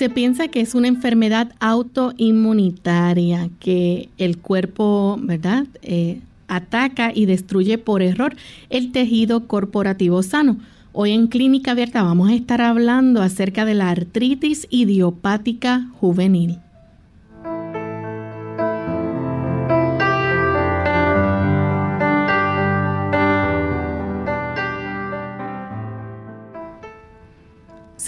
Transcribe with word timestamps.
Se 0.00 0.08
piensa 0.08 0.48
que 0.48 0.62
es 0.62 0.74
una 0.74 0.88
enfermedad 0.88 1.52
autoinmunitaria 1.60 3.50
que 3.60 4.08
el 4.16 4.38
cuerpo, 4.38 5.18
¿verdad? 5.20 5.66
Eh, 5.82 6.22
ataca 6.48 7.12
y 7.14 7.26
destruye 7.26 7.76
por 7.76 8.00
error 8.00 8.34
el 8.70 8.92
tejido 8.92 9.46
corporativo 9.46 10.22
sano. 10.22 10.56
Hoy 10.94 11.10
en 11.10 11.26
Clínica 11.26 11.72
Abierta 11.72 12.02
vamos 12.02 12.30
a 12.30 12.34
estar 12.34 12.62
hablando 12.62 13.20
acerca 13.20 13.66
de 13.66 13.74
la 13.74 13.90
artritis 13.90 14.66
idiopática 14.70 15.90
juvenil. 16.00 16.60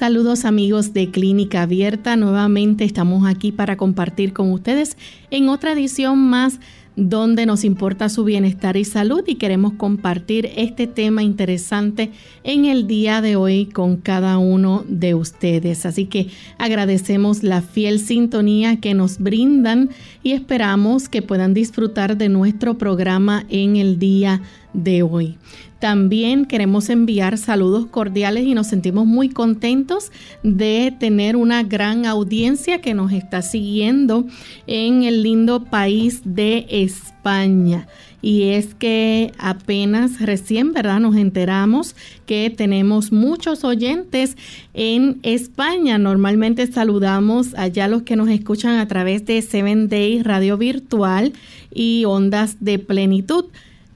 Saludos 0.03 0.45
amigos 0.45 0.92
de 0.92 1.12
Clínica 1.12 1.62
Abierta, 1.62 2.17
nuevamente 2.17 2.83
estamos 2.83 3.25
aquí 3.25 3.53
para 3.53 3.77
compartir 3.77 4.33
con 4.33 4.50
ustedes 4.50 4.97
en 5.31 5.48
otra 5.48 5.75
edición 5.75 6.19
más 6.19 6.58
donde 6.97 7.47
nos 7.47 7.62
importa 7.62 8.08
su 8.08 8.25
bienestar 8.25 8.77
y 8.77 8.84
salud 8.84 9.23
y 9.28 9.36
queremos 9.36 9.75
compartir 9.75 10.50
este 10.56 10.89
tema 10.89 11.23
interesante 11.23 12.11
en 12.42 12.64
el 12.64 12.89
día 12.89 13.23
de 13.23 13.36
hoy 13.36 13.67
con 13.67 13.97
cada 13.97 14.39
uno 14.39 14.84
de 14.89 15.14
ustedes. 15.14 15.86
Así 15.86 16.06
que 16.06 16.27
agradecemos 16.58 17.45
la 17.45 17.62
fiel 17.62 18.00
sintonía 18.00 18.80
que 18.80 18.95
nos 18.95 19.19
brindan 19.19 19.91
y 20.25 20.33
esperamos 20.33 21.08
que 21.08 21.23
puedan 21.23 21.55
disfrutar 21.55 22.17
de 22.17 22.28
nuestro 22.28 22.77
programa 22.77 23.47
en 23.50 23.77
el 23.77 24.00
día 24.00 24.42
de 24.73 25.05
hoy. 25.05 25.39
También 25.83 26.45
queremos 26.45 26.91
enviar 26.91 27.37
saludos 27.39 27.87
cordiales 27.87 28.45
y 28.45 28.55
nos 28.55 28.69
sentimos 28.69 29.05
muy 29.05 29.31
contentos 29.31 30.13
de 30.45 30.95
tener 30.97 31.35
una 31.35 31.65
gran 31.65 32.07
audiencia 32.07 32.81
que 32.81 32.95
nos 32.95 33.11
está 33.11 33.43
siguiendo 33.43 34.25
en 34.69 35.03
el 35.03 35.25
lindo 35.25 35.65
país 35.65 36.21
de 36.25 36.67
España. 36.71 37.89
Y 38.21 38.51
es 38.51 38.77
que 38.77 39.33
apenas 39.39 40.21
recién, 40.21 40.73
¿verdad? 40.73 41.01
Nos 41.01 41.17
enteramos 41.17 41.97
que 42.27 42.49
tenemos 42.57 43.11
muchos 43.11 43.65
oyentes 43.65 44.37
en 44.75 45.19
España. 45.25 45.99
Normalmente 45.99 46.69
saludamos 46.69 47.55
allá 47.57 47.89
los 47.89 48.03
que 48.03 48.15
nos 48.15 48.29
escuchan 48.29 48.79
a 48.79 48.87
través 48.87 49.27
de 49.27 49.42
Seven 49.42 49.89
Day 49.89 50.23
Radio 50.23 50.57
Virtual 50.57 51.33
y 51.75 52.05
Ondas 52.05 52.59
de 52.61 52.79
Plenitud. 52.79 53.47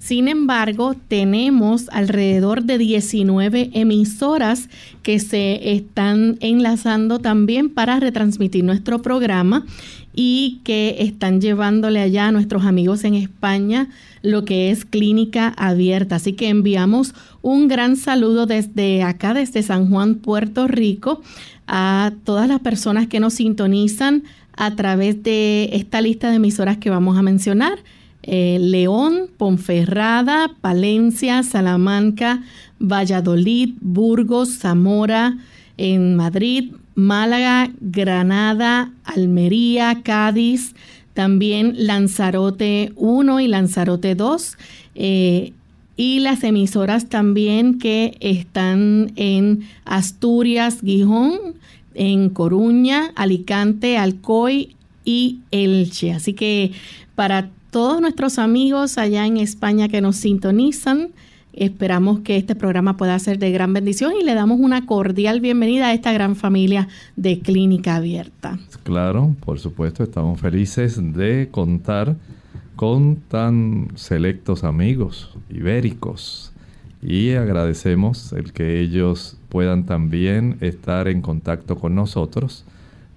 Sin 0.07 0.29
embargo, 0.29 0.95
tenemos 1.09 1.89
alrededor 1.91 2.63
de 2.63 2.79
19 2.79 3.71
emisoras 3.73 4.69
que 5.03 5.19
se 5.19 5.73
están 5.73 6.37
enlazando 6.39 7.19
también 7.19 7.71
para 7.71 7.99
retransmitir 7.99 8.63
nuestro 8.63 9.03
programa 9.03 9.67
y 10.15 10.61
que 10.63 10.99
están 11.01 11.41
llevándole 11.41 11.99
allá 11.99 12.29
a 12.29 12.31
nuestros 12.31 12.65
amigos 12.65 13.03
en 13.03 13.15
España 13.15 13.89
lo 14.23 14.45
que 14.45 14.71
es 14.71 14.85
clínica 14.85 15.49
abierta. 15.57 16.15
Así 16.15 16.35
que 16.35 16.51
enviamos 16.51 17.13
un 17.43 17.67
gran 17.67 17.97
saludo 17.97 18.47
desde 18.47 19.03
acá, 19.03 19.35
desde 19.35 19.65
San 19.65 19.91
Juan, 19.91 20.15
Puerto 20.15 20.69
Rico, 20.69 21.21
a 21.67 22.13
todas 22.23 22.47
las 22.47 22.61
personas 22.61 23.09
que 23.09 23.19
nos 23.19 23.35
sintonizan 23.35 24.23
a 24.57 24.77
través 24.77 25.25
de 25.25 25.71
esta 25.73 26.01
lista 26.01 26.31
de 26.31 26.37
emisoras 26.37 26.79
que 26.79 26.91
vamos 26.91 27.19
a 27.19 27.23
mencionar 27.23 27.81
eh, 28.27 28.59
León, 28.61 29.31
Ponferrada, 29.37 30.51
Palencia, 30.61 31.43
Salamanca, 31.43 32.43
Valladolid, 32.81 33.75
Burgos, 33.81 34.59
Zamora, 34.59 35.39
en 35.77 36.17
Madrid, 36.17 36.73
Málaga, 36.95 37.71
Granada, 37.81 38.91
Almería, 39.05 40.03
Cádiz, 40.03 40.75
también 41.15 41.75
Lanzarote 41.77 42.93
1 42.97 43.41
y 43.41 43.49
Lanzarote 43.49 44.15
2. 44.15 44.59
Eh, 44.97 45.53
y 45.97 46.21
las 46.21 46.45
emisoras 46.45 47.09
también 47.09 47.79
que 47.79 48.17
están 48.21 49.13
en 49.17 49.63
Asturias, 49.85 50.81
Gijón, 50.85 51.39
en 51.95 52.29
Coruña, 52.29 53.13
Alicante, 53.15 53.97
Alcoy 53.97 54.77
y 55.05 55.41
Elche. 55.51 56.13
Así 56.13 56.35
que 56.35 56.73
para 57.15 57.51
todos 57.77 58.01
nuestros 58.01 58.39
amigos 58.39 58.97
allá 58.97 59.27
en 59.27 59.37
España 59.37 59.87
que 59.87 60.01
nos 60.01 60.17
sintonizan. 60.17 61.11
Esperamos 61.53 62.21
que 62.21 62.39
este 62.39 62.55
programa 62.55 62.97
pueda 62.97 63.19
ser 63.19 63.39
de 63.39 63.51
gran 63.51 63.75
bendición 63.75 64.15
y 64.19 64.25
le 64.25 64.33
damos 64.33 64.59
una 64.61 64.87
cordial 64.87 65.43
bienvenida 65.43 65.89
a 65.89 65.93
esta 65.93 66.11
gran 66.11 66.37
familia 66.37 66.89
de 67.17 67.41
Clínica 67.41 67.97
Abierta. 67.97 68.59
Claro, 68.83 69.37
por 69.45 69.59
supuesto, 69.59 70.03
estamos 70.03 70.41
felices 70.41 70.99
de 71.13 71.51
contar 71.51 72.17
con 72.77 73.17
tan 73.17 73.89
selectos 73.95 74.65
amigos 74.65 75.37
ibéricos 75.51 76.53
y 77.03 77.33
agradecemos 77.33 78.33
el 78.33 78.55
que 78.55 78.81
ellos 78.81 79.37
puedan 79.51 79.85
también 79.85 80.57
estar 80.63 81.09
en 81.09 81.21
contacto 81.21 81.77
con 81.77 81.95
nosotros 81.95 82.65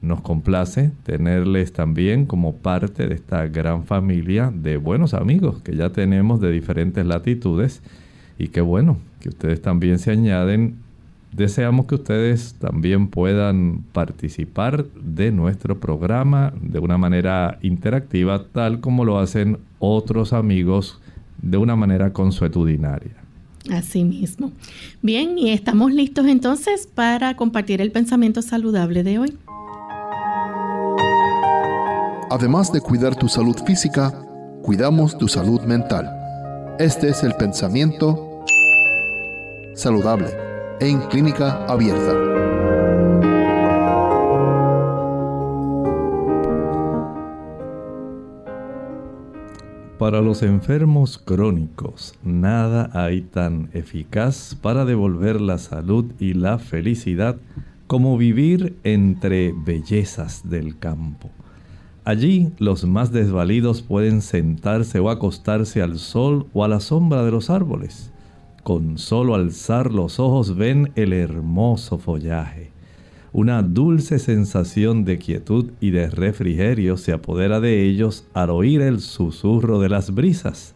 nos 0.01 0.21
complace 0.21 0.91
tenerles 1.03 1.73
también 1.73 2.25
como 2.25 2.55
parte 2.55 3.07
de 3.07 3.15
esta 3.15 3.47
gran 3.47 3.83
familia 3.85 4.51
de 4.53 4.77
buenos 4.77 5.13
amigos 5.13 5.61
que 5.61 5.75
ya 5.75 5.89
tenemos 5.89 6.39
de 6.39 6.51
diferentes 6.51 7.05
latitudes 7.05 7.81
y 8.37 8.47
qué 8.47 8.61
bueno 8.61 8.97
que 9.19 9.29
ustedes 9.29 9.61
también 9.61 9.99
se 9.99 10.11
añaden. 10.11 10.75
Deseamos 11.33 11.85
que 11.85 11.95
ustedes 11.95 12.55
también 12.55 13.07
puedan 13.09 13.83
participar 13.91 14.85
de 14.85 15.31
nuestro 15.31 15.79
programa 15.79 16.53
de 16.59 16.79
una 16.79 16.97
manera 16.97 17.59
interactiva, 17.61 18.45
tal 18.51 18.79
como 18.79 19.05
lo 19.05 19.19
hacen 19.19 19.59
otros 19.77 20.33
amigos 20.33 20.99
de 21.41 21.57
una 21.57 21.75
manera 21.75 22.13
consuetudinaria. 22.13 23.13
Así 23.71 24.03
mismo. 24.03 24.51
Bien, 25.01 25.37
y 25.37 25.51
estamos 25.51 25.93
listos 25.93 26.25
entonces 26.25 26.87
para 26.87 27.35
compartir 27.35 27.81
el 27.81 27.91
pensamiento 27.91 28.41
saludable 28.41 29.03
de 29.03 29.19
hoy. 29.19 29.37
Además 32.31 32.71
de 32.71 32.79
cuidar 32.79 33.15
tu 33.15 33.27
salud 33.27 33.57
física, 33.65 34.13
cuidamos 34.61 35.17
tu 35.17 35.27
salud 35.27 35.61
mental. 35.61 36.07
Este 36.77 37.09
es 37.09 37.23
el 37.23 37.33
pensamiento 37.33 38.45
saludable 39.73 40.27
en 40.79 40.99
clínica 41.07 41.65
abierta. 41.65 42.13
Para 49.97 50.21
los 50.21 50.43
enfermos 50.43 51.17
crónicos, 51.17 52.13
nada 52.23 52.91
hay 52.93 53.21
tan 53.21 53.71
eficaz 53.73 54.53
para 54.53 54.85
devolver 54.85 55.41
la 55.41 55.57
salud 55.57 56.05
y 56.19 56.33
la 56.33 56.59
felicidad 56.59 57.37
como 57.87 58.19
vivir 58.19 58.77
entre 58.83 59.51
bellezas 59.51 60.47
del 60.47 60.77
campo. 60.77 61.31
Allí 62.09 62.51
los 62.57 62.85
más 62.85 63.11
desvalidos 63.11 63.83
pueden 63.83 64.23
sentarse 64.23 64.99
o 64.99 65.11
acostarse 65.11 65.83
al 65.83 65.99
sol 65.99 66.47
o 66.53 66.63
a 66.63 66.67
la 66.67 66.79
sombra 66.79 67.23
de 67.23 67.29
los 67.29 67.51
árboles. 67.51 68.09
Con 68.63 68.97
solo 68.97 69.35
alzar 69.35 69.93
los 69.93 70.19
ojos 70.19 70.57
ven 70.57 70.91
el 70.95 71.13
hermoso 71.13 71.99
follaje. 71.99 72.71
Una 73.31 73.61
dulce 73.61 74.17
sensación 74.17 75.05
de 75.05 75.19
quietud 75.19 75.69
y 75.79 75.91
de 75.91 76.09
refrigerio 76.09 76.97
se 76.97 77.13
apodera 77.13 77.59
de 77.59 77.85
ellos 77.85 78.25
al 78.33 78.49
oír 78.49 78.81
el 78.81 79.01
susurro 79.01 79.79
de 79.79 79.89
las 79.89 80.11
brisas. 80.11 80.73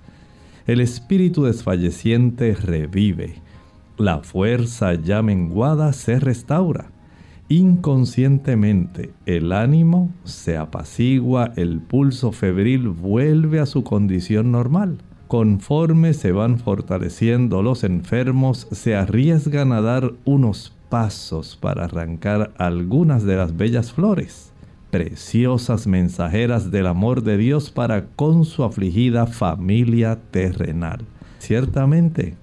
El 0.68 0.82
espíritu 0.82 1.46
desfalleciente 1.46 2.54
revive. 2.54 3.42
La 3.98 4.20
fuerza 4.20 4.94
ya 4.94 5.24
menguada 5.24 5.94
se 5.94 6.20
restaura 6.20 6.93
inconscientemente 7.58 9.14
el 9.26 9.52
ánimo 9.52 10.12
se 10.24 10.58
apacigua, 10.58 11.52
el 11.56 11.82
pulso 11.82 12.32
febril 12.32 12.90
vuelve 12.90 13.60
a 13.60 13.68
su 13.68 13.84
condición 13.84 14.52
normal, 14.52 14.98
conforme 15.28 16.14
se 16.14 16.32
van 16.32 16.58
fortaleciendo 16.58 17.62
los 17.62 17.84
enfermos, 17.84 18.68
se 18.72 18.96
arriesgan 18.96 19.72
a 19.72 19.82
dar 19.82 20.14
unos 20.26 20.74
pasos 20.90 21.56
para 21.56 21.86
arrancar 21.86 22.54
algunas 22.58 23.24
de 23.24 23.36
las 23.36 23.56
bellas 23.56 23.92
flores, 23.92 24.52
preciosas 24.90 25.86
mensajeras 25.86 26.72
del 26.72 26.88
amor 26.88 27.22
de 27.22 27.38
Dios 27.38 27.70
para 27.70 28.08
con 28.08 28.46
su 28.46 28.64
afligida 28.64 29.28
familia 29.28 30.20
terrenal. 30.32 31.06
Ciertamente, 31.38 32.36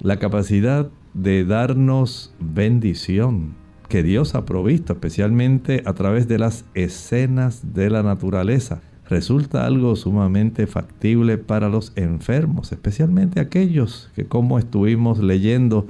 la 0.00 0.18
capacidad 0.18 0.88
de 1.14 1.44
darnos 1.44 2.34
bendición 2.40 3.67
que 3.88 4.02
Dios 4.02 4.34
ha 4.34 4.44
provisto, 4.44 4.92
especialmente 4.92 5.82
a 5.86 5.94
través 5.94 6.28
de 6.28 6.38
las 6.38 6.64
escenas 6.74 7.74
de 7.74 7.90
la 7.90 8.02
naturaleza, 8.02 8.80
resulta 9.08 9.64
algo 9.64 9.96
sumamente 9.96 10.66
factible 10.66 11.38
para 11.38 11.68
los 11.68 11.92
enfermos, 11.96 12.72
especialmente 12.72 13.40
aquellos 13.40 14.10
que, 14.14 14.26
como 14.26 14.58
estuvimos 14.58 15.18
leyendo, 15.18 15.86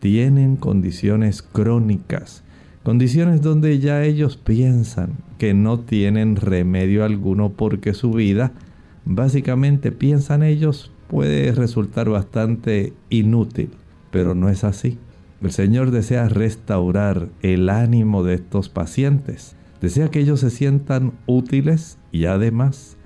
tienen 0.00 0.56
condiciones 0.56 1.42
crónicas, 1.42 2.42
condiciones 2.82 3.42
donde 3.42 3.78
ya 3.78 4.04
ellos 4.04 4.36
piensan 4.36 5.14
que 5.38 5.54
no 5.54 5.80
tienen 5.80 6.36
remedio 6.36 7.04
alguno 7.04 7.50
porque 7.50 7.94
su 7.94 8.10
vida, 8.10 8.52
básicamente 9.04 9.92
piensan 9.92 10.42
ellos, 10.42 10.90
puede 11.08 11.52
resultar 11.52 12.08
bastante 12.08 12.92
inútil, 13.10 13.70
pero 14.10 14.34
no 14.34 14.48
es 14.48 14.64
así. 14.64 14.98
El 15.42 15.50
Señor 15.50 15.90
desea 15.90 16.28
restaurar 16.28 17.28
el 17.42 17.68
ánimo 17.68 18.22
de 18.22 18.34
estos 18.34 18.68
pacientes 18.68 19.56
Desea 19.80 20.10
que 20.10 20.20
ellos 20.20 20.40
se 20.40 20.50
sientan 20.50 21.12
útiles 21.26 21.98
y 22.10 22.24
además 22.24 22.96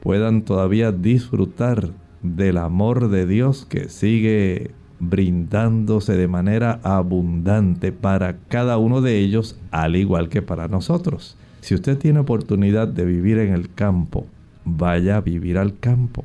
puedan 0.00 0.42
todavía 0.42 0.92
disfrutar 0.92 1.90
del 2.22 2.58
amor 2.58 3.08
de 3.08 3.26
Dios 3.26 3.64
que 3.64 3.88
sigue 3.88 4.72
brindándose 5.00 6.16
de 6.16 6.28
manera 6.28 6.80
abundante 6.82 7.92
para 7.92 8.36
cada 8.48 8.76
uno 8.78 9.00
de 9.00 9.18
ellos, 9.18 9.58
al 9.70 9.96
igual 9.96 10.28
que 10.28 10.42
para 10.42 10.68
nosotros. 10.68 11.36
Si 11.60 11.74
usted 11.74 11.96
tiene 11.96 12.18
oportunidad 12.18 12.88
de 12.88 13.04
vivir 13.04 13.38
en 13.38 13.54
el 13.54 13.72
campo, 13.72 14.26
vaya 14.64 15.16
a 15.16 15.20
vivir 15.20 15.56
al 15.56 15.78
campo. 15.78 16.24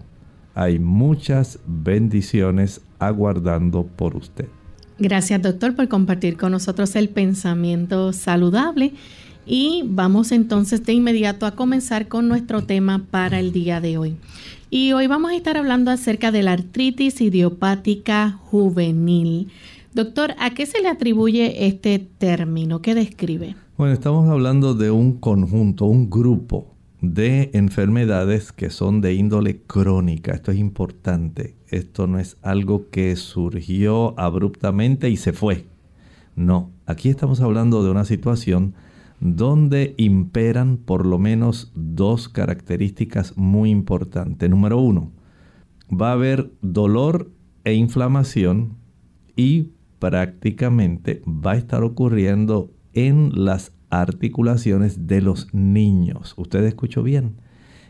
Hay 0.53 0.79
muchas 0.79 1.59
bendiciones 1.65 2.81
aguardando 2.99 3.85
por 3.85 4.15
usted. 4.15 4.47
Gracias 5.03 5.41
doctor 5.41 5.75
por 5.75 5.89
compartir 5.89 6.37
con 6.37 6.53
nosotros 6.53 6.95
el 6.95 7.09
pensamiento 7.09 8.13
saludable 8.13 8.93
y 9.45 9.83
vamos 9.85 10.31
entonces 10.31 10.85
de 10.85 10.93
inmediato 10.93 11.45
a 11.45 11.51
comenzar 11.51 12.07
con 12.07 12.29
nuestro 12.29 12.63
tema 12.63 13.05
para 13.11 13.41
el 13.41 13.51
día 13.51 13.81
de 13.81 13.97
hoy. 13.97 14.15
Y 14.69 14.93
hoy 14.93 15.07
vamos 15.07 15.31
a 15.31 15.35
estar 15.35 15.57
hablando 15.57 15.91
acerca 15.91 16.31
de 16.31 16.43
la 16.43 16.53
artritis 16.53 17.19
idiopática 17.19 18.39
juvenil. 18.45 19.49
Doctor, 19.93 20.35
¿a 20.39 20.51
qué 20.51 20.65
se 20.65 20.81
le 20.81 20.87
atribuye 20.87 21.67
este 21.67 21.99
término? 21.99 22.81
¿Qué 22.81 22.95
describe? 22.95 23.57
Bueno, 23.77 23.93
estamos 23.93 24.29
hablando 24.29 24.73
de 24.73 24.89
un 24.89 25.19
conjunto, 25.19 25.83
un 25.83 26.09
grupo 26.09 26.77
de 27.01 27.49
enfermedades 27.51 28.53
que 28.53 28.69
son 28.69 29.01
de 29.01 29.15
índole 29.15 29.57
crónica. 29.67 30.31
Esto 30.31 30.53
es 30.53 30.59
importante. 30.59 31.55
Esto 31.73 32.05
no 32.05 32.19
es 32.19 32.37
algo 32.43 32.91
que 32.91 33.15
surgió 33.15 34.13
abruptamente 34.19 35.09
y 35.09 35.17
se 35.17 35.33
fue. 35.33 35.65
No, 36.35 36.69
aquí 36.85 37.09
estamos 37.09 37.41
hablando 37.41 37.83
de 37.83 37.89
una 37.89 38.05
situación 38.05 38.75
donde 39.19 39.95
imperan 39.97 40.77
por 40.77 41.07
lo 41.07 41.17
menos 41.17 41.71
dos 41.73 42.29
características 42.29 43.37
muy 43.37 43.71
importantes. 43.71 44.47
Número 44.51 44.77
uno, 44.77 45.13
va 45.91 46.09
a 46.09 46.13
haber 46.13 46.51
dolor 46.61 47.31
e 47.63 47.73
inflamación 47.73 48.77
y 49.35 49.71
prácticamente 49.97 51.23
va 51.25 51.53
a 51.53 51.57
estar 51.57 51.83
ocurriendo 51.83 52.69
en 52.93 53.31
las 53.45 53.73
articulaciones 53.89 55.07
de 55.07 55.21
los 55.21 55.51
niños. 55.55 56.35
Usted 56.37 56.63
escuchó 56.65 57.01
bien. 57.01 57.37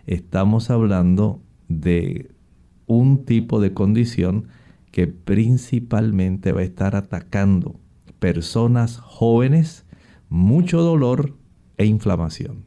Estamos 0.05 0.69
hablando 0.69 1.41
de 1.67 2.32
un 2.87 3.25
tipo 3.25 3.59
de 3.59 3.73
condición 3.73 4.47
que 4.91 5.07
principalmente 5.07 6.51
va 6.51 6.61
a 6.61 6.65
estar 6.65 6.95
atacando 6.95 7.79
personas 8.19 8.97
jóvenes 8.97 9.85
mucho 10.29 10.81
dolor 10.81 11.35
e 11.77 11.85
inflamación. 11.85 12.65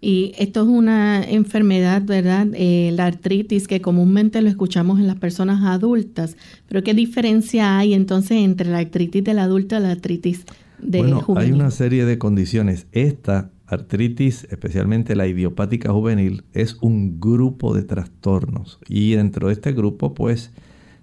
Y 0.00 0.32
esto 0.38 0.62
es 0.62 0.68
una 0.68 1.24
enfermedad, 1.24 2.02
¿verdad? 2.02 2.48
Eh, 2.54 2.90
la 2.94 3.06
artritis 3.06 3.66
que 3.66 3.80
comúnmente 3.80 4.42
lo 4.42 4.48
escuchamos 4.48 5.00
en 5.00 5.06
las 5.06 5.16
personas 5.16 5.64
adultas. 5.64 6.36
Pero 6.68 6.84
¿qué 6.84 6.94
diferencia 6.94 7.78
hay 7.78 7.94
entonces 7.94 8.38
entre 8.38 8.70
la 8.70 8.78
artritis 8.78 9.24
del 9.24 9.38
adulto 9.38 9.76
y 9.76 9.80
la 9.80 9.90
artritis 9.90 10.44
de 10.78 10.98
bueno, 10.98 11.24
Hay 11.36 11.52
una 11.52 11.70
serie 11.70 12.04
de 12.04 12.18
condiciones. 12.18 12.86
Esta 12.92 13.50
artritis, 13.66 14.46
especialmente 14.50 15.16
la 15.16 15.26
idiopática 15.26 15.92
juvenil, 15.92 16.44
es 16.52 16.76
un 16.80 17.20
grupo 17.20 17.74
de 17.74 17.82
trastornos. 17.82 18.78
Y 18.88 19.12
dentro 19.12 19.48
de 19.48 19.54
este 19.54 19.72
grupo, 19.72 20.14
pues, 20.14 20.52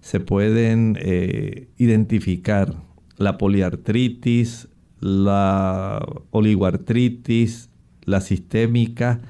se 0.01 0.19
pueden 0.19 0.97
eh, 0.99 1.69
identificar 1.77 2.75
la 3.17 3.37
poliartritis, 3.37 4.67
la 4.99 6.05
oligoartritis, 6.31 7.69
la 8.03 8.21
sistémica. 8.21 9.21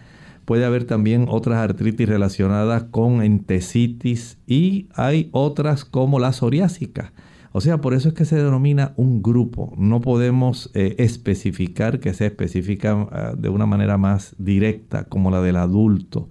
Puede 0.46 0.66
haber 0.66 0.86
también 0.86 1.28
otras 1.30 1.60
artritis 1.60 2.08
relacionadas 2.08 2.84
con 2.84 3.22
entesitis 3.22 4.38
y 4.48 4.88
hay 4.94 5.30
otras 5.32 5.86
como 5.86 6.20
la 6.20 6.34
psoriásica. 6.34 7.14
O 7.56 7.62
sea, 7.62 7.82
por 7.82 7.94
eso 7.94 8.10
es 8.10 8.16
que 8.16 8.26
se 8.26 8.36
denomina 8.36 8.94
un 8.98 9.22
grupo. 9.22 9.74
No 9.78 10.02
podemos 10.02 10.72
eh, 10.74 10.96
especificar 10.98 12.00
que 12.00 12.16
sea 12.16 12.28
específica 12.28 13.08
ah, 13.12 13.34
de 13.38 13.50
una 13.50 13.68
manera 13.68 13.98
más 13.98 14.36
directa 14.40 15.04
como 15.04 15.30
la 15.30 15.40
del 15.40 15.58
adulto. 15.58 16.28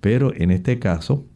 Pero 0.00 0.32
en 0.32 0.52
este 0.52 0.78
caso, 0.78 1.26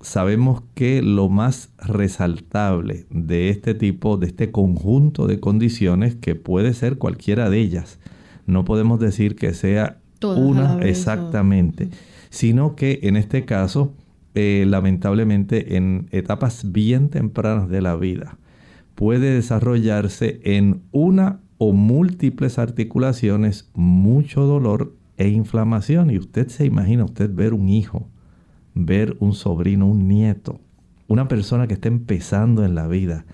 sabemos 0.00 0.64
que 0.74 1.00
lo 1.00 1.28
más 1.28 1.70
resaltable 1.78 3.06
de 3.08 3.50
este 3.50 3.74
tipo, 3.74 4.16
de 4.16 4.26
este 4.26 4.50
conjunto 4.50 5.28
de 5.28 5.38
condiciones, 5.38 6.16
que 6.16 6.34
puede 6.34 6.74
ser 6.74 6.98
cualquiera 6.98 7.50
de 7.50 7.60
ellas, 7.60 8.00
no 8.46 8.64
podemos 8.64 8.98
decir 8.98 9.36
que 9.36 9.54
sea 9.54 9.98
una 10.22 10.80
exactamente, 10.82 11.88
sino 12.30 12.74
que 12.74 12.98
en 13.04 13.16
este 13.16 13.44
caso, 13.44 13.94
eh, 14.34 14.64
lamentablemente 14.66 15.76
en 15.76 16.08
etapas 16.10 16.72
bien 16.72 17.10
tempranas 17.10 17.68
de 17.68 17.80
la 17.80 17.94
vida, 17.94 18.38
puede 18.94 19.34
desarrollarse 19.34 20.40
en 20.44 20.82
una 20.92 21.40
o 21.58 21.72
múltiples 21.72 22.58
articulaciones 22.58 23.70
mucho 23.74 24.42
dolor 24.42 24.96
e 25.16 25.28
inflamación. 25.28 26.10
Y 26.10 26.18
usted 26.18 26.48
se 26.48 26.64
imagina 26.64 27.04
usted 27.04 27.32
ver 27.32 27.54
un 27.54 27.68
hijo 27.68 28.08
ver 28.74 29.16
un 29.20 29.34
sobrino, 29.34 29.86
un 29.86 30.08
nieto, 30.08 30.60
una 31.08 31.28
persona 31.28 31.66
que 31.66 31.74
está 31.74 31.88
empezando 31.88 32.64
en 32.64 32.74
la 32.74 32.86
vida, 32.86 33.24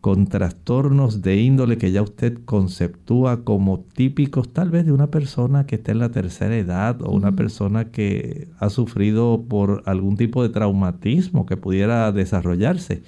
con 0.00 0.26
trastornos 0.26 1.22
de 1.22 1.40
índole 1.40 1.76
que 1.76 1.90
ya 1.90 2.02
usted 2.02 2.38
conceptúa 2.44 3.44
como 3.44 3.80
típicos 3.80 4.52
tal 4.52 4.70
vez 4.70 4.86
de 4.86 4.92
una 4.92 5.08
persona 5.08 5.66
que 5.66 5.74
está 5.76 5.92
en 5.92 5.98
la 5.98 6.10
tercera 6.10 6.56
edad 6.56 7.02
o 7.02 7.10
una 7.10 7.32
persona 7.32 7.90
que 7.90 8.48
ha 8.58 8.70
sufrido 8.70 9.44
por 9.48 9.82
algún 9.86 10.16
tipo 10.16 10.42
de 10.42 10.50
traumatismo 10.50 11.46
que 11.46 11.56
pudiera 11.56 12.12
desarrollarse. 12.12 13.02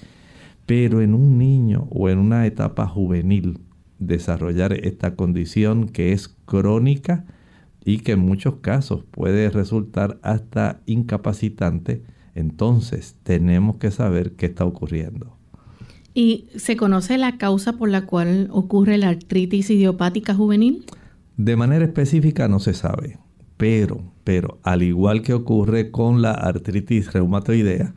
Pero 0.70 1.00
en 1.00 1.14
un 1.14 1.36
niño 1.36 1.88
o 1.90 2.08
en 2.10 2.20
una 2.20 2.46
etapa 2.46 2.86
juvenil, 2.86 3.58
desarrollar 3.98 4.72
esta 4.72 5.16
condición 5.16 5.88
que 5.88 6.12
es 6.12 6.28
crónica, 6.44 7.24
y 7.84 7.98
que 7.98 8.12
en 8.12 8.20
muchos 8.20 8.58
casos 8.60 9.02
puede 9.10 9.50
resultar 9.50 10.20
hasta 10.22 10.78
incapacitante, 10.86 12.04
entonces 12.36 13.16
tenemos 13.24 13.78
que 13.78 13.90
saber 13.90 14.36
qué 14.36 14.46
está 14.46 14.64
ocurriendo. 14.64 15.36
¿Y 16.14 16.46
se 16.54 16.76
conoce 16.76 17.18
la 17.18 17.36
causa 17.36 17.72
por 17.72 17.88
la 17.88 18.06
cual 18.06 18.46
ocurre 18.52 18.96
la 18.96 19.08
artritis 19.08 19.70
idiopática 19.70 20.36
juvenil? 20.36 20.84
De 21.36 21.56
manera 21.56 21.84
específica 21.84 22.46
no 22.46 22.60
se 22.60 22.74
sabe, 22.74 23.18
pero, 23.56 24.04
pero 24.22 24.60
al 24.62 24.84
igual 24.84 25.22
que 25.22 25.34
ocurre 25.34 25.90
con 25.90 26.22
la 26.22 26.30
artritis 26.30 27.12
reumatoidea, 27.12 27.92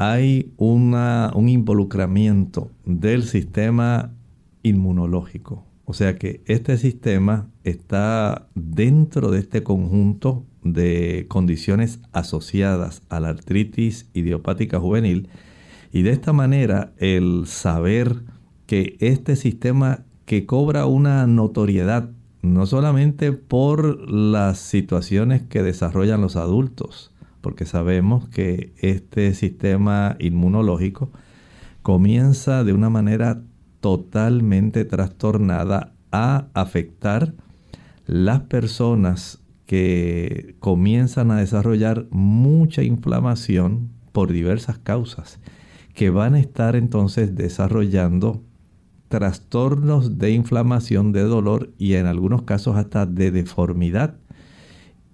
hay 0.00 0.54
un 0.56 1.46
involucramiento 1.50 2.70
del 2.86 3.22
sistema 3.22 4.14
inmunológico. 4.62 5.66
O 5.84 5.92
sea 5.92 6.16
que 6.16 6.40
este 6.46 6.78
sistema 6.78 7.50
está 7.64 8.48
dentro 8.54 9.30
de 9.30 9.40
este 9.40 9.62
conjunto 9.62 10.46
de 10.64 11.26
condiciones 11.28 12.00
asociadas 12.12 13.02
a 13.10 13.20
la 13.20 13.28
artritis 13.28 14.08
idiopática 14.14 14.80
juvenil 14.80 15.28
y 15.92 16.00
de 16.00 16.12
esta 16.12 16.32
manera 16.32 16.94
el 16.96 17.42
saber 17.46 18.22
que 18.64 18.96
este 19.00 19.36
sistema 19.36 20.04
que 20.24 20.46
cobra 20.46 20.86
una 20.86 21.26
notoriedad 21.26 22.08
no 22.40 22.64
solamente 22.64 23.32
por 23.32 24.10
las 24.10 24.60
situaciones 24.60 25.42
que 25.42 25.62
desarrollan 25.62 26.22
los 26.22 26.36
adultos 26.36 27.09
porque 27.40 27.64
sabemos 27.64 28.28
que 28.28 28.72
este 28.78 29.34
sistema 29.34 30.16
inmunológico 30.18 31.10
comienza 31.82 32.64
de 32.64 32.72
una 32.72 32.90
manera 32.90 33.42
totalmente 33.80 34.84
trastornada 34.84 35.92
a 36.12 36.48
afectar 36.54 37.34
las 38.06 38.40
personas 38.40 39.40
que 39.66 40.56
comienzan 40.58 41.30
a 41.30 41.38
desarrollar 41.38 42.06
mucha 42.10 42.82
inflamación 42.82 43.90
por 44.12 44.32
diversas 44.32 44.78
causas, 44.78 45.38
que 45.94 46.10
van 46.10 46.34
a 46.34 46.40
estar 46.40 46.74
entonces 46.74 47.36
desarrollando 47.36 48.42
trastornos 49.08 50.18
de 50.18 50.32
inflamación, 50.32 51.12
de 51.12 51.22
dolor 51.22 51.72
y 51.78 51.94
en 51.94 52.06
algunos 52.06 52.42
casos 52.42 52.76
hasta 52.76 53.06
de 53.06 53.30
deformidad. 53.30 54.16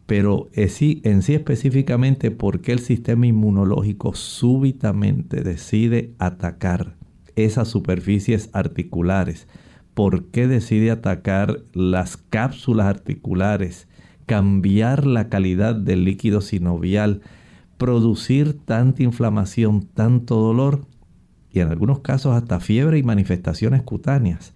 Pero 0.07 0.49
en 0.53 0.69
sí, 0.69 1.01
en 1.05 1.23
sí 1.23 1.35
específicamente, 1.35 2.31
¿por 2.31 2.61
qué 2.61 2.73
el 2.73 2.79
sistema 2.79 3.27
inmunológico 3.27 4.15
súbitamente 4.15 5.43
decide 5.43 6.15
atacar 6.19 6.97
esas 7.35 7.69
superficies 7.69 8.49
articulares? 8.53 9.49
¿Por 9.95 10.27
qué 10.27 10.47
decide 10.47 10.91
atacar 10.93 11.63
las 11.73 12.17
cápsulas 12.17 12.87
articulares? 12.87 13.89
Cambiar 14.27 15.07
la 15.07 15.29
calidad 15.29 15.75
del 15.75 16.05
líquido 16.05 16.41
sinovial, 16.41 17.23
producir 17.77 18.59
tanta 18.65 19.03
inflamación, 19.03 19.89
tanto 19.93 20.37
dolor 20.37 20.87
y 21.51 21.61
en 21.61 21.69
algunos 21.69 22.01
casos 22.01 22.37
hasta 22.37 22.61
fiebre 22.61 22.99
y 22.99 23.03
manifestaciones 23.03 23.83
cutáneas. 23.83 24.55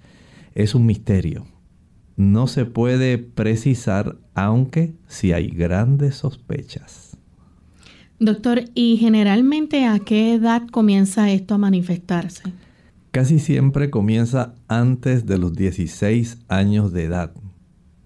Es 0.54 0.74
un 0.74 0.86
misterio. 0.86 1.46
No 2.20 2.48
se 2.48 2.66
puede 2.66 3.16
precisar, 3.16 4.18
aunque 4.34 4.92
sí 5.08 5.32
hay 5.32 5.48
grandes 5.48 6.16
sospechas. 6.16 7.16
Doctor, 8.18 8.64
¿y 8.74 8.98
generalmente 8.98 9.86
a 9.86 9.98
qué 10.00 10.34
edad 10.34 10.68
comienza 10.70 11.30
esto 11.30 11.54
a 11.54 11.58
manifestarse? 11.58 12.42
Casi 13.10 13.38
siempre 13.38 13.88
comienza 13.88 14.54
antes 14.68 15.24
de 15.24 15.38
los 15.38 15.54
16 15.54 16.40
años 16.48 16.92
de 16.92 17.04
edad. 17.04 17.32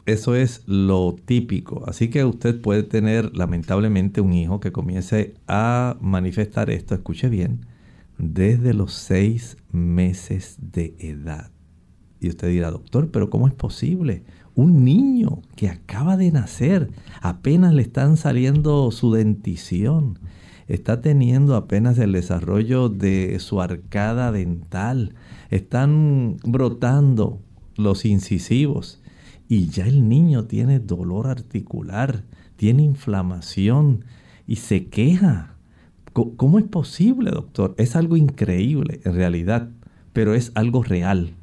Eso 0.06 0.36
es 0.36 0.62
lo 0.66 1.16
típico. 1.24 1.82
Así 1.88 2.08
que 2.08 2.24
usted 2.24 2.60
puede 2.60 2.84
tener 2.84 3.36
lamentablemente 3.36 4.20
un 4.20 4.32
hijo 4.32 4.60
que 4.60 4.70
comience 4.70 5.34
a 5.48 5.96
manifestar 6.00 6.70
esto, 6.70 6.94
escuche 6.94 7.28
bien, 7.28 7.66
desde 8.16 8.74
los 8.74 8.92
seis 8.92 9.56
meses 9.72 10.56
de 10.60 10.94
edad. 11.00 11.53
Y 12.24 12.28
usted 12.28 12.48
dirá, 12.48 12.70
doctor, 12.70 13.10
pero 13.10 13.30
¿cómo 13.30 13.46
es 13.46 13.54
posible? 13.54 14.22
Un 14.54 14.84
niño 14.84 15.42
que 15.56 15.68
acaba 15.68 16.16
de 16.16 16.30
nacer, 16.32 16.90
apenas 17.20 17.74
le 17.74 17.82
están 17.82 18.16
saliendo 18.16 18.90
su 18.90 19.12
dentición, 19.12 20.18
está 20.68 21.00
teniendo 21.00 21.56
apenas 21.56 21.98
el 21.98 22.12
desarrollo 22.12 22.88
de 22.88 23.38
su 23.40 23.60
arcada 23.60 24.32
dental, 24.32 25.14
están 25.50 26.36
brotando 26.44 27.40
los 27.76 28.04
incisivos 28.04 29.02
y 29.48 29.68
ya 29.68 29.86
el 29.86 30.08
niño 30.08 30.44
tiene 30.44 30.78
dolor 30.80 31.26
articular, 31.26 32.24
tiene 32.56 32.82
inflamación 32.82 34.04
y 34.46 34.56
se 34.56 34.86
queja 34.86 35.54
¿Cómo 36.14 36.60
es 36.60 36.64
posible, 36.64 37.32
doctor? 37.32 37.74
Es 37.76 37.96
algo 37.96 38.16
increíble 38.16 39.00
en 39.02 39.14
realidad, 39.14 39.68
pero 40.12 40.34
es 40.34 40.52
algo 40.54 40.84
real. 40.84 41.34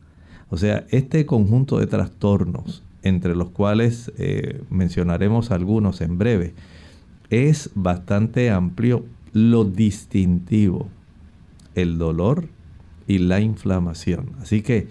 O 0.52 0.58
sea, 0.58 0.86
este 0.92 1.26
conjunto 1.26 1.80
de 1.80 1.88
trastornos, 1.88 2.84
entre 3.04 3.36
los 3.36 3.50
cuales 3.50 4.12
eh, 4.18 4.62
mencionaremos 4.70 5.50
algunos 5.50 6.02
en 6.02 6.18
breve, 6.18 6.54
es 7.30 7.72
bastante 7.74 8.52
amplio. 8.52 9.06
Lo 9.32 9.64
distintivo, 9.64 10.90
el 11.74 11.98
dolor 11.98 12.50
y 13.08 13.20
la 13.20 13.40
inflamación. 13.40 14.34
Así 14.42 14.62
que 14.62 14.90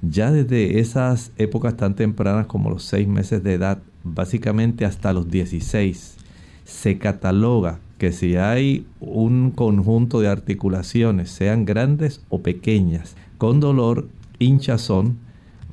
ya 0.00 0.32
desde 0.32 0.80
esas 0.80 1.30
épocas 1.36 1.76
tan 1.76 1.94
tempranas 1.94 2.46
como 2.46 2.70
los 2.70 2.82
seis 2.82 3.06
meses 3.06 3.44
de 3.44 3.52
edad, 3.52 3.82
básicamente 4.04 4.86
hasta 4.86 5.12
los 5.12 5.30
16, 5.30 6.16
se 6.64 6.96
cataloga 6.96 7.80
que 7.98 8.12
si 8.12 8.36
hay 8.36 8.86
un 8.98 9.50
conjunto 9.50 10.20
de 10.20 10.28
articulaciones, 10.28 11.30
sean 11.30 11.66
grandes 11.66 12.22
o 12.30 12.40
pequeñas, 12.40 13.14
con 13.36 13.60
dolor, 13.60 14.08
hinchazón, 14.42 15.18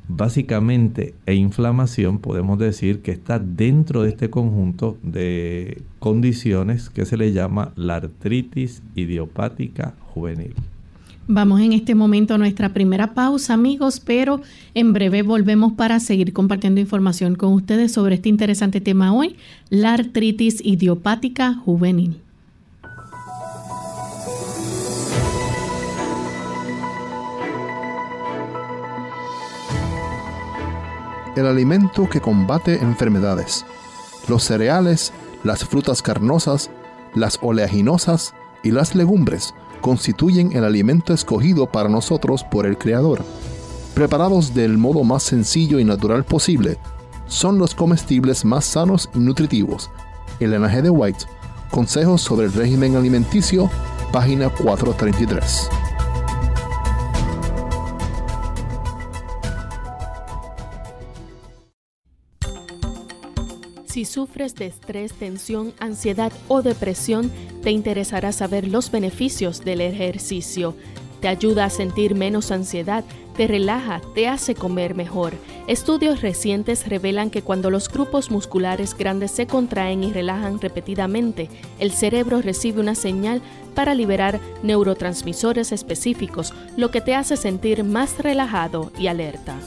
básicamente 0.08 1.14
e 1.26 1.36
inflamación, 1.36 2.18
podemos 2.18 2.58
decir 2.58 3.02
que 3.02 3.12
está 3.12 3.40
dentro 3.40 4.02
de 4.02 4.10
este 4.10 4.30
conjunto 4.30 4.98
de 5.04 5.84
condiciones 6.00 6.90
que 6.90 7.06
se 7.06 7.16
le 7.16 7.32
llama 7.32 7.72
la 7.76 7.96
artritis 7.98 8.82
idiopática 8.96 9.94
juvenil. 10.14 10.56
Vamos 11.32 11.62
en 11.62 11.74
este 11.74 11.94
momento 11.94 12.34
a 12.34 12.38
nuestra 12.40 12.74
primera 12.74 13.14
pausa, 13.14 13.54
amigos, 13.54 14.00
pero 14.00 14.42
en 14.74 14.94
breve 14.94 15.22
volvemos 15.22 15.74
para 15.74 16.00
seguir 16.00 16.34
compartiendo 16.34 16.82
información 16.82 17.36
con 17.36 17.54
ustedes 17.54 17.92
sobre 17.92 18.16
este 18.16 18.30
interesante 18.30 18.82
tema 18.82 19.14
hoy, 19.14 19.36
la 19.70 19.94
artritis 19.94 20.60
idiopática 20.66 21.54
juvenil. 21.54 22.20
El 31.40 31.46
alimento 31.46 32.10
que 32.10 32.20
combate 32.20 32.84
enfermedades. 32.84 33.66
Los 34.28 34.44
cereales, 34.44 35.14
las 35.46 35.64
frutas 35.64 36.02
carnosas, 36.02 36.70
las 37.16 37.40
oleaginosas 37.42 38.34
y 38.62 38.72
las 38.72 38.94
legumbres 38.94 39.54
constituyen 39.80 40.52
el 40.52 40.66
alimento 40.66 41.14
escogido 41.14 41.72
para 41.72 41.88
nosotros 41.88 42.44
por 42.44 42.66
el 42.66 42.78
Creador. 42.78 43.24
Preparados 43.94 44.54
del 44.54 44.78
modo 44.78 45.06
más 45.06 45.24
sencillo 45.24 45.80
y 45.80 45.86
natural 45.86 46.26
posible, 46.26 46.78
son 47.28 47.58
los 47.58 47.74
comestibles 47.74 48.44
más 48.44 48.66
sanos 48.66 49.10
y 49.16 49.20
nutritivos. 49.20 49.90
Elena 50.42 50.68
G. 50.68 50.82
de 50.82 50.90
White, 50.90 51.24
Consejos 51.72 52.22
sobre 52.22 52.48
el 52.48 52.54
régimen 52.54 52.98
alimenticio, 52.98 53.72
página 54.12 54.50
433. 54.50 55.70
Si 64.00 64.06
sufres 64.06 64.56
de 64.56 64.68
estrés, 64.68 65.12
tensión, 65.12 65.74
ansiedad 65.78 66.32
o 66.48 66.62
depresión, 66.62 67.30
te 67.62 67.72
interesará 67.72 68.32
saber 68.32 68.66
los 68.66 68.92
beneficios 68.92 69.66
del 69.66 69.82
ejercicio. 69.82 70.74
Te 71.20 71.28
ayuda 71.28 71.66
a 71.66 71.70
sentir 71.70 72.16
menos 72.16 72.50
ansiedad, 72.52 73.04
te 73.36 73.46
relaja, 73.46 74.00
te 74.16 74.30
hace 74.30 74.56
comer 74.56 74.96
mejor. 74.96 75.34
Estudios 75.68 76.22
recientes 76.22 76.88
revelan 76.88 77.30
que 77.30 77.42
cuando 77.42 77.70
los 77.70 77.90
grupos 77.90 78.32
musculares 78.32 78.96
grandes 78.98 79.32
se 79.32 79.48
contraen 79.48 80.02
y 80.06 80.14
relajan 80.14 80.62
repetidamente, 80.62 81.50
el 81.78 81.92
cerebro 81.92 82.42
recibe 82.42 82.80
una 82.80 82.96
señal 82.96 83.42
para 83.76 83.96
liberar 83.96 84.40
neurotransmisores 84.64 85.74
específicos, 85.74 86.54
lo 86.78 86.90
que 86.90 87.02
te 87.02 87.16
hace 87.16 87.36
sentir 87.36 87.84
más 87.84 88.18
relajado 88.20 88.94
y 88.98 89.08
alerta. 89.08 89.58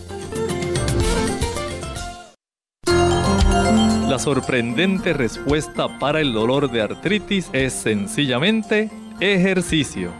La 4.13 4.19
sorprendente 4.19 5.15
respuesta 5.15 5.99
para 5.99 6.21
el 6.21 6.35
dolor 6.35 6.71
de 6.71 6.83
artritis 6.83 7.49
es 7.55 7.73
sencillamente 7.73 8.91
ejercicio. 9.21 10.11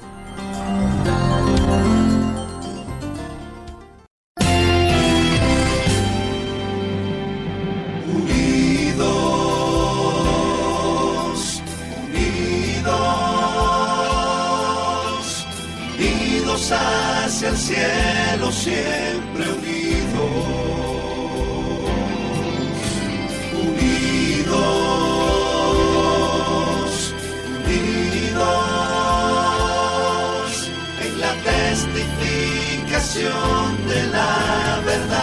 De 33.03 34.07
la 34.13 34.81
verdad, 34.87 35.19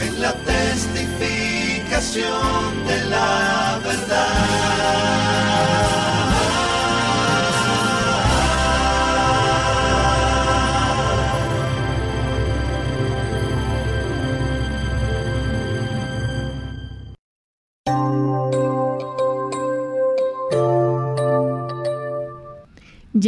en 0.00 0.22
la 0.22 0.32
testificación 0.32 2.53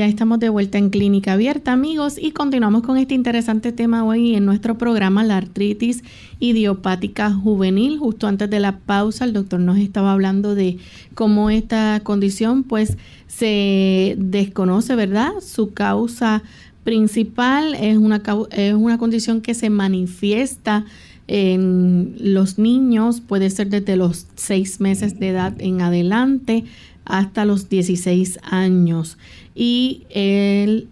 Estamos 0.06 0.38
de 0.38 0.50
vuelta 0.50 0.78
en 0.78 0.90
Clínica 0.90 1.32
Abierta, 1.32 1.72
amigos, 1.72 2.16
y 2.16 2.30
continuamos 2.30 2.84
con 2.84 2.96
este 2.96 3.14
interesante 3.14 3.72
tema 3.72 4.04
hoy 4.04 4.36
en 4.36 4.46
nuestro 4.46 4.78
programa, 4.78 5.24
la 5.24 5.36
artritis 5.36 6.04
idiopática 6.38 7.32
juvenil. 7.32 7.98
Justo 7.98 8.28
antes 8.28 8.48
de 8.48 8.60
la 8.60 8.78
pausa, 8.78 9.24
el 9.24 9.32
doctor 9.32 9.58
nos 9.58 9.78
estaba 9.78 10.12
hablando 10.12 10.54
de 10.54 10.78
cómo 11.16 11.50
esta 11.50 12.00
condición, 12.04 12.62
pues, 12.62 12.96
se 13.26 14.14
desconoce, 14.16 14.94
¿verdad? 14.94 15.32
Su 15.44 15.74
causa 15.74 16.44
principal 16.84 17.74
es 17.74 17.96
una, 17.96 18.22
es 18.52 18.74
una 18.74 18.98
condición 18.98 19.40
que 19.40 19.54
se 19.54 19.70
manifiesta 19.70 20.84
en 21.26 22.14
los 22.20 22.60
niños, 22.60 23.20
puede 23.20 23.50
ser 23.50 23.70
desde 23.70 23.96
los 23.96 24.28
seis 24.36 24.80
meses 24.80 25.18
de 25.18 25.30
edad 25.30 25.54
en 25.58 25.80
adelante 25.80 26.64
hasta 27.04 27.44
los 27.44 27.68
16 27.68 28.38
años 28.42 29.16
y 29.56 30.02
el, 30.10 30.88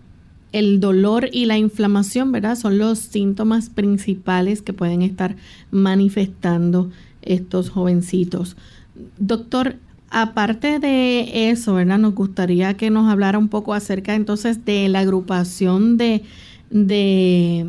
el 0.53 0.81
dolor 0.81 1.29
y 1.31 1.45
la 1.45 1.59
inflamación, 1.59 2.33
¿verdad? 2.33 2.57
Son 2.57 2.79
los 2.79 2.99
síntomas 2.99 3.69
principales 3.69 4.63
que 4.63 4.73
pueden 4.73 5.03
estar 5.03 5.37
manifestando 5.71 6.91
estos 7.23 7.69
jovencitos. 7.69 8.57
Doctor, 9.19 9.77
aparte 10.11 10.79
de 10.79 11.51
eso, 11.51 11.75
¿verdad? 11.75 11.99
Nos 11.99 12.15
gustaría 12.15 12.75
que 12.75 12.91
nos 12.91 13.11
hablara 13.11 13.39
un 13.39 13.49
poco 13.49 13.75
acerca 13.75 14.15
entonces 14.15 14.65
de 14.65 14.89
la 14.89 15.01
agrupación 15.01 15.99
de, 15.99 16.23
de 16.71 17.67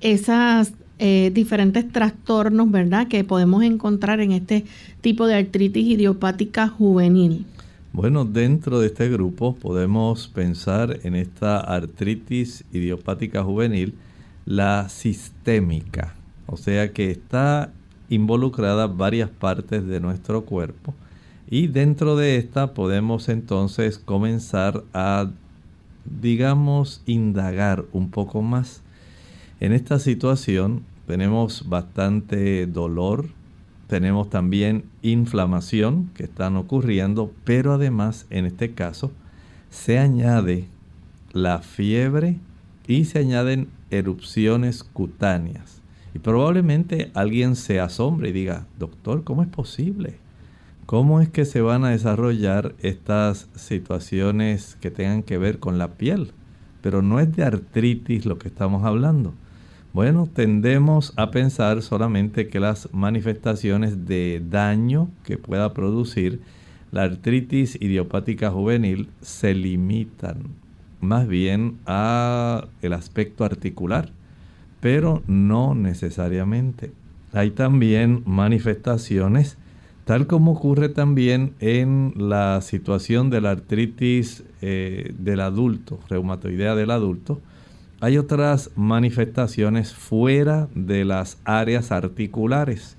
esas 0.00 0.74
eh, 1.00 1.30
diferentes 1.34 1.90
trastornos, 1.90 2.70
¿verdad? 2.70 3.08
Que 3.08 3.24
podemos 3.24 3.64
encontrar 3.64 4.20
en 4.20 4.32
este 4.32 4.64
tipo 5.00 5.26
de 5.26 5.34
artritis 5.36 5.86
idiopática 5.86 6.68
juvenil. 6.68 7.46
Bueno, 7.98 8.24
dentro 8.24 8.78
de 8.78 8.86
este 8.86 9.08
grupo 9.08 9.56
podemos 9.56 10.28
pensar 10.28 11.00
en 11.02 11.16
esta 11.16 11.58
artritis 11.58 12.64
idiopática 12.72 13.42
juvenil, 13.42 13.96
la 14.46 14.88
sistémica, 14.88 16.14
o 16.46 16.56
sea 16.56 16.92
que 16.92 17.10
está 17.10 17.72
involucrada 18.08 18.86
varias 18.86 19.30
partes 19.30 19.84
de 19.84 19.98
nuestro 19.98 20.44
cuerpo 20.44 20.94
y 21.50 21.66
dentro 21.66 22.14
de 22.14 22.36
esta 22.36 22.72
podemos 22.72 23.28
entonces 23.28 23.98
comenzar 23.98 24.84
a, 24.94 25.32
digamos, 26.04 27.02
indagar 27.04 27.84
un 27.92 28.12
poco 28.12 28.42
más. 28.42 28.80
En 29.58 29.72
esta 29.72 29.98
situación 29.98 30.84
tenemos 31.08 31.68
bastante 31.68 32.64
dolor, 32.68 33.26
tenemos 33.88 34.28
también 34.30 34.84
inflamación 35.02 36.10
que 36.14 36.24
están 36.24 36.56
ocurriendo, 36.56 37.32
pero 37.44 37.72
además 37.72 38.26
en 38.30 38.44
este 38.44 38.72
caso 38.72 39.10
se 39.70 39.98
añade 39.98 40.66
la 41.32 41.60
fiebre 41.60 42.36
y 42.86 43.06
se 43.06 43.18
añaden 43.18 43.68
erupciones 43.90 44.84
cutáneas. 44.84 45.80
Y 46.14 46.18
probablemente 46.18 47.10
alguien 47.14 47.56
se 47.56 47.80
asombre 47.80 48.28
y 48.28 48.32
diga, 48.32 48.66
doctor, 48.78 49.24
¿cómo 49.24 49.42
es 49.42 49.48
posible? 49.48 50.16
¿Cómo 50.84 51.20
es 51.20 51.28
que 51.28 51.44
se 51.44 51.60
van 51.60 51.84
a 51.84 51.90
desarrollar 51.90 52.74
estas 52.80 53.48
situaciones 53.54 54.76
que 54.80 54.90
tengan 54.90 55.22
que 55.22 55.38
ver 55.38 55.58
con 55.58 55.78
la 55.78 55.94
piel? 55.94 56.32
Pero 56.82 57.02
no 57.02 57.20
es 57.20 57.34
de 57.36 57.44
artritis 57.44 58.26
lo 58.26 58.38
que 58.38 58.48
estamos 58.48 58.84
hablando. 58.84 59.34
Bueno, 59.98 60.28
tendemos 60.32 61.12
a 61.16 61.32
pensar 61.32 61.82
solamente 61.82 62.46
que 62.46 62.60
las 62.60 62.88
manifestaciones 62.94 64.06
de 64.06 64.40
daño 64.48 65.08
que 65.24 65.38
pueda 65.38 65.74
producir 65.74 66.40
la 66.92 67.02
artritis 67.02 67.76
idiopática 67.80 68.52
juvenil 68.52 69.08
se 69.22 69.54
limitan 69.54 70.36
más 71.00 71.26
bien 71.26 71.78
a 71.84 72.68
el 72.80 72.92
aspecto 72.92 73.44
articular, 73.44 74.12
pero 74.78 75.24
no 75.26 75.74
necesariamente. 75.74 76.92
Hay 77.32 77.50
también 77.50 78.22
manifestaciones 78.24 79.58
tal 80.04 80.28
como 80.28 80.52
ocurre 80.52 80.90
también 80.90 81.54
en 81.58 82.12
la 82.14 82.60
situación 82.60 83.30
de 83.30 83.40
la 83.40 83.50
artritis 83.50 84.44
eh, 84.62 85.12
del 85.18 85.40
adulto, 85.40 85.98
reumatoidea 86.08 86.76
del 86.76 86.92
adulto, 86.92 87.40
hay 88.00 88.16
otras 88.18 88.70
manifestaciones 88.76 89.92
fuera 89.92 90.68
de 90.74 91.04
las 91.04 91.38
áreas 91.44 91.90
articulares. 91.90 92.96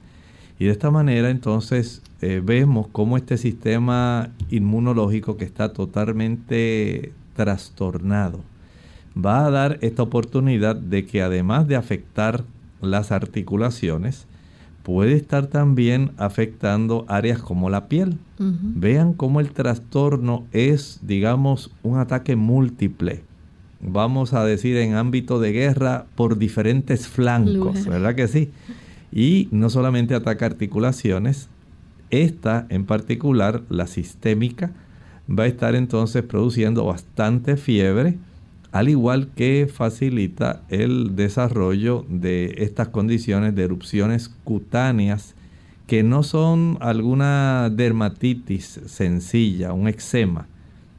Y 0.60 0.66
de 0.66 0.72
esta 0.72 0.92
manera 0.92 1.30
entonces 1.30 2.02
eh, 2.22 2.42
vemos 2.44 2.88
cómo 2.92 3.16
este 3.16 3.38
sistema 3.38 4.30
inmunológico 4.50 5.38
que 5.38 5.46
está 5.46 5.72
totalmente 5.72 7.14
trastornado 7.36 8.42
va 9.16 9.46
a 9.46 9.52
dar 9.52 9.78
esta 9.82 10.04
oportunidad 10.04 10.76
de 10.76 11.06
que 11.06 11.22
además 11.22 11.68
de 11.68 11.76
afectar 11.76 12.44
las 12.82 13.12
articulaciones, 13.12 14.28
puede 14.84 15.14
estar 15.14 15.48
también 15.48 16.12
afectando 16.18 17.06
áreas 17.08 17.40
como 17.40 17.70
la 17.70 17.88
piel. 17.88 18.18
Vean 18.38 19.14
cómo 19.14 19.42
el 19.42 19.52
trastorno 19.52 20.46
es, 20.52 21.00
digamos, 21.04 21.72
un 21.84 21.98
ataque 21.98 22.36
múltiple 22.38 23.24
vamos 23.82 24.34
a 24.34 24.44
decir, 24.46 24.78
en 24.78 24.96
ámbito 24.96 25.40
de 25.40 25.52
guerra 25.52 26.06
por 26.16 26.38
diferentes 26.38 27.08
flancos, 27.08 27.86
¿verdad 27.86 28.16
que 28.16 28.28
sí? 28.28 28.50
Y 29.12 29.48
no 29.52 29.70
solamente 29.70 30.14
ataca 30.14 30.46
articulaciones, 30.46 31.50
esta 32.10 32.66
en 32.70 32.86
particular, 32.86 33.64
la 33.70 33.88
sistémica, 33.88 34.72
va 35.30 35.44
a 35.44 35.48
estar 35.48 35.76
entonces 35.76 36.24
produciendo 36.24 36.86
bastante 36.86 37.56
fiebre, 37.56 38.18
al 38.72 38.90
igual 38.90 39.30
que 39.36 39.70
facilita 39.72 40.62
el 40.70 41.16
desarrollo 41.16 42.06
de 42.08 42.56
estas 42.58 42.90
condiciones 42.90 43.56
de 43.56 43.64
erupciones 43.64 44.30
cutáneas 44.44 45.36
que 45.88 46.04
no 46.04 46.22
son 46.22 46.78
alguna 46.82 47.72
dermatitis 47.72 48.80
sencilla, 48.86 49.74
un 49.74 49.88
eczema, 49.88 50.48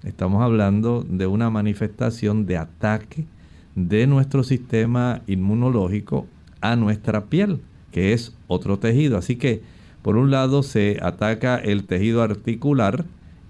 Estamos 0.03 0.43
hablando 0.43 1.05
de 1.07 1.27
una 1.27 1.51
manifestación 1.51 2.47
de 2.47 2.57
ataque 2.57 3.27
de 3.75 4.07
nuestro 4.07 4.43
sistema 4.43 5.21
inmunológico 5.27 6.27
a 6.63 6.75
nuestra 6.75 7.27
piel, 7.27 7.61
que 7.93 8.13
es 8.15 8.35
otro 8.47 8.79
tejido. 8.79 9.19
Así 9.19 9.37
que 9.37 9.63
por 10.03 10.17
un 10.17 10.31
lado 10.31 10.63
se 10.63 10.99
ataca 11.03 11.57
el 11.57 11.85
tejido 11.85 12.23
articular 12.23 13.05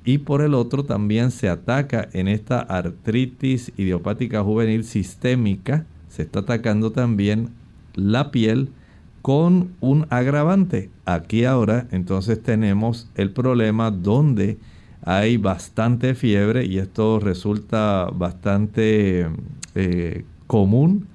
y 0.05 0.19
por 0.19 0.43
el 0.43 0.55
otro 0.55 0.85
también 0.85 1.31
se 1.31 1.49
ataca 1.49 2.09
en 2.13 2.27
esta 2.27 2.61
artritis 2.61 3.73
idiopática 3.77 4.43
juvenil 4.43 4.83
sistémica, 4.83 5.87
se 6.09 6.23
está 6.23 6.41
atacando 6.41 6.91
también 6.91 7.51
la 7.95 8.33
piel 8.33 8.71
con 9.23 9.71
un 9.81 10.07
agravante. 10.11 10.91
Aquí 11.05 11.45
ahora 11.45 11.87
entonces 11.93 12.43
tenemos 12.43 13.09
el 13.15 13.31
problema 13.31 13.93
donde 13.93 14.59
hay 15.03 15.37
bastante 15.37 16.15
fiebre 16.15 16.65
y 16.67 16.79
esto 16.79 17.21
resulta 17.21 18.11
bastante 18.13 19.29
eh, 19.75 20.25
común, 20.47 21.07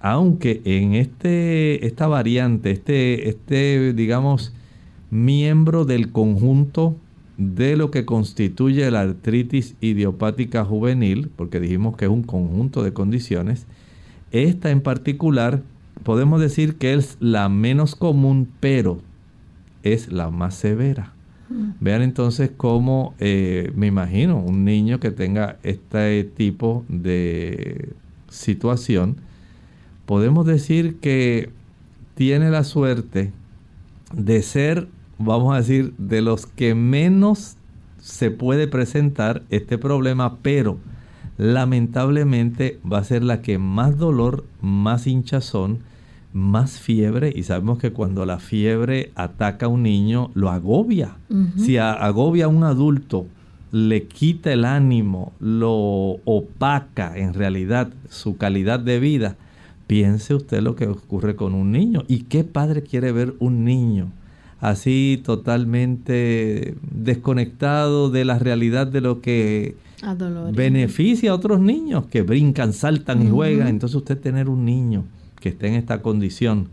aunque 0.00 0.60
en 0.64 0.94
este, 0.94 1.86
esta 1.86 2.06
variante, 2.06 2.70
este, 2.70 3.28
este, 3.28 3.92
digamos, 3.92 4.52
miembro 5.10 5.84
del 5.84 6.12
conjunto 6.12 6.96
de 7.36 7.76
lo 7.76 7.90
que 7.90 8.04
constituye 8.04 8.90
la 8.90 9.00
artritis 9.00 9.76
idiopática 9.80 10.64
juvenil, 10.64 11.30
porque 11.36 11.60
dijimos 11.60 11.96
que 11.96 12.06
es 12.06 12.10
un 12.10 12.24
conjunto 12.24 12.82
de 12.82 12.92
condiciones, 12.92 13.66
esta 14.32 14.70
en 14.70 14.80
particular 14.80 15.62
podemos 16.02 16.40
decir 16.40 16.76
que 16.76 16.94
es 16.94 17.16
la 17.20 17.48
menos 17.48 17.94
común, 17.94 18.48
pero 18.60 19.00
es 19.82 20.10
la 20.12 20.30
más 20.30 20.54
severa. 20.54 21.12
Vean 21.80 22.02
entonces 22.02 22.50
cómo 22.56 23.14
eh, 23.18 23.72
me 23.74 23.86
imagino 23.86 24.38
un 24.38 24.64
niño 24.64 25.00
que 25.00 25.10
tenga 25.10 25.58
este 25.62 26.24
tipo 26.24 26.84
de 26.88 27.90
situación, 28.28 29.16
podemos 30.04 30.44
decir 30.46 30.98
que 31.00 31.50
tiene 32.14 32.50
la 32.50 32.64
suerte 32.64 33.32
de 34.12 34.42
ser, 34.42 34.88
vamos 35.18 35.54
a 35.54 35.58
decir, 35.58 35.94
de 35.96 36.20
los 36.20 36.46
que 36.46 36.74
menos 36.74 37.56
se 38.00 38.30
puede 38.30 38.68
presentar 38.68 39.42
este 39.50 39.78
problema, 39.78 40.38
pero 40.42 40.78
lamentablemente 41.36 42.80
va 42.90 42.98
a 42.98 43.04
ser 43.04 43.22
la 43.22 43.40
que 43.40 43.58
más 43.58 43.96
dolor, 43.96 44.44
más 44.60 45.06
hinchazón, 45.06 45.78
más 46.38 46.78
fiebre 46.78 47.32
y 47.34 47.42
sabemos 47.42 47.78
que 47.78 47.92
cuando 47.92 48.24
la 48.24 48.38
fiebre 48.38 49.10
ataca 49.14 49.66
a 49.66 49.68
un 49.68 49.82
niño 49.82 50.30
lo 50.34 50.50
agobia. 50.50 51.16
Si 51.56 51.76
agobia 51.76 52.46
a 52.46 52.48
un 52.48 52.64
adulto, 52.64 53.26
le 53.72 54.06
quita 54.06 54.52
el 54.52 54.64
ánimo, 54.64 55.32
lo 55.40 55.72
opaca 56.24 57.18
en 57.18 57.34
realidad 57.34 57.90
su 58.08 58.36
calidad 58.36 58.80
de 58.80 59.00
vida. 59.00 59.36
Piense 59.86 60.34
usted 60.34 60.62
lo 60.62 60.76
que 60.76 60.86
ocurre 60.86 61.36
con 61.36 61.54
un 61.54 61.72
niño. 61.72 62.04
¿Y 62.08 62.20
qué 62.20 62.44
padre 62.44 62.82
quiere 62.82 63.12
ver 63.12 63.34
un 63.38 63.64
niño 63.64 64.10
así 64.60 65.20
totalmente 65.24 66.74
desconectado 66.90 68.10
de 68.10 68.24
la 68.24 68.38
realidad 68.38 68.86
de 68.86 69.00
lo 69.00 69.20
que 69.20 69.76
beneficia 70.52 71.30
a 71.30 71.34
otros 71.34 71.60
niños 71.60 72.06
que 72.06 72.22
brincan, 72.22 72.72
saltan 72.72 73.26
y 73.26 73.30
juegan. 73.30 73.68
Entonces 73.68 73.96
usted 73.96 74.18
tener 74.18 74.48
un 74.48 74.64
niño 74.64 75.04
que 75.40 75.50
esté 75.50 75.68
en 75.68 75.74
esta 75.74 76.02
condición 76.02 76.68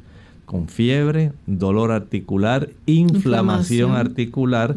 con 0.46 0.68
fiebre, 0.68 1.32
dolor 1.48 1.92
articular, 1.92 2.70
inflamación, 2.86 3.92
articular, 3.92 4.76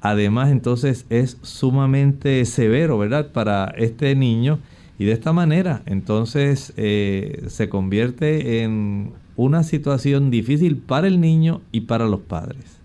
además 0.00 0.50
entonces 0.50 1.06
es 1.10 1.38
sumamente 1.42 2.44
severo, 2.44 2.98
¿verdad? 2.98 3.30
Para 3.32 3.66
este 3.76 4.14
niño 4.14 4.58
y 4.98 5.04
de 5.04 5.12
esta 5.12 5.32
manera 5.32 5.82
entonces 5.86 6.72
eh, 6.76 7.44
se 7.48 7.68
convierte 7.68 8.62
en 8.62 9.12
una 9.36 9.62
situación 9.62 10.30
difícil 10.30 10.76
para 10.76 11.06
el 11.06 11.20
niño 11.20 11.60
y 11.72 11.82
para 11.82 12.06
los 12.06 12.20
padres. 12.20 12.81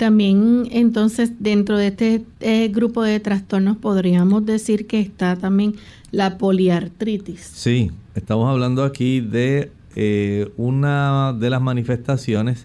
También 0.00 0.66
entonces 0.70 1.32
dentro 1.40 1.76
de 1.76 1.88
este 1.88 2.24
eh, 2.40 2.68
grupo 2.68 3.02
de 3.02 3.20
trastornos 3.20 3.76
podríamos 3.76 4.46
decir 4.46 4.86
que 4.86 4.98
está 4.98 5.36
también 5.36 5.74
la 6.10 6.38
poliartritis. 6.38 7.42
Sí, 7.42 7.90
estamos 8.14 8.48
hablando 8.48 8.82
aquí 8.82 9.20
de 9.20 9.70
eh, 9.96 10.50
una 10.56 11.34
de 11.34 11.50
las 11.50 11.60
manifestaciones 11.60 12.64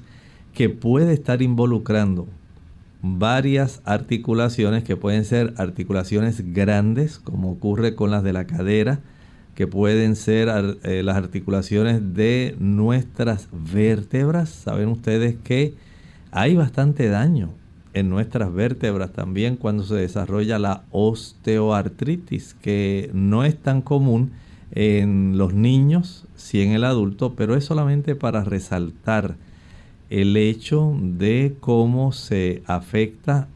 que 0.54 0.69
puede 0.69 1.12
estar 1.12 1.41
involucrando 1.41 2.26
varias 3.02 3.82
articulaciones 3.84 4.86
que 4.86 4.95
pueden 4.95 5.26
ser 5.26 5.54
articulaciones 5.58 6.54
grandes, 6.54 7.19
como 7.19 7.52
ocurre 7.52 7.95
con 7.95 8.12
las 8.12 8.24
de 8.24 8.32
la 8.32 8.48
cadera, 8.48 9.02
que 9.56 9.67
pueden 9.67 10.15
ser 10.15 10.78
eh, 10.84 11.04
las 11.04 11.17
articulaciones 11.17 12.13
de 12.13 12.56
nuestras 12.60 13.50
vértebras. 13.52 14.48
Saben 14.48 14.88
ustedes 14.88 15.36
que 15.43 15.74
hay 16.36 16.54
bastante 16.58 17.08
daño 17.08 17.52
en 17.93 18.10
nuestras 18.10 18.54
vértebras 18.54 19.13
también 19.13 19.56
cuando 19.56 19.86
se 19.86 19.95
desarrolla 19.95 20.60
la 20.60 20.84
osteoartritis, 20.91 22.56
que 22.56 23.10
no 23.13 23.45
es 23.45 23.58
tan 23.58 23.82
común 23.82 24.32
en 24.71 25.38
los 25.38 25.54
niños, 25.54 26.26
sí 26.36 26.62
en 26.62 26.74
el 26.74 26.84
adulto, 26.84 27.36
pero 27.38 27.56
es 27.56 27.63
solamente 27.63 28.15
para 28.15 28.43
resaltar 28.43 29.38
el 30.10 30.36
hecho 30.36 30.93
de 31.02 31.56
cómo 31.62 32.12
se 32.12 32.63
afecta 32.67 33.48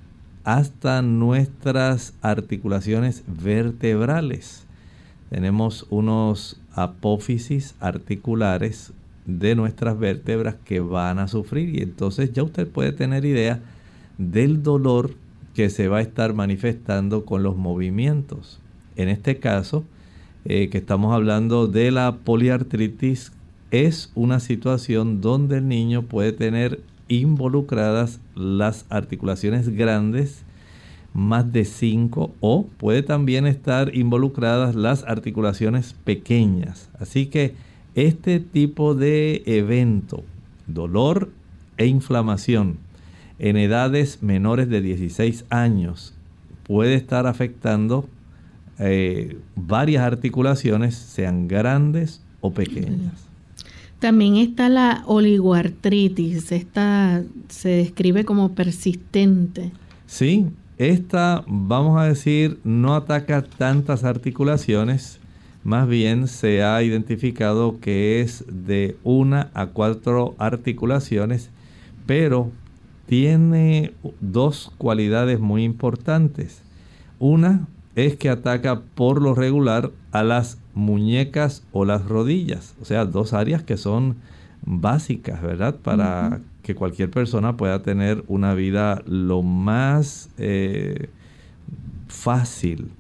hasta 0.46 1.02
nuestras 1.02 2.14
articulaciones 2.22 3.26
vertebrales. 3.28 4.64
Tenemos 5.30 5.86
unos 5.90 6.62
apófisis 6.72 7.76
articulares 7.82 8.94
de 9.38 9.56
nuestras 9.56 10.00
vértebras 10.00 10.56
que 10.66 10.80
van 10.80 11.20
a 11.20 11.28
sufrir 11.28 11.76
y 11.78 11.84
entonces 11.84 12.34
ya 12.34 12.44
usted 12.44 12.68
puede 12.68 12.92
tener 12.92 13.26
idea 13.26 13.62
del 14.18 14.64
dolor 14.64 15.12
que 15.54 15.70
se 15.70 15.88
va 15.88 15.98
a 15.98 16.02
estar 16.02 16.34
manifestando 16.34 17.26
con 17.26 17.44
los 17.44 17.56
movimientos. 17.56 18.60
En 18.96 19.10
este 19.10 19.40
caso, 19.40 19.84
eh, 20.46 20.70
que 20.70 20.78
estamos 20.78 21.14
hablando 21.14 21.68
de 21.68 21.92
la 21.92 22.16
poliartritis, 22.16 23.34
es 23.72 24.12
una 24.16 24.40
situación 24.40 25.22
donde 25.22 25.58
el 25.58 25.68
niño 25.68 26.04
puede 26.04 26.32
tener 26.32 26.82
involucradas 27.08 28.20
las 28.36 28.86
articulaciones 28.90 29.70
grandes, 29.70 30.44
más 31.14 31.52
de 31.52 31.66
5, 31.66 32.32
o 32.40 32.68
puede 32.78 33.04
también 33.04 33.46
estar 33.46 33.96
involucradas 33.96 34.76
las 34.76 35.04
articulaciones 35.04 35.94
pequeñas. 36.04 36.90
Así 37.00 37.28
que 37.28 37.56
este 38.08 38.40
tipo 38.40 38.96
de 38.96 39.44
evento, 39.46 40.24
dolor 40.68 41.30
e 41.78 41.86
inflamación 41.88 42.78
en 43.40 43.58
edades 43.58 44.22
menores 44.22 44.70
de 44.70 44.82
16 44.82 45.46
años, 45.50 46.14
puede 46.64 46.96
estar 46.96 47.26
afectando 47.26 48.08
eh, 48.78 49.38
varias 49.56 50.04
articulaciones, 50.04 50.96
sean 50.96 51.48
grandes 51.48 52.22
o 52.42 52.54
pequeñas. 52.54 53.14
También 54.00 54.38
está 54.38 54.70
la 54.70 55.04
oligoartritis, 55.08 56.54
esta 56.54 57.24
se 57.50 57.70
describe 57.70 58.24
como 58.24 58.54
persistente. 58.54 59.72
Sí, 60.06 60.48
esta, 60.78 61.44
vamos 61.48 62.00
a 62.00 62.06
decir, 62.06 62.60
no 62.64 62.96
ataca 62.96 63.42
tantas 63.42 64.06
articulaciones, 64.06 65.20
más 65.64 65.88
bien 65.88 66.28
se 66.28 66.64
ha 66.64 66.82
identificado 66.82 67.80
que 67.80 68.22
es 68.22 68.46
de 68.48 68.98
una 69.04 69.50
a 69.54 69.68
cuatro 69.68 70.36
articulaciones, 70.38 71.50
pero 72.06 72.52
tiene 73.06 73.94
dos 74.22 74.72
cualidades 74.78 75.40
muy 75.40 75.64
importantes. 75.64 76.62
Una 77.20 77.68
es 77.96 78.16
que 78.16 78.30
ataca 78.30 78.82
por 78.96 79.22
lo 79.22 79.36
regular 79.36 79.92
a 80.12 80.24
las 80.24 80.60
muñecas 80.74 81.64
o 81.72 81.86
las 81.86 82.06
rodillas, 82.06 82.76
o 82.82 82.86
sea, 82.86 83.06
dos 83.06 83.34
áreas 83.34 83.64
que 83.64 83.78
son 83.78 84.16
básicas, 84.62 85.42
¿verdad? 85.42 85.76
Para 85.76 86.42
que 86.64 86.76
cualquier 86.76 87.10
persona 87.10 87.58
pueda 87.58 87.82
tener 87.82 88.24
una 88.28 88.54
vida 88.54 89.02
lo 89.06 89.42
más 89.42 90.30
eh, 90.38 91.10
fácil. 92.08 92.92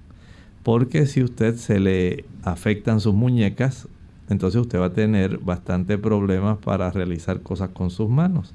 Porque 0.63 1.05
si 1.05 1.23
usted 1.23 1.55
se 1.55 1.79
le 1.79 2.25
afectan 2.43 2.99
sus 2.99 3.13
muñecas, 3.13 3.87
entonces 4.29 4.61
usted 4.61 4.79
va 4.79 4.87
a 4.87 4.93
tener 4.93 5.39
bastante 5.39 5.97
problemas 5.97 6.57
para 6.57 6.91
realizar 6.91 7.41
cosas 7.41 7.69
con 7.69 7.89
sus 7.89 8.09
manos. 8.09 8.53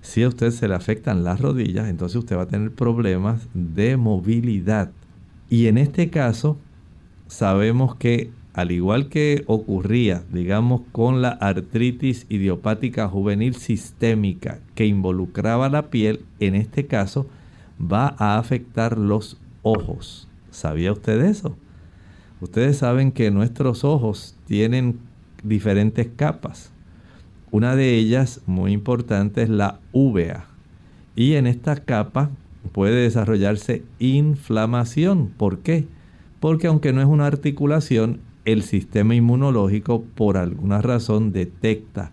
Si 0.00 0.22
a 0.22 0.28
usted 0.28 0.50
se 0.50 0.66
le 0.66 0.74
afectan 0.74 1.22
las 1.22 1.40
rodillas, 1.40 1.88
entonces 1.88 2.16
usted 2.16 2.36
va 2.36 2.42
a 2.42 2.48
tener 2.48 2.72
problemas 2.72 3.48
de 3.54 3.96
movilidad. 3.96 4.90
Y 5.48 5.66
en 5.68 5.78
este 5.78 6.10
caso, 6.10 6.58
sabemos 7.28 7.94
que 7.94 8.30
al 8.52 8.70
igual 8.70 9.08
que 9.08 9.44
ocurría, 9.46 10.24
digamos, 10.30 10.82
con 10.92 11.22
la 11.22 11.30
artritis 11.30 12.26
idiopática 12.28 13.08
juvenil 13.08 13.54
sistémica 13.54 14.60
que 14.74 14.86
involucraba 14.86 15.68
la 15.70 15.88
piel, 15.88 16.24
en 16.38 16.54
este 16.54 16.86
caso 16.86 17.26
va 17.80 18.14
a 18.18 18.38
afectar 18.38 18.98
los 18.98 19.38
ojos. 19.62 20.28
¿Sabía 20.52 20.92
usted 20.92 21.20
eso? 21.24 21.56
Ustedes 22.40 22.76
saben 22.78 23.10
que 23.10 23.30
nuestros 23.30 23.84
ojos 23.84 24.36
tienen 24.46 25.00
diferentes 25.42 26.08
capas. 26.14 26.70
Una 27.50 27.74
de 27.74 27.96
ellas, 27.96 28.40
muy 28.46 28.72
importante, 28.72 29.42
es 29.42 29.48
la 29.48 29.80
uvea. 29.92 30.46
Y 31.16 31.34
en 31.34 31.46
esta 31.46 31.76
capa 31.76 32.30
puede 32.72 33.02
desarrollarse 33.02 33.82
inflamación. 33.98 35.32
¿Por 35.36 35.58
qué? 35.58 35.86
Porque 36.38 36.66
aunque 36.66 36.92
no 36.92 37.00
es 37.00 37.06
una 37.08 37.26
articulación, 37.26 38.20
el 38.44 38.62
sistema 38.62 39.14
inmunológico 39.14 40.02
por 40.14 40.36
alguna 40.36 40.82
razón 40.82 41.32
detecta 41.32 42.10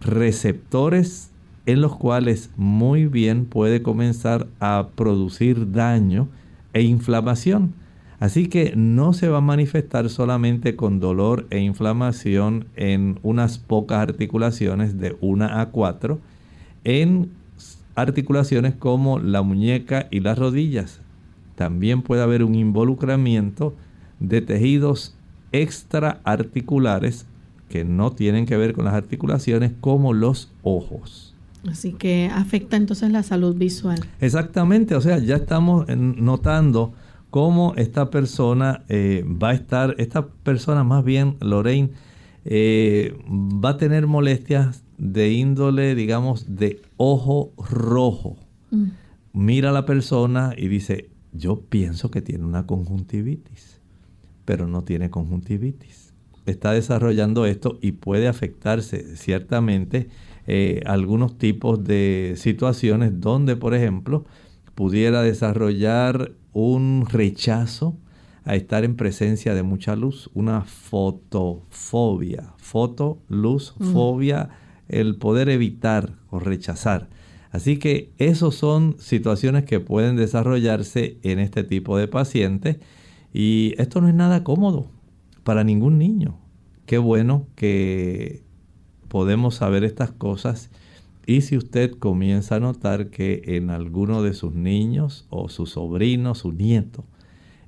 receptores 0.00 1.30
en 1.64 1.80
los 1.80 1.96
cuales 1.96 2.50
muy 2.56 3.06
bien 3.06 3.46
puede 3.46 3.82
comenzar 3.82 4.46
a 4.60 4.88
producir 4.94 5.72
daño 5.72 6.28
e 6.76 6.82
inflamación. 6.82 7.72
Así 8.20 8.48
que 8.48 8.74
no 8.76 9.14
se 9.14 9.30
va 9.30 9.38
a 9.38 9.40
manifestar 9.40 10.10
solamente 10.10 10.76
con 10.76 11.00
dolor 11.00 11.46
e 11.48 11.58
inflamación 11.58 12.66
en 12.76 13.18
unas 13.22 13.56
pocas 13.56 13.98
articulaciones 14.00 14.98
de 14.98 15.16
una 15.22 15.62
a 15.62 15.70
cuatro, 15.70 16.18
en 16.84 17.30
articulaciones 17.94 18.74
como 18.74 19.18
la 19.18 19.40
muñeca 19.40 20.06
y 20.10 20.20
las 20.20 20.38
rodillas. 20.38 21.00
También 21.54 22.02
puede 22.02 22.22
haber 22.22 22.44
un 22.44 22.54
involucramiento 22.54 23.74
de 24.20 24.42
tejidos 24.42 25.16
extraarticulares 25.52 27.24
que 27.70 27.84
no 27.84 28.12
tienen 28.12 28.44
que 28.44 28.58
ver 28.58 28.74
con 28.74 28.84
las 28.84 28.94
articulaciones 28.94 29.72
como 29.80 30.12
los 30.12 30.52
ojos. 30.62 31.35
Así 31.68 31.92
que 31.92 32.30
afecta 32.32 32.76
entonces 32.76 33.10
la 33.10 33.22
salud 33.22 33.56
visual. 33.56 33.98
Exactamente, 34.20 34.94
o 34.94 35.00
sea, 35.00 35.18
ya 35.18 35.36
estamos 35.36 35.86
notando 35.88 36.94
cómo 37.30 37.74
esta 37.76 38.10
persona 38.10 38.84
eh, 38.88 39.24
va 39.26 39.50
a 39.50 39.54
estar, 39.54 39.94
esta 39.98 40.26
persona 40.26 40.84
más 40.84 41.04
bien, 41.04 41.36
Lorraine, 41.40 41.90
eh, 42.44 43.18
va 43.28 43.70
a 43.70 43.76
tener 43.76 44.06
molestias 44.06 44.84
de 44.98 45.32
índole, 45.32 45.94
digamos, 45.94 46.56
de 46.56 46.80
ojo 46.96 47.52
rojo. 47.58 48.36
Mm. 48.70 48.84
Mira 49.32 49.70
a 49.70 49.72
la 49.72 49.84
persona 49.84 50.54
y 50.56 50.68
dice, 50.68 51.10
yo 51.32 51.60
pienso 51.60 52.10
que 52.10 52.22
tiene 52.22 52.44
una 52.44 52.66
conjuntivitis, 52.66 53.80
pero 54.44 54.66
no 54.66 54.82
tiene 54.84 55.10
conjuntivitis. 55.10 56.14
Está 56.46 56.72
desarrollando 56.72 57.44
esto 57.44 57.78
y 57.82 57.92
puede 57.92 58.28
afectarse 58.28 59.16
ciertamente 59.16 60.08
eh, 60.46 60.82
algunos 60.86 61.38
tipos 61.38 61.82
de 61.82 62.34
situaciones 62.36 63.20
donde, 63.20 63.56
por 63.56 63.74
ejemplo, 63.74 64.24
pudiera 64.74 65.22
desarrollar 65.22 66.32
un 66.52 67.06
rechazo 67.10 67.96
a 68.44 68.54
estar 68.54 68.84
en 68.84 68.94
presencia 68.94 69.54
de 69.54 69.64
mucha 69.64 69.96
luz, 69.96 70.30
una 70.32 70.62
fotofobia, 70.62 72.54
foto, 72.58 73.18
luz, 73.28 73.74
mm. 73.78 73.92
fobia, 73.92 74.50
el 74.88 75.16
poder 75.16 75.48
evitar 75.48 76.14
o 76.30 76.38
rechazar. 76.38 77.08
Así 77.50 77.78
que 77.78 78.12
esas 78.18 78.54
son 78.54 78.96
situaciones 78.98 79.64
que 79.64 79.80
pueden 79.80 80.14
desarrollarse 80.14 81.18
en 81.22 81.38
este 81.38 81.64
tipo 81.64 81.96
de 81.96 82.06
pacientes 82.06 82.76
Y 83.32 83.74
esto 83.78 84.00
no 84.00 84.08
es 84.08 84.14
nada 84.14 84.44
cómodo 84.44 84.90
para 85.42 85.64
ningún 85.64 85.98
niño. 85.98 86.38
Qué 86.86 86.98
bueno 86.98 87.46
que 87.56 88.45
podemos 89.16 89.54
saber 89.54 89.82
estas 89.82 90.10
cosas. 90.10 90.68
Y 91.24 91.40
si 91.40 91.56
usted 91.56 91.92
comienza 91.92 92.56
a 92.56 92.60
notar 92.60 93.08
que 93.08 93.40
en 93.46 93.70
alguno 93.70 94.22
de 94.22 94.34
sus 94.34 94.52
niños 94.52 95.24
o 95.30 95.48
sus 95.48 95.70
sobrinos, 95.70 96.40
su 96.40 96.52
nieto, 96.52 97.02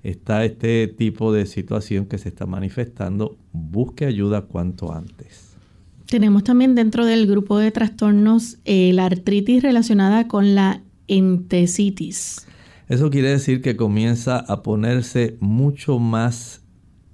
está 0.03 0.45
este 0.45 0.89
tipo 0.89 1.33
de 1.33 1.47
situación 1.47 2.05
que 2.05 2.19
se 2.19 2.29
está 2.29 2.45
manifestando, 2.45 3.39
busque 3.55 4.05
ayuda 4.05 4.43
cuanto 4.43 4.93
antes. 4.93 5.57
Tenemos 6.05 6.45
también 6.45 6.75
dentro 6.75 7.07
del 7.07 7.27
grupo 7.27 7.57
de 7.57 7.71
trastornos 7.71 8.59
eh, 8.67 8.93
la 8.93 9.07
artritis 9.07 9.63
relacionada 9.63 10.29
con 10.29 10.55
la 10.55 10.83
entesitis. 11.07 12.47
Eso 12.89 13.09
quiere 13.09 13.31
decir 13.31 13.63
que 13.63 13.75
comienza 13.75 14.37
a 14.37 14.63
ponerse 14.63 15.39
mucho 15.41 15.99
más 15.99 16.61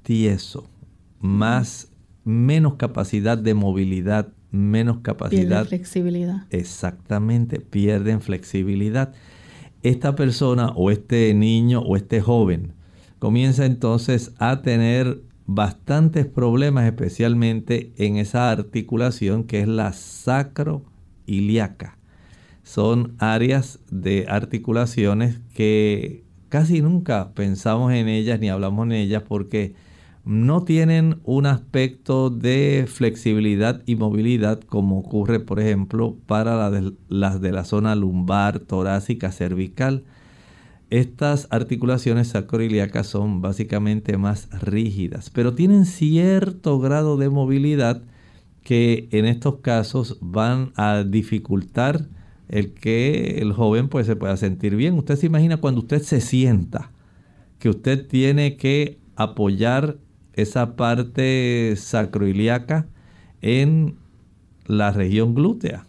tieso, 0.02 0.68
más 1.20 1.93
menos 2.24 2.74
capacidad 2.74 3.38
de 3.38 3.54
movilidad, 3.54 4.28
menos 4.50 4.98
capacidad 5.00 5.62
de 5.62 5.68
flexibilidad. 5.68 6.46
Exactamente, 6.50 7.60
pierden 7.60 8.20
flexibilidad. 8.20 9.12
Esta 9.82 10.14
persona 10.14 10.72
o 10.74 10.90
este 10.90 11.32
niño 11.34 11.80
o 11.80 11.96
este 11.96 12.20
joven 12.20 12.72
comienza 13.18 13.66
entonces 13.66 14.32
a 14.38 14.62
tener 14.62 15.20
bastantes 15.46 16.26
problemas, 16.26 16.86
especialmente 16.86 17.92
en 17.96 18.16
esa 18.16 18.50
articulación 18.50 19.44
que 19.44 19.60
es 19.60 19.68
la 19.68 19.92
sacroiliaca. 19.92 21.98
Son 22.62 23.14
áreas 23.18 23.78
de 23.90 24.24
articulaciones 24.28 25.40
que 25.54 26.24
casi 26.48 26.80
nunca 26.80 27.34
pensamos 27.34 27.92
en 27.92 28.08
ellas 28.08 28.40
ni 28.40 28.48
hablamos 28.48 28.86
en 28.86 28.92
ellas 28.92 29.22
porque 29.26 29.74
no 30.24 30.64
tienen 30.64 31.20
un 31.24 31.46
aspecto 31.46 32.30
de 32.30 32.86
flexibilidad 32.88 33.82
y 33.84 33.96
movilidad 33.96 34.60
como 34.60 34.98
ocurre, 34.98 35.40
por 35.40 35.60
ejemplo, 35.60 36.16
para 36.26 36.70
las 37.08 37.40
de 37.40 37.52
la 37.52 37.64
zona 37.64 37.94
lumbar, 37.94 38.60
torácica, 38.60 39.32
cervical. 39.32 40.04
Estas 40.88 41.46
articulaciones 41.50 42.28
sacroiliacas 42.28 43.06
son 43.06 43.42
básicamente 43.42 44.16
más 44.16 44.48
rígidas, 44.62 45.28
pero 45.28 45.54
tienen 45.54 45.84
cierto 45.84 46.78
grado 46.78 47.16
de 47.16 47.28
movilidad 47.28 48.02
que 48.62 49.08
en 49.10 49.26
estos 49.26 49.56
casos 49.56 50.18
van 50.20 50.72
a 50.76 51.04
dificultar 51.04 52.08
el 52.48 52.72
que 52.72 53.38
el 53.40 53.52
joven 53.52 53.88
pues 53.88 54.06
se 54.06 54.16
pueda 54.16 54.36
sentir 54.36 54.76
bien. 54.76 54.94
Usted 54.94 55.16
se 55.16 55.26
imagina 55.26 55.58
cuando 55.58 55.80
usted 55.80 56.02
se 56.02 56.20
sienta 56.20 56.92
que 57.58 57.68
usted 57.68 58.06
tiene 58.06 58.56
que 58.56 58.98
apoyar 59.16 59.98
esa 60.34 60.76
parte 60.76 61.74
sacroiliaca 61.76 62.86
en 63.40 63.96
la 64.66 64.92
región 64.92 65.34
glútea. 65.34 65.86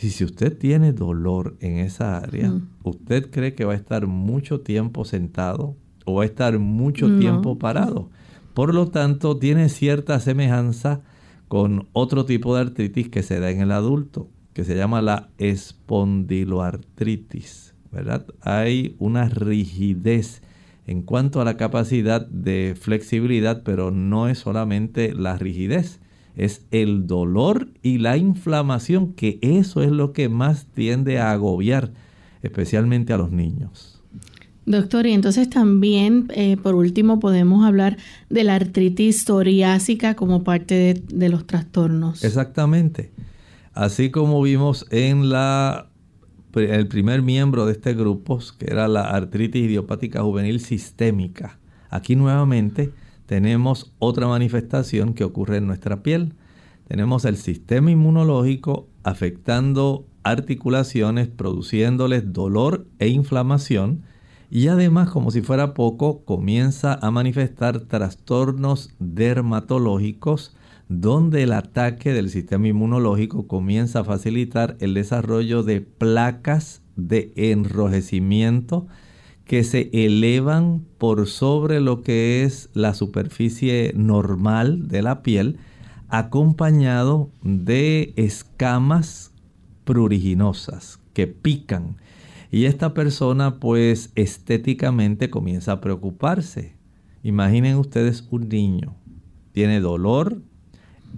Y 0.00 0.10
si 0.10 0.24
usted 0.24 0.56
tiene 0.56 0.92
dolor 0.92 1.56
en 1.60 1.78
esa 1.78 2.18
área, 2.18 2.50
mm. 2.50 2.68
¿usted 2.84 3.30
cree 3.30 3.54
que 3.54 3.64
va 3.64 3.72
a 3.72 3.76
estar 3.76 4.06
mucho 4.06 4.60
tiempo 4.60 5.04
sentado 5.04 5.76
o 6.04 6.14
va 6.16 6.24
a 6.24 6.26
estar 6.26 6.58
mucho 6.58 7.18
tiempo 7.18 7.58
parado? 7.58 8.10
Por 8.54 8.74
lo 8.74 8.88
tanto, 8.88 9.38
tiene 9.38 9.68
cierta 9.68 10.18
semejanza 10.20 11.02
con 11.48 11.88
otro 11.92 12.24
tipo 12.24 12.54
de 12.54 12.60
artritis 12.62 13.08
que 13.08 13.22
se 13.22 13.38
da 13.40 13.50
en 13.50 13.60
el 13.60 13.72
adulto, 13.72 14.30
que 14.52 14.64
se 14.64 14.76
llama 14.76 15.02
la 15.02 15.30
espondiloartritis. 15.38 17.74
¿verdad? 17.90 18.26
Hay 18.40 18.96
una 18.98 19.28
rigidez 19.28 20.42
en 20.86 21.02
cuanto 21.02 21.40
a 21.40 21.44
la 21.44 21.56
capacidad 21.56 22.26
de 22.26 22.76
flexibilidad, 22.80 23.62
pero 23.64 23.90
no 23.90 24.28
es 24.28 24.38
solamente 24.38 25.12
la 25.12 25.36
rigidez, 25.36 26.00
es 26.36 26.64
el 26.70 27.06
dolor 27.06 27.68
y 27.82 27.98
la 27.98 28.16
inflamación, 28.16 29.12
que 29.14 29.38
eso 29.42 29.82
es 29.82 29.90
lo 29.90 30.12
que 30.12 30.28
más 30.28 30.66
tiende 30.66 31.18
a 31.18 31.32
agobiar, 31.32 31.92
especialmente 32.42 33.12
a 33.12 33.18
los 33.18 33.32
niños. 33.32 34.00
Doctor, 34.64 35.06
y 35.06 35.12
entonces 35.12 35.48
también, 35.48 36.26
eh, 36.34 36.56
por 36.56 36.74
último, 36.74 37.20
podemos 37.20 37.64
hablar 37.64 37.96
de 38.30 38.44
la 38.44 38.56
artritis 38.56 39.22
psoriásica 39.22 40.14
como 40.14 40.42
parte 40.42 41.02
de 41.06 41.28
los 41.28 41.46
trastornos. 41.46 42.24
Exactamente. 42.24 43.12
Así 43.72 44.10
como 44.10 44.42
vimos 44.42 44.86
en 44.90 45.30
la 45.30 45.88
el 46.56 46.88
primer 46.88 47.22
miembro 47.22 47.66
de 47.66 47.72
este 47.72 47.94
grupo, 47.94 48.40
que 48.58 48.66
era 48.70 48.88
la 48.88 49.02
artritis 49.02 49.64
idiopática 49.64 50.22
juvenil 50.22 50.60
sistémica. 50.60 51.58
Aquí 51.90 52.16
nuevamente 52.16 52.92
tenemos 53.26 53.92
otra 53.98 54.26
manifestación 54.26 55.14
que 55.14 55.24
ocurre 55.24 55.58
en 55.58 55.66
nuestra 55.66 56.02
piel. 56.02 56.34
Tenemos 56.88 57.24
el 57.24 57.36
sistema 57.36 57.90
inmunológico 57.90 58.88
afectando 59.02 60.06
articulaciones, 60.22 61.28
produciéndoles 61.28 62.32
dolor 62.32 62.86
e 62.98 63.08
inflamación. 63.08 64.02
Y 64.50 64.68
además, 64.68 65.10
como 65.10 65.30
si 65.30 65.42
fuera 65.42 65.74
poco, 65.74 66.24
comienza 66.24 66.98
a 67.02 67.10
manifestar 67.10 67.80
trastornos 67.80 68.94
dermatológicos 68.98 70.56
donde 70.88 71.42
el 71.42 71.52
ataque 71.52 72.12
del 72.12 72.30
sistema 72.30 72.68
inmunológico 72.68 73.46
comienza 73.46 74.00
a 74.00 74.04
facilitar 74.04 74.76
el 74.80 74.94
desarrollo 74.94 75.62
de 75.62 75.80
placas 75.80 76.82
de 76.94 77.32
enrojecimiento 77.36 78.86
que 79.44 79.62
se 79.64 79.90
elevan 79.92 80.84
por 80.98 81.26
sobre 81.28 81.80
lo 81.80 82.02
que 82.02 82.42
es 82.42 82.68
la 82.74 82.94
superficie 82.94 83.92
normal 83.96 84.88
de 84.88 85.02
la 85.02 85.22
piel, 85.22 85.58
acompañado 86.08 87.30
de 87.42 88.12
escamas 88.16 89.32
pruriginosas 89.84 91.00
que 91.12 91.26
pican. 91.26 91.96
Y 92.50 92.64
esta 92.64 92.92
persona 92.92 93.58
pues 93.60 94.10
estéticamente 94.14 95.30
comienza 95.30 95.72
a 95.72 95.80
preocuparse. 95.80 96.74
Imaginen 97.22 97.76
ustedes 97.76 98.26
un 98.30 98.48
niño, 98.48 98.96
tiene 99.52 99.80
dolor, 99.80 100.42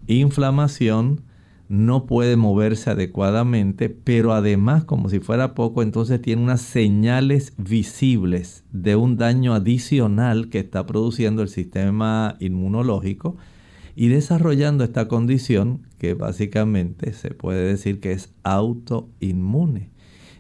inflamación, 0.06 1.22
no 1.68 2.06
puede 2.06 2.36
moverse 2.36 2.90
adecuadamente, 2.90 3.90
pero 3.90 4.32
además, 4.32 4.84
como 4.84 5.10
si 5.10 5.20
fuera 5.20 5.54
poco, 5.54 5.82
entonces 5.82 6.20
tiene 6.22 6.42
unas 6.42 6.62
señales 6.62 7.52
visibles 7.58 8.64
de 8.72 8.96
un 8.96 9.16
daño 9.16 9.52
adicional 9.54 10.48
que 10.48 10.60
está 10.60 10.86
produciendo 10.86 11.42
el 11.42 11.48
sistema 11.48 12.36
inmunológico 12.40 13.36
y 13.94 14.08
desarrollando 14.08 14.84
esta 14.84 15.08
condición 15.08 15.82
que 15.98 16.14
básicamente 16.14 17.12
se 17.12 17.32
puede 17.32 17.66
decir 17.66 18.00
que 18.00 18.12
es 18.12 18.32
autoinmune. 18.44 19.90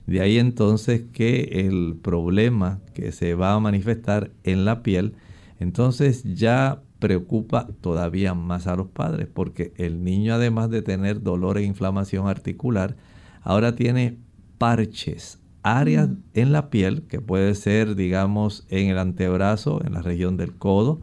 De 0.06 0.22
ahí 0.22 0.38
entonces 0.38 1.02
que 1.12 1.66
el 1.66 1.96
problema 2.00 2.80
que 2.94 3.12
se 3.12 3.34
va 3.34 3.52
a 3.52 3.60
manifestar 3.60 4.30
en 4.44 4.64
la 4.64 4.82
piel, 4.82 5.12
entonces 5.60 6.22
ya 6.24 6.82
preocupa 6.98 7.68
todavía 7.80 8.34
más 8.34 8.66
a 8.66 8.76
los 8.76 8.88
padres 8.88 9.28
porque 9.32 9.72
el 9.76 10.02
niño 10.02 10.34
además 10.34 10.70
de 10.70 10.82
tener 10.82 11.22
dolor 11.22 11.58
e 11.58 11.62
inflamación 11.62 12.28
articular, 12.28 12.96
ahora 13.42 13.74
tiene 13.74 14.18
parches, 14.58 15.40
áreas 15.62 16.08
mm. 16.08 16.16
en 16.34 16.52
la 16.52 16.70
piel 16.70 17.02
que 17.02 17.20
puede 17.20 17.54
ser 17.54 17.94
digamos 17.94 18.66
en 18.68 18.88
el 18.88 18.98
antebrazo, 18.98 19.80
en 19.84 19.94
la 19.94 20.02
región 20.02 20.36
del 20.36 20.54
codo, 20.54 21.00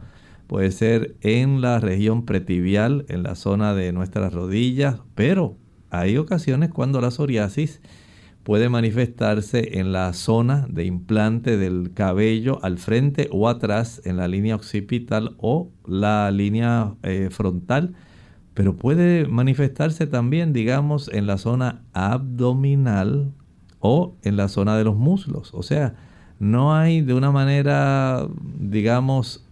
puede 0.47 0.71
ser 0.71 1.15
en 1.21 1.61
la 1.61 1.79
región 1.79 2.25
pretibial, 2.25 3.05
en 3.09 3.23
la 3.23 3.35
zona 3.35 3.73
de 3.73 3.91
nuestras 3.91 4.33
rodillas, 4.33 4.99
pero 5.15 5.57
hay 5.89 6.17
ocasiones 6.17 6.69
cuando 6.71 7.01
la 7.01 7.11
psoriasis 7.11 7.81
puede 8.45 8.69
manifestarse 8.69 9.79
en 9.79 9.91
la 9.91 10.13
zona 10.13 10.67
de 10.69 10.85
implante 10.85 11.57
del 11.57 11.93
cabello 11.95 12.59
al 12.63 12.77
frente 12.77 13.27
o 13.31 13.49
atrás 13.49 14.03
en 14.05 14.17
la 14.17 14.27
línea 14.27 14.55
occipital 14.55 15.35
o 15.39 15.71
la 15.87 16.29
línea 16.29 16.93
eh, 17.01 17.29
frontal, 17.31 17.95
pero 18.53 18.75
puede 18.75 19.25
manifestarse 19.27 20.05
también, 20.05 20.53
digamos, 20.53 21.09
en 21.11 21.25
la 21.25 21.39
zona 21.39 21.81
abdominal 21.93 23.31
o 23.79 24.15
en 24.21 24.37
la 24.37 24.47
zona 24.47 24.77
de 24.77 24.83
los 24.83 24.95
muslos. 24.95 25.51
O 25.55 25.63
sea, 25.63 25.95
no 26.37 26.75
hay 26.75 27.01
de 27.01 27.15
una 27.15 27.31
manera, 27.31 28.27
digamos, 28.59 29.44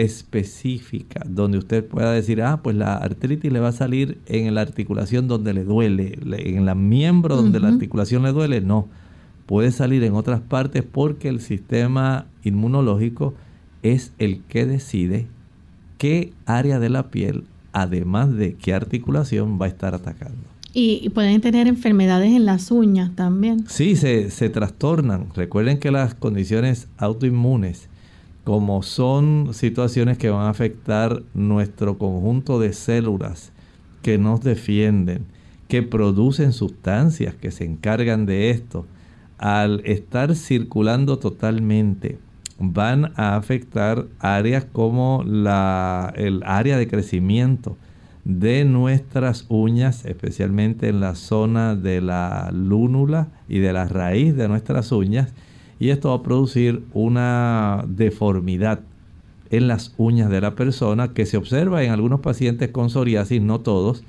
específica 0.00 1.22
donde 1.28 1.58
usted 1.58 1.84
pueda 1.84 2.12
decir, 2.12 2.42
ah, 2.42 2.60
pues 2.62 2.76
la 2.76 2.96
artritis 2.96 3.52
le 3.52 3.60
va 3.60 3.68
a 3.68 3.72
salir 3.72 4.18
en 4.26 4.54
la 4.54 4.62
articulación 4.62 5.28
donde 5.28 5.52
le 5.52 5.64
duele, 5.64 6.18
en 6.22 6.64
la 6.64 6.74
miembro 6.74 7.36
donde 7.36 7.60
la 7.60 7.68
articulación 7.68 8.22
le 8.22 8.32
duele, 8.32 8.60
no. 8.60 8.88
Puede 9.46 9.72
salir 9.72 10.02
en 10.04 10.14
otras 10.14 10.40
partes 10.40 10.84
porque 10.84 11.28
el 11.28 11.40
sistema 11.40 12.26
inmunológico 12.44 13.34
es 13.82 14.12
el 14.18 14.42
que 14.44 14.64
decide 14.64 15.26
qué 15.98 16.32
área 16.46 16.78
de 16.78 16.88
la 16.88 17.10
piel, 17.10 17.44
además 17.72 18.32
de 18.32 18.54
qué 18.54 18.72
articulación 18.72 19.58
va 19.60 19.66
a 19.66 19.68
estar 19.68 19.94
atacando. 19.94 20.48
Y, 20.72 21.10
pueden 21.10 21.40
tener 21.40 21.66
enfermedades 21.66 22.30
en 22.30 22.46
las 22.46 22.70
uñas 22.70 23.14
también. 23.16 23.64
Sí, 23.66 23.96
se, 23.96 24.30
se 24.30 24.48
trastornan. 24.50 25.26
Recuerden 25.34 25.78
que 25.78 25.90
las 25.90 26.14
condiciones 26.14 26.86
autoinmunes 26.96 27.89
como 28.44 28.82
son 28.82 29.50
situaciones 29.52 30.18
que 30.18 30.30
van 30.30 30.46
a 30.46 30.50
afectar 30.50 31.22
nuestro 31.34 31.98
conjunto 31.98 32.58
de 32.58 32.72
células 32.72 33.52
que 34.02 34.18
nos 34.18 34.40
defienden, 34.40 35.26
que 35.68 35.82
producen 35.82 36.52
sustancias 36.52 37.34
que 37.34 37.50
se 37.50 37.64
encargan 37.64 38.26
de 38.26 38.50
esto, 38.50 38.86
al 39.38 39.80
estar 39.84 40.34
circulando 40.34 41.18
totalmente, 41.18 42.18
van 42.58 43.12
a 43.16 43.36
afectar 43.36 44.06
áreas 44.18 44.66
como 44.66 45.22
la, 45.26 46.12
el 46.16 46.42
área 46.44 46.76
de 46.76 46.88
crecimiento 46.88 47.76
de 48.24 48.64
nuestras 48.64 49.46
uñas, 49.48 50.04
especialmente 50.04 50.88
en 50.88 51.00
la 51.00 51.14
zona 51.14 51.74
de 51.74 52.00
la 52.00 52.50
lúnula 52.52 53.28
y 53.48 53.60
de 53.60 53.72
la 53.72 53.86
raíz 53.86 54.36
de 54.36 54.48
nuestras 54.48 54.92
uñas, 54.92 55.32
y 55.80 55.88
esto 55.88 56.10
va 56.10 56.16
a 56.16 56.22
producir 56.22 56.82
una 56.92 57.84
deformidad 57.88 58.80
en 59.50 59.66
las 59.66 59.94
uñas 59.96 60.30
de 60.30 60.40
la 60.40 60.54
persona 60.54 61.12
que 61.12 61.26
se 61.26 61.38
observa 61.38 61.82
en 61.82 61.90
algunos 61.90 62.20
pacientes 62.20 62.70
con 62.70 62.90
psoriasis, 62.90 63.40
no 63.40 63.60
todos, 63.60 64.04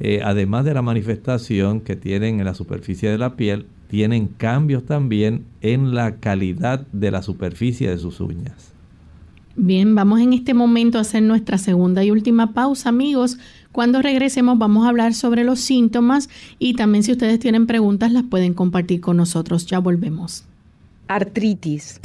eh, 0.00 0.22
además 0.24 0.64
de 0.64 0.74
la 0.74 0.82
manifestación 0.82 1.82
que 1.82 1.94
tienen 1.94 2.40
en 2.40 2.46
la 2.46 2.54
superficie 2.54 3.10
de 3.10 3.18
la 3.18 3.36
piel, 3.36 3.66
tienen 3.88 4.28
cambios 4.28 4.86
también 4.86 5.44
en 5.60 5.94
la 5.94 6.16
calidad 6.16 6.86
de 6.92 7.10
la 7.10 7.22
superficie 7.22 7.90
de 7.90 7.98
sus 7.98 8.20
uñas. 8.20 8.72
Bien, 9.56 9.94
vamos 9.94 10.20
en 10.20 10.32
este 10.32 10.54
momento 10.54 10.96
a 10.96 11.02
hacer 11.02 11.22
nuestra 11.22 11.58
segunda 11.58 12.02
y 12.02 12.10
última 12.10 12.54
pausa, 12.54 12.88
amigos. 12.88 13.36
Cuando 13.72 14.00
regresemos 14.00 14.58
vamos 14.58 14.86
a 14.86 14.88
hablar 14.88 15.12
sobre 15.12 15.44
los 15.44 15.60
síntomas 15.60 16.30
y 16.58 16.74
también 16.74 17.04
si 17.04 17.12
ustedes 17.12 17.38
tienen 17.40 17.66
preguntas 17.66 18.10
las 18.10 18.22
pueden 18.22 18.54
compartir 18.54 19.02
con 19.02 19.18
nosotros. 19.18 19.66
Ya 19.66 19.80
volvemos. 19.80 20.44
Artritis. 21.10 22.00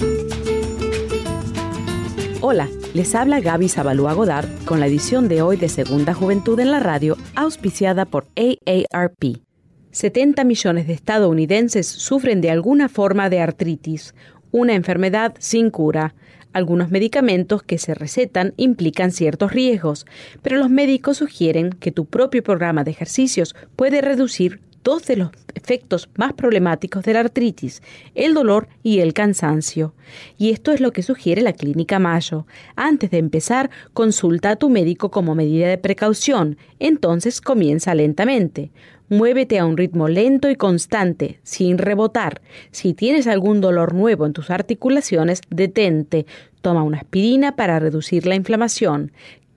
Hola, 2.42 2.68
les 2.96 3.14
habla 3.14 3.40
Gaby 3.40 3.70
Zabalúa 3.70 4.14
Godard 4.14 4.50
con 4.66 4.80
la 4.80 4.88
edición 4.88 5.28
de 5.28 5.44
hoy 5.44 5.58
de 5.58 5.70
Segunda 5.70 6.16
Juventud 6.16 6.60
en 6.60 6.72
la 6.72 6.80
Radio, 6.80 7.16
auspiciada 7.36 8.06
por 8.06 8.26
AARP. 8.36 9.44
70 9.92 10.44
millones 10.44 10.88
de 10.88 10.94
estadounidenses 10.94 11.86
sufren 11.86 12.42
de 12.42 12.50
alguna 12.50 12.90
forma 12.90 13.30
de 13.30 13.42
artritis, 13.42 14.16
una 14.50 14.74
enfermedad 14.74 15.36
sin 15.38 15.70
cura. 15.70 16.16
Algunos 16.52 16.90
medicamentos 16.90 17.62
que 17.62 17.78
se 17.78 17.94
recetan 17.94 18.56
implican 18.58 19.12
ciertos 19.12 19.52
riesgos, 19.52 20.08
pero 20.42 20.58
los 20.58 20.72
médicos 20.72 21.18
sugieren 21.18 21.70
que 21.70 21.92
tu 21.92 22.06
propio 22.06 22.42
programa 22.42 22.84
de 22.84 22.90
ejercicios 22.90 23.56
puede 23.76 24.02
reducir 24.02 24.62
dos 24.86 25.08
de 25.08 25.18
los 25.18 25.32
efectos 25.56 26.10
más 26.16 26.34
problemáticos 26.34 27.04
de 27.04 27.14
la 27.14 27.22
artritis, 27.22 27.82
el 28.14 28.36
dolor 28.36 28.70
y 28.84 29.00
el 29.00 29.14
cansancio. 29.14 29.96
Y 30.38 30.52
esto 30.52 30.72
es 30.72 30.80
lo 30.80 30.94
que 30.94 31.02
sugiere 31.02 31.42
la 31.42 31.54
Clínica 31.54 31.98
Mayo. 31.98 32.46
Antes 32.76 33.10
de 33.10 33.18
empezar, 33.18 33.72
consulta 33.94 34.52
a 34.52 34.56
tu 34.56 34.70
médico 34.70 35.10
como 35.10 35.34
medida 35.34 35.68
de 35.68 35.80
precaución, 35.80 36.58
entonces 36.80 37.42
comienza 37.42 37.96
lentamente. 37.96 38.72
Muévete 39.10 39.58
a 39.58 39.66
un 39.66 39.76
ritmo 39.76 40.08
lento 40.08 40.52
y 40.52 40.56
constante, 40.56 41.40
sin 41.42 41.80
rebotar. 41.80 42.42
Si 42.70 42.94
tienes 42.94 43.26
algún 43.26 43.62
dolor 43.62 43.96
nuevo 43.96 44.28
en 44.28 44.34
tus 44.34 44.52
articulaciones, 44.52 45.42
detente. 45.50 46.28
Toma 46.62 46.84
una 46.84 47.00
aspirina 47.00 47.56
para 47.56 47.80
reducir 47.80 48.28
la 48.28 48.36
inflamación. 48.36 49.12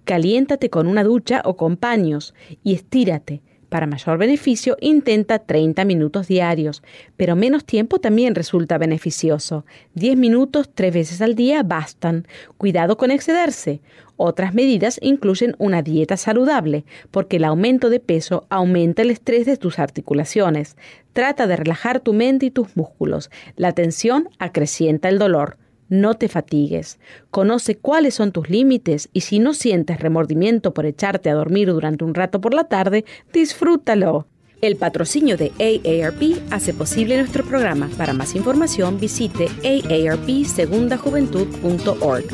Caliéntate 0.05 0.71
con 0.71 0.87
una 0.87 1.05
ducha 1.05 1.43
o 1.45 1.57
con 1.57 1.77
paños 1.77 2.35
y 2.65 2.73
estírate. 2.73 3.43
Para 3.69 3.87
mayor 3.87 4.17
beneficio, 4.17 4.79
intenta 4.81 5.41
30 5.41 5.85
minutos 5.85 6.27
diarios, 6.27 6.83
pero 7.19 7.37
menos 7.37 7.67
tiempo 7.67 7.99
también 7.99 8.35
resulta 8.35 8.79
beneficioso. 8.79 9.67
10 9.95 10.17
minutos 10.17 10.71
tres 10.75 10.95
veces 10.95 11.21
al 11.21 11.35
día 11.35 11.63
bastan. 11.63 12.27
Cuidado 12.57 12.97
con 12.97 13.11
excederse. 13.11 13.83
Otras 14.17 14.55
medidas 14.55 14.99
incluyen 15.03 15.55
una 15.59 15.83
dieta 15.83 16.17
saludable, 16.17 16.87
porque 17.11 17.37
el 17.37 17.45
aumento 17.45 17.91
de 17.91 18.01
peso 18.01 18.47
aumenta 18.49 19.03
el 19.03 19.11
estrés 19.11 19.45
de 19.45 19.59
tus 19.59 19.79
articulaciones. 19.79 20.77
Trata 21.13 21.47
de 21.47 21.57
relajar 21.57 22.01
tu 22.01 22.15
mente 22.15 22.47
y 22.47 22.51
tus 22.51 22.75
músculos. 22.75 23.31
La 23.57 23.73
tensión 23.73 24.31
acrecienta 24.39 25.11
el 25.11 25.19
dolor. 25.19 25.59
No 25.89 26.15
te 26.15 26.29
fatigues. 26.29 26.99
Conoce 27.31 27.77
cuáles 27.77 28.15
son 28.15 28.33
tus 28.33 28.51
límites 28.51 29.09
y 29.13 29.21
si 29.23 29.39
no 29.39 29.55
sientes 29.55 30.01
remordimiento 30.01 30.75
por 30.75 30.85
echarte 30.87 31.31
a 31.31 31.35
dormir 31.35 31.69
durante 31.69 32.05
un 32.05 32.15
rato 32.15 32.41
por 32.41 32.55
la 32.55 32.65
tarde, 32.65 33.05
disfrútalo. 33.33 34.27
El 34.61 34.75
patrocinio 34.77 35.37
de 35.37 35.53
AARP 35.59 36.43
hace 36.51 36.75
posible 36.75 37.17
nuestro 37.17 37.45
programa. 37.45 37.89
Para 37.97 38.13
más 38.13 38.35
información 38.35 38.99
visite 39.01 39.47
aarpsegundajuventud.org. 39.65 42.25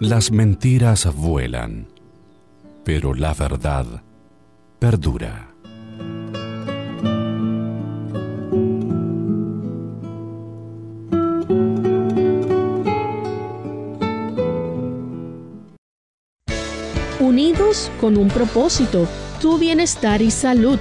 Las 0.00 0.32
mentiras 0.32 1.14
vuelan, 1.14 1.86
pero 2.84 3.14
la 3.14 3.34
verdad 3.34 4.02
perdura. 4.78 5.50
Unidos 17.20 17.90
con 18.00 18.16
un 18.16 18.28
propósito, 18.28 19.06
tu 19.40 19.58
bienestar 19.58 20.22
y 20.22 20.30
salud. 20.30 20.78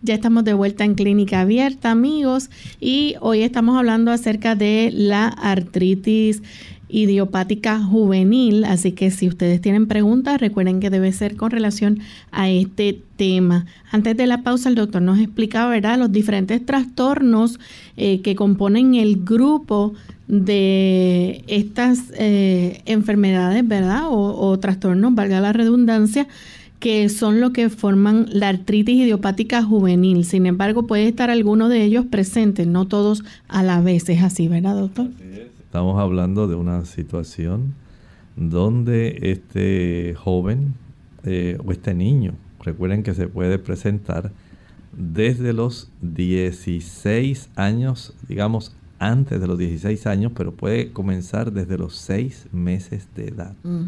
Ya 0.00 0.14
estamos 0.14 0.44
de 0.44 0.54
vuelta 0.54 0.84
en 0.84 0.94
Clínica 0.94 1.40
Abierta, 1.40 1.90
amigos, 1.90 2.50
y 2.80 3.16
hoy 3.20 3.42
estamos 3.42 3.76
hablando 3.76 4.12
acerca 4.12 4.54
de 4.54 4.90
la 4.94 5.26
artritis 5.26 6.40
idiopática 6.88 7.82
juvenil, 7.82 8.64
así 8.64 8.92
que 8.92 9.10
si 9.10 9.26
ustedes 9.26 9.60
tienen 9.60 9.88
preguntas, 9.88 10.40
recuerden 10.40 10.78
que 10.78 10.90
debe 10.90 11.10
ser 11.10 11.34
con 11.34 11.50
relación 11.50 11.98
a 12.30 12.48
este 12.48 13.02
tema. 13.16 13.66
Antes 13.90 14.16
de 14.16 14.28
la 14.28 14.42
pausa, 14.44 14.68
el 14.68 14.76
doctor 14.76 15.02
nos 15.02 15.18
explicaba, 15.18 15.70
¿verdad?, 15.70 15.98
los 15.98 16.12
diferentes 16.12 16.64
trastornos 16.64 17.58
eh, 17.96 18.20
que 18.20 18.36
componen 18.36 18.94
el 18.94 19.24
grupo 19.24 19.94
de 20.28 21.42
estas 21.48 22.12
eh, 22.16 22.82
enfermedades, 22.86 23.66
¿verdad?, 23.66 24.04
o, 24.06 24.48
o 24.48 24.58
trastornos, 24.60 25.12
valga 25.12 25.40
la 25.40 25.52
redundancia, 25.52 26.28
que 26.78 27.08
son 27.08 27.40
lo 27.40 27.52
que 27.52 27.70
forman 27.70 28.26
la 28.30 28.48
artritis 28.48 28.96
idiopática 28.96 29.62
juvenil. 29.62 30.24
Sin 30.24 30.46
embargo, 30.46 30.86
puede 30.86 31.08
estar 31.08 31.30
alguno 31.30 31.68
de 31.68 31.82
ellos 31.82 32.06
presente, 32.06 32.66
no 32.66 32.86
todos 32.86 33.24
a 33.48 33.62
la 33.62 33.80
vez. 33.80 34.08
Es 34.08 34.22
así, 34.22 34.48
¿verdad, 34.48 34.76
doctor? 34.76 35.08
Estamos 35.64 35.98
hablando 36.00 36.46
de 36.46 36.54
una 36.54 36.84
situación 36.84 37.74
donde 38.36 39.18
este 39.22 40.14
joven 40.16 40.74
eh, 41.24 41.58
o 41.64 41.72
este 41.72 41.94
niño, 41.94 42.34
recuerden 42.62 43.02
que 43.02 43.12
se 43.12 43.26
puede 43.26 43.58
presentar 43.58 44.30
desde 44.96 45.52
los 45.52 45.90
16 46.00 47.50
años, 47.56 48.14
digamos 48.28 48.74
antes 49.00 49.40
de 49.40 49.46
los 49.46 49.58
16 49.58 50.06
años, 50.06 50.32
pero 50.34 50.52
puede 50.52 50.92
comenzar 50.92 51.52
desde 51.52 51.78
los 51.78 51.96
6 51.96 52.48
meses 52.52 53.08
de 53.14 53.28
edad. 53.28 53.54
Mm. 53.62 53.86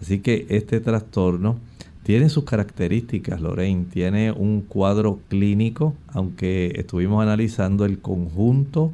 Así 0.00 0.20
que 0.20 0.46
este 0.48 0.80
trastorno 0.80 1.58
tiene 2.06 2.28
sus 2.28 2.44
características, 2.44 3.40
Lorraine, 3.40 3.86
tiene 3.86 4.30
un 4.30 4.60
cuadro 4.60 5.18
clínico, 5.28 5.96
aunque 6.06 6.72
estuvimos 6.76 7.20
analizando 7.20 7.84
el 7.84 7.98
conjunto 7.98 8.92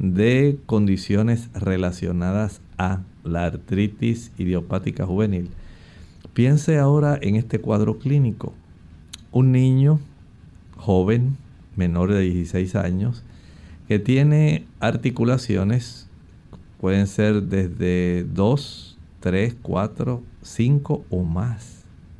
de 0.00 0.58
condiciones 0.66 1.50
relacionadas 1.54 2.60
a 2.76 3.02
la 3.22 3.44
artritis 3.44 4.32
idiopática 4.38 5.06
juvenil. 5.06 5.50
Piense 6.34 6.78
ahora 6.78 7.16
en 7.22 7.36
este 7.36 7.60
cuadro 7.60 8.00
clínico. 8.00 8.54
Un 9.30 9.52
niño 9.52 10.00
joven, 10.76 11.36
menor 11.76 12.12
de 12.12 12.22
16 12.22 12.74
años, 12.74 13.22
que 13.86 14.00
tiene 14.00 14.66
articulaciones, 14.80 16.08
pueden 16.80 17.06
ser 17.06 17.40
desde 17.44 18.24
2, 18.24 18.98
3, 19.20 19.54
4, 19.62 20.22
5 20.42 21.04
o 21.08 21.22
más. 21.22 21.77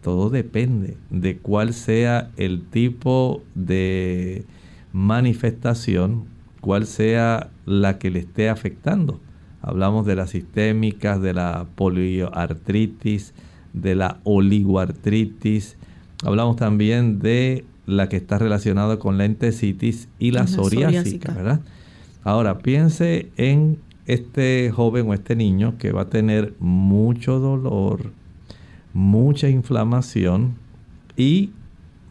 Todo 0.09 0.31
depende 0.31 0.97
de 1.11 1.37
cuál 1.37 1.75
sea 1.75 2.31
el 2.39 2.63
tipo 2.63 3.43
de 3.55 4.47
manifestación, 4.95 6.25
cuál 6.63 6.87
sea 6.87 7.51
la 7.67 7.99
que 7.99 8.11
le 8.11 8.21
esté 8.21 8.49
afectando. 8.49 9.21
Hablamos 9.61 10.07
de 10.07 10.17
las 10.17 10.31
sistémicas, 10.31 11.21
de 11.21 11.35
la 11.35 11.67
polioartritis, 11.75 13.35
de 13.75 13.97
la 13.97 14.21
oligoartritis. 14.25 15.77
Hablamos 16.25 16.57
también 16.57 17.19
de 17.19 17.67
la 17.85 18.09
que 18.09 18.17
está 18.17 18.39
relacionada 18.39 18.99
con 18.99 19.19
la 19.19 19.27
entesitis 19.27 20.09
y 20.19 20.31
la, 20.31 20.47
psoriásica, 20.47 21.35
¿verdad? 21.35 21.61
Ahora, 22.25 22.61
piense 22.61 23.31
en 23.37 23.77
este 24.07 24.71
joven 24.75 25.11
o 25.11 25.13
este 25.13 25.37
niño 25.37 25.77
que 25.77 25.93
va 25.93 26.01
a 26.01 26.09
tener 26.09 26.55
mucho 26.61 27.41
dolor, 27.41 28.11
mucha 28.99 29.49
inflamación 29.49 30.57
y 31.17 31.51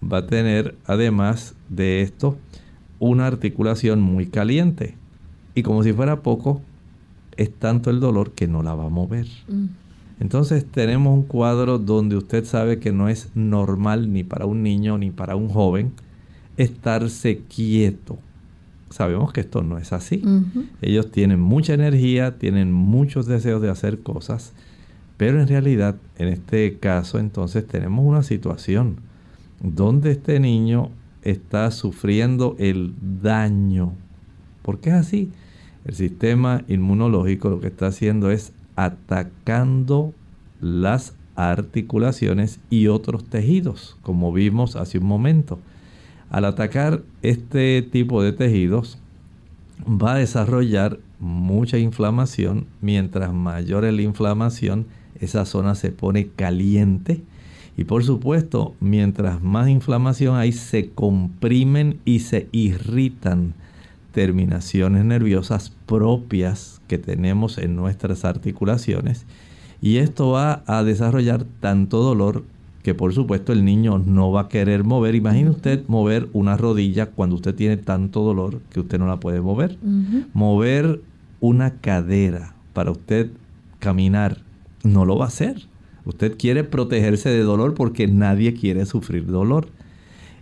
va 0.02 0.20
a 0.20 0.28
tener 0.28 0.76
además 0.86 1.54
de 1.70 2.02
esto 2.02 2.38
una 3.00 3.28
articulación 3.28 4.02
muy 4.02 4.28
caliente. 4.28 4.96
Y 5.54 5.64
como 5.64 5.84
si 5.84 5.92
fuera 5.92 6.22
poco, 6.22 6.62
es 7.36 7.54
tanto 7.54 7.90
el 7.90 8.00
dolor 8.00 8.32
que 8.32 8.48
no 8.48 8.64
la 8.64 8.74
va 8.74 8.86
a 8.86 8.90
mover. 8.90 9.28
Mm. 9.48 9.66
Entonces 10.20 10.66
tenemos 10.66 11.14
un 11.14 11.24
cuadro 11.24 11.78
donde 11.78 12.16
usted 12.16 12.46
sabe 12.46 12.80
que 12.80 12.92
no 12.92 13.10
es 13.10 13.30
normal 13.36 14.12
ni 14.12 14.24
para 14.24 14.46
un 14.46 14.64
niño 14.64 14.98
ni 14.98 15.12
para 15.12 15.36
un 15.36 15.50
joven 15.50 15.92
estarse 16.56 17.42
quieto. 17.54 18.18
Sabemos 18.90 19.34
que 19.34 19.42
esto 19.42 19.62
no 19.62 19.78
es 19.78 19.92
así. 19.92 20.24
Ellos 20.82 21.12
tienen 21.12 21.42
mucha 21.42 21.74
energía, 21.74 22.38
tienen 22.40 22.72
muchos 22.72 23.26
deseos 23.26 23.62
de 23.62 23.70
hacer 23.70 24.00
cosas, 24.00 24.54
pero 25.18 25.41
en 25.41 25.47
realidad 25.47 25.95
en 26.18 26.30
este 26.30 26.78
caso 26.78 27.20
entonces 27.20 27.68
tenemos 27.68 28.05
una 28.05 28.24
situación 28.24 28.97
donde 29.61 30.11
este 30.11 30.39
niño 30.39 30.91
está 31.24 31.72
sufriendo 31.72 32.55
el 32.59 32.93
daño. 33.22 33.93
¿Por 34.61 34.80
qué 34.80 34.89
es 34.89 34.95
así? 34.95 35.32
El 35.86 35.95
sistema 35.95 36.63
inmunológico 36.68 37.49
lo 37.49 37.59
que 37.59 37.68
está 37.68 37.88
haciendo 37.88 38.30
es 38.32 38.53
atacando 38.76 40.13
las 40.61 41.15
articulaciones 41.36 42.59
y 42.70 42.88
otros 42.88 43.26
tejidos, 43.26 43.97
como 44.01 44.32
vimos 44.34 44.76
hace 44.76 44.97
un 44.97 45.05
momento. 45.05 45.59
Al 46.30 46.45
atacar 46.45 47.03
este 47.22 47.82
tipo 47.82 48.22
de 48.22 48.34
tejidos, 48.34 48.99
va 49.86 50.15
a 50.15 50.18
desarrollar 50.18 50.99
mucha 51.20 51.78
inflamación. 51.78 52.65
Mientras 52.82 53.34
mayor 53.34 53.86
es 53.86 53.93
la 53.93 54.01
inflamación, 54.01 54.88
esa 55.22 55.45
zona 55.45 55.76
se 55.76 55.91
pone 55.91 56.30
caliente. 56.36 57.22
Y 57.78 57.84
por 57.84 58.03
supuesto, 58.03 58.76
mientras 58.80 59.41
más 59.43 59.70
inflamación 59.70 60.36
hay, 60.36 60.51
se 60.51 60.89
comprimen 60.89 61.99
y 62.05 62.20
se 62.20 62.47
irritan 62.51 63.53
terminaciones 64.13 65.05
nerviosas 65.05 65.74
propias 65.86 66.82
que 66.88 66.97
tenemos 66.97 67.59
en 67.59 67.76
nuestras 67.76 68.26
articulaciones 68.26 69.28
y 69.82 69.97
esto 69.97 70.30
va 70.30 70.63
a 70.65 70.84
desarrollar 70.84 71.45
tanto 71.59 72.01
dolor 72.01 72.43
que 72.84 72.95
por 72.95 73.13
supuesto 73.13 73.51
el 73.51 73.65
niño 73.65 73.99
no 73.99 74.32
va 74.32 74.41
a 74.41 74.47
querer 74.47 74.84
mover. 74.84 75.15
Imagine 75.15 75.49
usted 75.49 75.84
mover 75.88 76.30
una 76.34 76.55
rodilla 76.55 77.07
cuando 77.07 77.36
usted 77.36 77.53
tiene 77.53 77.78
tanto 77.78 78.22
dolor 78.22 78.61
que 78.72 78.80
usted 78.80 78.97
no 78.97 79.07
la 79.07 79.20
puede 79.20 79.41
mover. 79.41 79.78
Mover 80.34 81.01
una 81.41 81.72
cadera 81.76 82.55
para 82.74 82.91
usted 82.91 83.30
caminar 83.80 84.38
no 84.94 85.06
lo 85.06 85.18
va 85.18 85.26
a 85.26 85.30
hacer. 85.30 85.68
Usted 86.06 86.38
quiere 86.38 86.64
protegerse 86.64 87.30
de 87.30 87.42
dolor 87.42 87.74
porque 87.74 88.08
nadie 88.08 88.54
quiere 88.54 88.86
sufrir 88.86 89.26
dolor. 89.28 89.68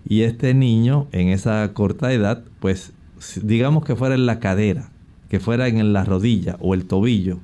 Y 0.07 0.21
este 0.21 0.53
niño 0.53 1.07
en 1.11 1.29
esa 1.29 1.73
corta 1.73 2.13
edad 2.13 2.43
pues 2.59 2.93
digamos 3.41 3.83
que 3.85 3.95
fuera 3.95 4.15
en 4.15 4.25
la 4.25 4.39
cadera, 4.39 4.89
que 5.29 5.39
fuera 5.39 5.67
en 5.67 5.93
la 5.93 6.03
rodilla 6.03 6.57
o 6.59 6.73
el 6.73 6.85
tobillo, 6.85 7.39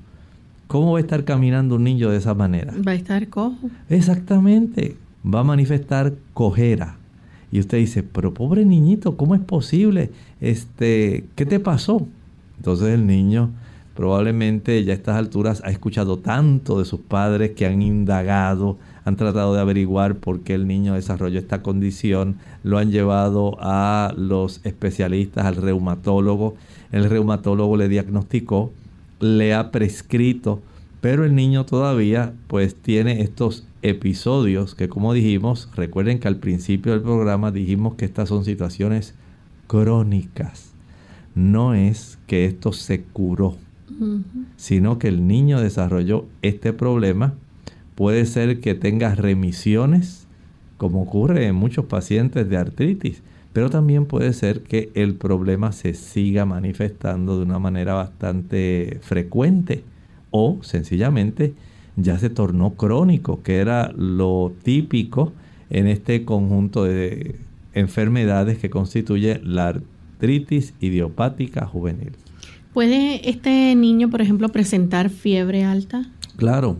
¿cómo 0.67 0.93
va 0.93 0.99
a 0.99 1.01
estar 1.01 1.23
caminando 1.23 1.75
un 1.75 1.83
niño 1.83 2.09
de 2.09 2.17
esa 2.17 2.33
manera? 2.33 2.73
Va 2.87 2.91
a 2.91 2.95
estar 2.95 3.27
cojo. 3.29 3.69
Exactamente, 3.89 4.95
va 5.25 5.41
a 5.41 5.43
manifestar 5.43 6.13
cojera. 6.33 6.97
Y 7.51 7.59
usted 7.59 7.79
dice, 7.79 8.03
pero 8.03 8.33
pobre 8.33 8.65
niñito, 8.65 9.17
¿cómo 9.17 9.35
es 9.35 9.41
posible? 9.41 10.11
Este, 10.39 11.25
¿qué 11.35 11.45
te 11.45 11.59
pasó? 11.59 12.07
Entonces 12.57 12.89
el 12.89 13.05
niño 13.05 13.51
probablemente 13.95 14.83
ya 14.83 14.93
a 14.93 14.95
estas 14.95 15.17
alturas 15.17 15.61
ha 15.65 15.71
escuchado 15.71 16.17
tanto 16.17 16.79
de 16.79 16.85
sus 16.85 17.01
padres 17.01 17.51
que 17.51 17.65
han 17.65 17.81
indagado, 17.81 18.77
han 19.03 19.15
tratado 19.15 19.53
de 19.53 19.61
averiguar 19.61 20.15
por 20.15 20.41
qué 20.41 20.53
el 20.53 20.67
niño 20.67 20.93
desarrolló 20.93 21.39
esta 21.39 21.61
condición, 21.61 22.37
lo 22.63 22.77
han 22.77 22.91
llevado 22.91 23.57
a 23.59 24.13
los 24.15 24.61
especialistas, 24.63 25.45
al 25.45 25.55
reumatólogo, 25.55 26.55
el 26.91 27.09
reumatólogo 27.09 27.77
le 27.77 27.89
diagnosticó, 27.89 28.71
le 29.19 29.53
ha 29.53 29.71
prescrito, 29.71 30.61
pero 30.99 31.25
el 31.25 31.35
niño 31.35 31.65
todavía 31.65 32.33
pues 32.47 32.75
tiene 32.75 33.21
estos 33.21 33.65
episodios 33.81 34.75
que 34.75 34.87
como 34.89 35.13
dijimos, 35.13 35.69
recuerden 35.75 36.19
que 36.19 36.27
al 36.27 36.37
principio 36.37 36.91
del 36.91 37.01
programa 37.01 37.51
dijimos 37.51 37.95
que 37.95 38.05
estas 38.05 38.29
son 38.29 38.45
situaciones 38.45 39.15
crónicas. 39.67 40.71
No 41.33 41.73
es 41.73 42.19
que 42.27 42.45
esto 42.45 42.73
se 42.73 43.03
curó, 43.03 43.55
sino 44.57 44.99
que 44.99 45.07
el 45.07 45.27
niño 45.27 45.59
desarrolló 45.59 46.25
este 46.41 46.73
problema 46.73 47.33
Puede 48.01 48.25
ser 48.25 48.61
que 48.61 48.73
tengas 48.73 49.19
remisiones, 49.19 50.25
como 50.77 51.03
ocurre 51.03 51.45
en 51.45 51.55
muchos 51.55 51.85
pacientes 51.85 52.49
de 52.49 52.57
artritis, 52.57 53.21
pero 53.53 53.69
también 53.69 54.07
puede 54.07 54.33
ser 54.33 54.63
que 54.63 54.89
el 54.95 55.13
problema 55.13 55.71
se 55.71 55.93
siga 55.93 56.45
manifestando 56.45 57.37
de 57.37 57.43
una 57.43 57.59
manera 57.59 57.93
bastante 57.93 58.97
frecuente 59.01 59.83
o 60.31 60.57
sencillamente 60.63 61.53
ya 61.97 62.17
se 62.17 62.31
tornó 62.31 62.75
crónico, 62.75 63.43
que 63.43 63.57
era 63.57 63.91
lo 63.95 64.53
típico 64.63 65.33
en 65.69 65.85
este 65.85 66.23
conjunto 66.23 66.85
de 66.85 67.35
enfermedades 67.73 68.57
que 68.57 68.69
constituye 68.69 69.41
la 69.43 69.67
artritis 69.67 70.73
idiopática 70.79 71.67
juvenil. 71.67 72.13
¿Puede 72.73 73.29
este 73.29 73.75
niño, 73.75 74.09
por 74.09 74.21
ejemplo, 74.21 74.49
presentar 74.49 75.09
fiebre 75.09 75.63
alta? 75.63 76.09
Claro, 76.37 76.77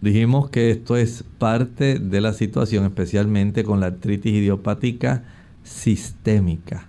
Dijimos 0.00 0.50
que 0.50 0.70
esto 0.70 0.96
es 0.96 1.24
parte 1.38 1.98
de 1.98 2.20
la 2.20 2.32
situación, 2.32 2.84
especialmente 2.84 3.64
con 3.64 3.80
la 3.80 3.86
artritis 3.86 4.34
idiopática 4.34 5.24
sistémica. 5.64 6.86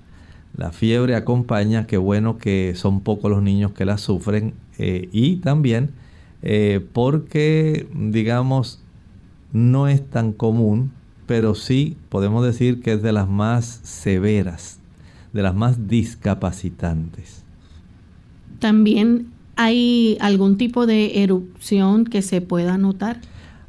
La 0.55 0.71
fiebre 0.71 1.15
acompaña, 1.15 1.87
qué 1.87 1.97
bueno 1.97 2.37
que 2.37 2.73
son 2.75 3.01
pocos 3.01 3.31
los 3.31 3.41
niños 3.41 3.71
que 3.71 3.85
la 3.85 3.97
sufren 3.97 4.53
eh, 4.77 5.09
y 5.11 5.37
también 5.37 5.91
eh, 6.43 6.85
porque, 6.93 7.87
digamos, 7.95 8.83
no 9.53 9.87
es 9.87 10.07
tan 10.07 10.33
común, 10.33 10.91
pero 11.25 11.55
sí 11.55 11.97
podemos 12.09 12.45
decir 12.45 12.81
que 12.81 12.93
es 12.93 13.01
de 13.01 13.13
las 13.13 13.29
más 13.29 13.79
severas, 13.83 14.79
de 15.31 15.43
las 15.43 15.55
más 15.55 15.87
discapacitantes. 15.87 17.46
También 18.59 19.27
¿Hay 19.59 20.17
algún 20.21 20.59
tipo 20.59 20.85
de 20.85 21.23
erupción 21.23 22.05
que 22.05 22.21
se 22.21 22.41
pueda 22.41 22.77
notar? 22.77 23.21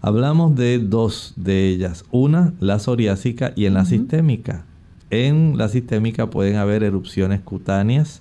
Hablamos 0.03 0.55
de 0.55 0.79
dos 0.79 1.33
de 1.37 1.67
ellas. 1.67 2.05
Una, 2.11 2.53
la 2.61 2.79
psoriásica 2.79 3.55
y 3.57 3.65
en 3.65 3.73
la 3.73 3.87
sistémica. 3.87 4.67
En 5.09 5.57
la 5.57 5.71
sistémica 5.71 6.29
pueden 6.29 6.57
haber 6.57 6.83
erupciones 6.83 7.41
cutáneas 7.41 8.21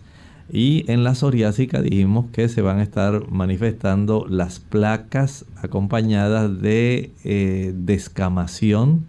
y 0.49 0.89
en 0.89 1.03
la 1.03 1.13
psoriásica 1.13 1.81
dijimos 1.81 2.27
que 2.31 2.47
se 2.47 2.61
van 2.61 2.79
a 2.79 2.83
estar 2.83 3.29
manifestando 3.29 4.25
las 4.29 4.61
placas 4.61 5.43
acompañadas 5.57 6.61
de 6.61 7.11
eh, 7.25 7.73
descamación 7.75 9.07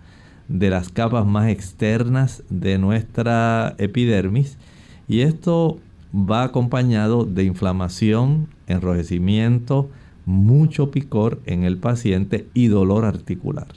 de 0.49 0.71
las 0.71 0.89
capas 0.89 1.25
más 1.27 1.49
externas 1.49 2.43
de 2.51 2.77
nuestra 2.79 3.77
epidermis. 3.79 4.59
Y 5.07 5.21
esto 5.21 5.79
va 6.15 6.45
acompañado 6.45 7.25
de 7.25 7.45
inflamación, 7.45 8.49
enrojecimiento, 8.67 9.91
mucho 10.27 10.91
picor 10.91 11.41
en 11.47 11.65
el 11.65 11.79
paciente 11.79 12.47
y 12.55 12.69
dolor 12.69 13.05
articular. 13.05 13.69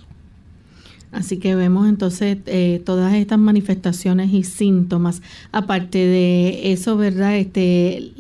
Así 1.12 1.38
que 1.38 1.56
vemos 1.56 1.90
entonces 1.90 2.38
eh, 2.46 2.82
todas 2.86 3.14
estas 3.14 3.38
manifestaciones 3.38 4.32
y 4.32 4.44
síntomas. 4.44 5.22
Aparte 5.52 5.98
de 5.98 6.72
eso, 6.72 6.96
¿verdad? 6.96 7.36
Este, 7.36 8.14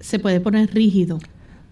se 0.00 0.18
puede 0.18 0.40
poner 0.40 0.72
rígido. 0.72 1.18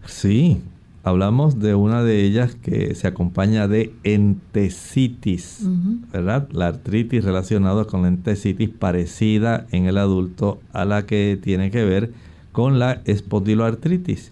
Sí, 0.04 0.60
hablamos 1.04 1.58
de 1.58 1.74
una 1.74 2.02
de 2.02 2.24
ellas 2.24 2.54
que 2.54 2.94
se 2.94 3.08
acompaña 3.08 3.66
de 3.66 3.92
entesitis, 4.04 5.66
¿verdad? 6.12 6.48
La 6.52 6.68
artritis 6.68 7.24
relacionada 7.24 7.84
con 7.86 8.02
la 8.02 8.08
entesitis 8.08 8.70
parecida 8.70 9.66
en 9.72 9.86
el 9.86 9.98
adulto 9.98 10.60
a 10.72 10.84
la 10.84 11.04
que 11.06 11.38
tiene 11.42 11.70
que 11.70 11.84
ver 11.84 12.12
con 12.52 12.78
la 12.78 13.02
espondiloartritis. 13.04 14.30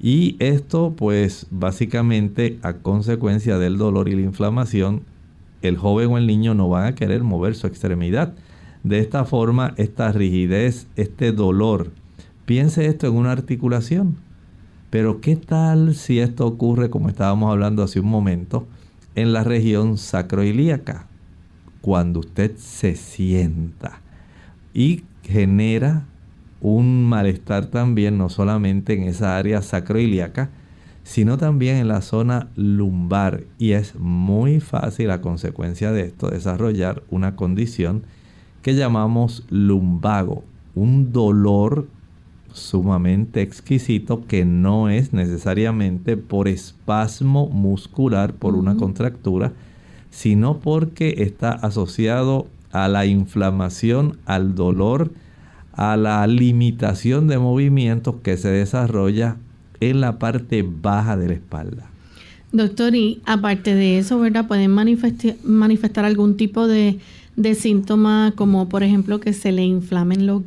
Y 0.00 0.36
esto 0.40 0.94
pues 0.96 1.46
básicamente 1.50 2.58
a 2.62 2.74
consecuencia 2.74 3.58
del 3.58 3.78
dolor 3.78 4.08
y 4.08 4.16
la 4.16 4.22
inflamación, 4.22 5.02
el 5.62 5.78
joven 5.78 6.10
o 6.10 6.18
el 6.18 6.26
niño 6.26 6.54
no 6.54 6.68
van 6.68 6.86
a 6.86 6.94
querer 6.94 7.22
mover 7.22 7.54
su 7.54 7.66
extremidad. 7.66 8.34
De 8.82 8.98
esta 8.98 9.24
forma, 9.24 9.74
esta 9.76 10.10
rigidez, 10.10 10.88
este 10.96 11.30
dolor, 11.30 11.92
piense 12.44 12.86
esto 12.86 13.06
en 13.06 13.14
una 13.14 13.30
articulación 13.30 14.16
pero 14.92 15.22
¿qué 15.22 15.36
tal 15.36 15.94
si 15.94 16.18
esto 16.20 16.46
ocurre, 16.46 16.90
como 16.90 17.08
estábamos 17.08 17.50
hablando 17.50 17.82
hace 17.82 17.98
un 17.98 18.08
momento, 18.08 18.66
en 19.14 19.32
la 19.32 19.42
región 19.42 19.96
sacroilíaca? 19.96 21.06
Cuando 21.80 22.20
usted 22.20 22.58
se 22.58 22.94
sienta 22.94 24.02
y 24.74 25.04
genera 25.22 26.04
un 26.60 27.08
malestar 27.08 27.68
también, 27.68 28.18
no 28.18 28.28
solamente 28.28 28.92
en 28.92 29.04
esa 29.04 29.38
área 29.38 29.62
sacroilíaca, 29.62 30.50
sino 31.04 31.38
también 31.38 31.76
en 31.76 31.88
la 31.88 32.02
zona 32.02 32.50
lumbar. 32.54 33.44
Y 33.58 33.72
es 33.72 33.94
muy 33.98 34.60
fácil 34.60 35.10
a 35.10 35.22
consecuencia 35.22 35.90
de 35.90 36.02
esto 36.02 36.28
desarrollar 36.28 37.02
una 37.08 37.34
condición 37.34 38.02
que 38.60 38.74
llamamos 38.74 39.46
lumbago, 39.48 40.44
un 40.74 41.12
dolor 41.12 41.88
sumamente 42.54 43.42
exquisito 43.42 44.26
que 44.26 44.44
no 44.44 44.88
es 44.88 45.12
necesariamente 45.12 46.16
por 46.16 46.48
espasmo 46.48 47.48
muscular, 47.48 48.34
por 48.34 48.54
una 48.54 48.76
contractura, 48.76 49.52
sino 50.10 50.58
porque 50.58 51.14
está 51.18 51.50
asociado 51.50 52.46
a 52.70 52.88
la 52.88 53.06
inflamación, 53.06 54.18
al 54.26 54.54
dolor, 54.54 55.10
a 55.72 55.96
la 55.96 56.26
limitación 56.26 57.28
de 57.28 57.38
movimientos 57.38 58.16
que 58.22 58.36
se 58.36 58.48
desarrolla 58.48 59.36
en 59.80 60.00
la 60.00 60.18
parte 60.18 60.62
baja 60.62 61.16
de 61.16 61.28
la 61.28 61.34
espalda. 61.34 61.88
Doctor, 62.52 62.94
y 62.94 63.22
aparte 63.24 63.74
de 63.74 63.98
eso, 63.98 64.18
¿verdad? 64.20 64.46
Pueden 64.46 64.70
manifestar, 64.70 65.36
manifestar 65.42 66.04
algún 66.04 66.36
tipo 66.36 66.68
de, 66.68 66.98
de 67.36 67.54
síntoma 67.54 68.34
como 68.36 68.68
por 68.68 68.82
ejemplo 68.82 69.20
que 69.20 69.32
se 69.32 69.52
le 69.52 69.64
inflamen 69.64 70.26
los 70.26 70.42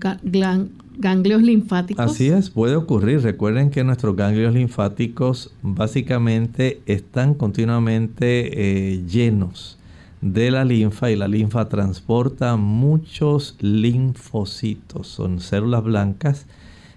ganglios 0.97 1.41
linfáticos. 1.41 2.05
Así 2.05 2.27
es, 2.27 2.49
puede 2.49 2.75
ocurrir. 2.75 3.21
Recuerden 3.21 3.69
que 3.69 3.83
nuestros 3.83 4.15
ganglios 4.15 4.53
linfáticos 4.53 5.53
básicamente 5.61 6.81
están 6.85 7.33
continuamente 7.33 8.93
eh, 8.93 9.03
llenos 9.05 9.77
de 10.21 10.49
la 10.49 10.65
linfa 10.65 11.11
y 11.11 11.15
la 11.15 11.27
linfa 11.27 11.69
transporta 11.69 12.55
muchos 12.55 13.57
linfocitos. 13.59 15.07
Son 15.07 15.39
células 15.39 15.83
blancas. 15.83 16.47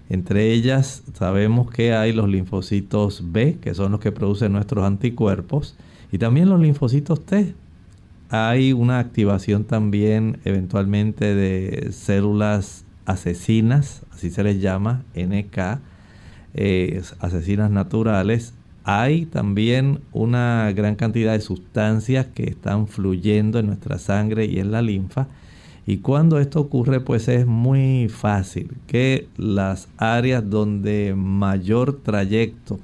Entre 0.08 0.52
ellas 0.52 1.02
sabemos 1.12 1.70
que 1.70 1.92
hay 1.92 2.12
los 2.12 2.28
linfocitos 2.28 3.22
B, 3.30 3.58
que 3.60 3.74
son 3.74 3.92
los 3.92 4.00
que 4.00 4.12
producen 4.12 4.52
nuestros 4.52 4.84
anticuerpos, 4.84 5.76
y 6.10 6.16
también 6.16 6.48
los 6.48 6.60
linfocitos 6.60 7.26
T. 7.26 7.54
Hay 8.30 8.72
una 8.72 8.98
activación 8.98 9.64
también 9.64 10.38
eventualmente 10.44 11.34
de 11.34 11.92
células 11.92 12.84
asesinas, 13.08 14.02
así 14.12 14.30
se 14.30 14.44
les 14.44 14.60
llama, 14.60 15.02
NK, 15.14 15.80
eh, 16.54 17.02
asesinas 17.20 17.70
naturales, 17.70 18.54
hay 18.84 19.26
también 19.26 20.00
una 20.12 20.72
gran 20.74 20.94
cantidad 20.94 21.32
de 21.32 21.40
sustancias 21.40 22.26
que 22.26 22.44
están 22.44 22.86
fluyendo 22.86 23.58
en 23.58 23.66
nuestra 23.66 23.98
sangre 23.98 24.44
y 24.46 24.60
en 24.60 24.70
la 24.70 24.82
linfa. 24.82 25.26
Y 25.86 25.98
cuando 25.98 26.38
esto 26.38 26.60
ocurre, 26.60 27.00
pues 27.00 27.28
es 27.28 27.46
muy 27.46 28.08
fácil 28.08 28.76
que 28.86 29.28
las 29.38 29.88
áreas 29.96 30.48
donde 30.48 31.14
mayor 31.16 32.00
trayecto 32.02 32.78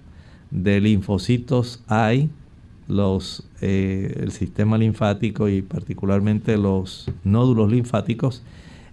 de 0.51 0.81
linfocitos 0.81 1.83
hay, 1.87 2.31
los, 2.89 3.47
eh, 3.61 4.21
el 4.21 4.31
sistema 4.31 4.79
linfático 4.79 5.49
y 5.49 5.63
particularmente 5.63 6.57
los 6.57 7.11
nódulos 7.25 7.71
linfáticos, 7.71 8.43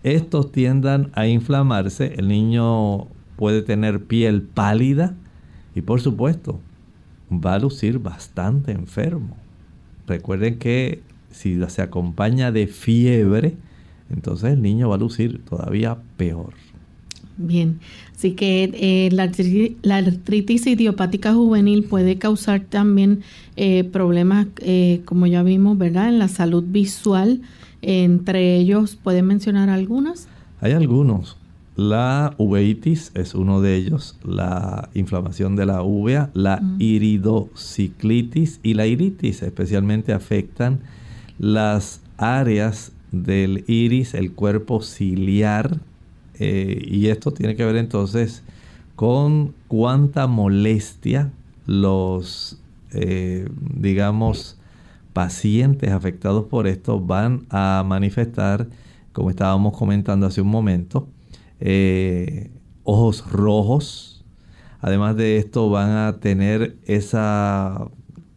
estos 0.03 0.51
tiendan 0.51 1.11
a 1.13 1.27
inflamarse, 1.27 2.15
el 2.17 2.27
niño 2.27 3.07
puede 3.35 3.61
tener 3.61 4.03
piel 4.05 4.41
pálida 4.41 5.15
y 5.75 5.81
por 5.81 6.01
supuesto 6.01 6.59
va 7.31 7.55
a 7.55 7.59
lucir 7.59 7.99
bastante 7.99 8.71
enfermo. 8.71 9.37
Recuerden 10.07 10.57
que 10.57 11.01
si 11.31 11.59
se 11.69 11.81
acompaña 11.81 12.51
de 12.51 12.67
fiebre, 12.67 13.55
entonces 14.09 14.53
el 14.53 14.61
niño 14.61 14.89
va 14.89 14.95
a 14.95 14.99
lucir 14.99 15.41
todavía 15.45 15.97
peor. 16.17 16.53
Bien, 17.37 17.79
así 18.15 18.33
que 18.33 18.69
eh, 18.73 19.09
la, 19.11 19.23
artritis, 19.97 20.67
idiopática 20.67 21.33
juvenil 21.33 21.83
puede 21.85 22.17
causar 22.17 22.61
también 22.61 23.21
eh, 23.55 23.83
problemas, 23.85 24.47
eh, 24.59 25.01
como 25.05 25.25
ya 25.27 25.41
vimos, 25.41 25.77
¿verdad? 25.77 26.09
En 26.09 26.19
la 26.19 26.27
salud 26.27 26.63
visual, 26.67 27.41
entre 27.81 28.55
ellos, 28.55 28.95
¿pueden 28.95 29.25
mencionar 29.25 29.69
algunas? 29.69 30.27
Hay 30.59 30.73
algunos. 30.73 31.37
La 31.75 32.35
uveitis 32.37 33.11
es 33.15 33.33
uno 33.33 33.61
de 33.61 33.75
ellos, 33.75 34.17
la 34.23 34.89
inflamación 34.93 35.55
de 35.55 35.65
la 35.65 35.83
uvea, 35.83 36.29
la 36.33 36.61
iridociclitis 36.79 38.59
y 38.61 38.73
la 38.73 38.85
iritis 38.85 39.41
especialmente 39.41 40.13
afectan 40.13 40.81
las 41.39 42.01
áreas 42.17 42.91
del 43.11 43.63
iris, 43.67 44.13
el 44.13 44.33
cuerpo 44.33 44.81
ciliar, 44.81 45.79
eh, 46.39 46.81
y 46.87 47.07
esto 47.07 47.31
tiene 47.31 47.55
que 47.55 47.65
ver 47.65 47.77
entonces 47.77 48.43
con 48.95 49.53
cuánta 49.67 50.27
molestia 50.27 51.31
los, 51.65 52.59
eh, 52.91 53.49
digamos, 53.75 54.57
pacientes 55.13 55.91
afectados 55.91 56.45
por 56.45 56.67
esto 56.67 56.99
van 56.99 57.45
a 57.49 57.83
manifestar, 57.85 58.67
como 59.13 59.29
estábamos 59.29 59.77
comentando 59.77 60.25
hace 60.25 60.41
un 60.41 60.47
momento, 60.47 61.07
eh, 61.59 62.51
ojos 62.83 63.29
rojos. 63.31 64.25
Además 64.79 65.15
de 65.15 65.37
esto 65.37 65.69
van 65.69 65.91
a 65.91 66.19
tener 66.19 66.77
esa, 66.85 67.87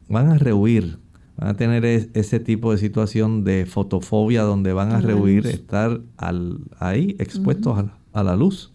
van 0.08 0.28
a 0.28 0.38
rehuir, 0.38 0.98
van 1.36 1.48
a 1.48 1.54
tener 1.54 1.84
ese 1.86 2.38
tipo 2.38 2.72
de 2.72 2.78
situación 2.78 3.44
de 3.44 3.64
fotofobia 3.64 4.42
donde 4.42 4.72
van 4.74 4.92
a 4.92 5.00
rehuir, 5.00 5.46
estar 5.46 6.00
ahí 6.78 7.16
expuestos 7.18 7.86
a, 8.12 8.22
la 8.22 8.36
luz. 8.36 8.72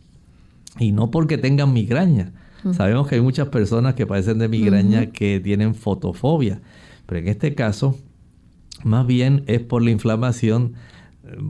Y 0.80 0.92
no 0.92 1.12
porque 1.12 1.38
tengan 1.38 1.72
migraña. 1.74 2.34
Sabemos 2.74 3.08
que 3.08 3.16
hay 3.16 3.22
muchas 3.22 3.48
personas 3.50 3.94
que 3.94 4.06
padecen 4.06 4.40
de 4.40 4.50
migraña 4.50 5.08
que 5.08 5.40
tienen 5.40 5.76
fotofobia. 5.76 6.62
Pero 7.10 7.22
en 7.22 7.28
este 7.28 7.56
caso, 7.56 7.98
más 8.84 9.08
bien 9.08 9.44
es 9.48 9.62
por 9.62 9.82
la 9.82 9.90
inflamación 9.90 10.74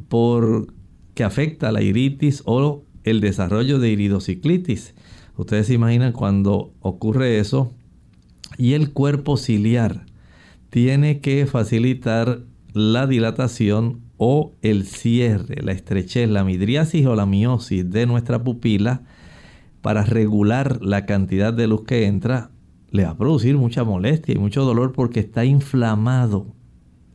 por, 0.08 0.74
que 1.16 1.26
afecta 1.26 1.74
la 1.74 1.82
iritis 1.82 2.44
o 2.46 2.86
el 3.04 3.20
desarrollo 3.20 3.78
de 3.78 3.90
iridociclitis. 3.90 4.96
Ustedes 5.36 5.68
se 5.68 5.74
imaginan 5.74 6.14
cuando 6.14 6.72
ocurre 6.80 7.40
eso 7.40 7.74
y 8.58 8.72
el 8.72 8.94
cuerpo 8.94 9.36
ciliar 9.36 10.06
tiene 10.70 11.20
que 11.20 11.46
facilitar 11.46 12.40
la 12.72 13.06
dilatación 13.06 14.00
o 14.16 14.54
el 14.62 14.86
cierre, 14.86 15.62
la 15.62 15.74
estrechez, 15.74 16.30
la 16.30 16.46
midriasis 16.46 17.06
o 17.06 17.18
la 17.18 17.26
miosis 17.26 17.90
de 17.90 18.06
nuestra 18.06 18.46
pupila 18.46 19.02
para 19.82 20.06
regular 20.06 20.82
la 20.82 21.06
cantidad 21.06 21.54
de 21.54 21.68
luz 21.68 21.84
que 21.84 22.06
entra 22.06 22.50
le 22.92 23.04
va 23.04 23.12
a 23.12 23.18
producir 23.18 23.58
mucha 23.58 23.84
molestia 23.84 24.36
y 24.36 24.40
mucho 24.40 24.64
dolor 24.64 24.94
porque 24.94 25.20
está 25.20 25.46
inflamado. 25.46 26.48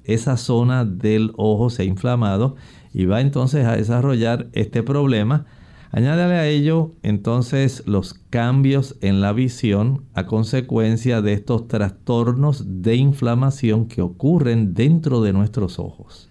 Esa 0.04 0.36
zona 0.36 0.84
del 0.84 1.32
ojo 1.36 1.70
se 1.70 1.82
ha 1.82 1.84
inflamado 1.86 2.56
y 2.92 3.06
va 3.06 3.20
entonces 3.20 3.66
a 3.66 3.76
desarrollar 3.76 4.48
este 4.52 4.82
problema. 4.82 5.46
Añádale 5.90 6.34
a 6.34 6.48
ello 6.48 6.92
entonces 7.02 7.84
los 7.86 8.14
cambios 8.14 8.96
en 9.00 9.20
la 9.20 9.32
visión 9.32 10.04
a 10.12 10.26
consecuencia 10.26 11.22
de 11.22 11.32
estos 11.32 11.68
trastornos 11.68 12.82
de 12.82 12.96
inflamación 12.96 13.86
que 13.86 14.02
ocurren 14.02 14.74
dentro 14.74 15.22
de 15.22 15.32
nuestros 15.32 15.78
ojos. 15.78 16.28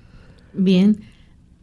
Bien, 0.53 0.99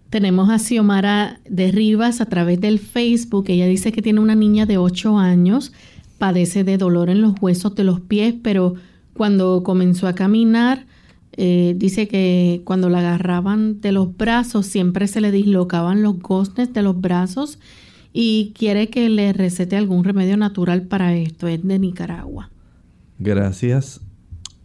tenemos 0.08 0.50
a 0.50 0.58
Xiomara 0.58 1.40
de 1.48 1.70
Rivas 1.70 2.20
a 2.20 2.26
través 2.26 2.60
del 2.60 2.78
Facebook. 2.80 3.44
Ella 3.48 3.66
dice 3.66 3.92
que 3.92 4.02
tiene 4.02 4.18
una 4.18 4.34
niña 4.34 4.66
de 4.66 4.78
8 4.78 5.18
años 5.18 5.72
padece 6.20 6.64
de 6.64 6.76
dolor 6.76 7.08
en 7.08 7.22
los 7.22 7.32
huesos 7.40 7.74
de 7.74 7.82
los 7.82 7.98
pies, 7.98 8.34
pero 8.42 8.74
cuando 9.14 9.62
comenzó 9.64 10.06
a 10.06 10.14
caminar, 10.14 10.86
eh, 11.32 11.74
dice 11.78 12.08
que 12.08 12.60
cuando 12.64 12.90
la 12.90 12.98
agarraban 12.98 13.80
de 13.80 13.90
los 13.90 14.14
brazos 14.16 14.66
siempre 14.66 15.08
se 15.08 15.22
le 15.22 15.32
dislocaban 15.32 16.02
los 16.02 16.18
goznes 16.18 16.74
de 16.74 16.82
los 16.82 17.00
brazos 17.00 17.58
y 18.12 18.52
quiere 18.54 18.90
que 18.90 19.08
le 19.08 19.32
recete 19.32 19.78
algún 19.78 20.04
remedio 20.04 20.36
natural 20.36 20.82
para 20.82 21.14
esto. 21.14 21.48
Es 21.48 21.66
de 21.66 21.78
Nicaragua. 21.78 22.50
Gracias. 23.18 24.02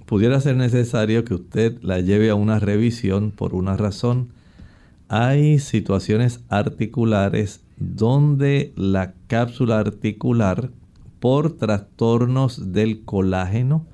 Pudiera 0.05 0.41
ser 0.41 0.57
necesario 0.57 1.23
que 1.23 1.35
usted 1.35 1.81
la 1.81 2.01
lleve 2.01 2.29
a 2.29 2.35
una 2.35 2.59
revisión 2.59 3.31
por 3.31 3.55
una 3.55 3.77
razón. 3.77 4.27
Hay 5.07 5.59
situaciones 5.59 6.41
articulares 6.49 7.61
donde 7.77 8.73
la 8.75 9.13
cápsula 9.27 9.79
articular 9.79 10.69
por 11.19 11.57
trastornos 11.57 12.73
del 12.73 13.03
colágeno 13.03 13.87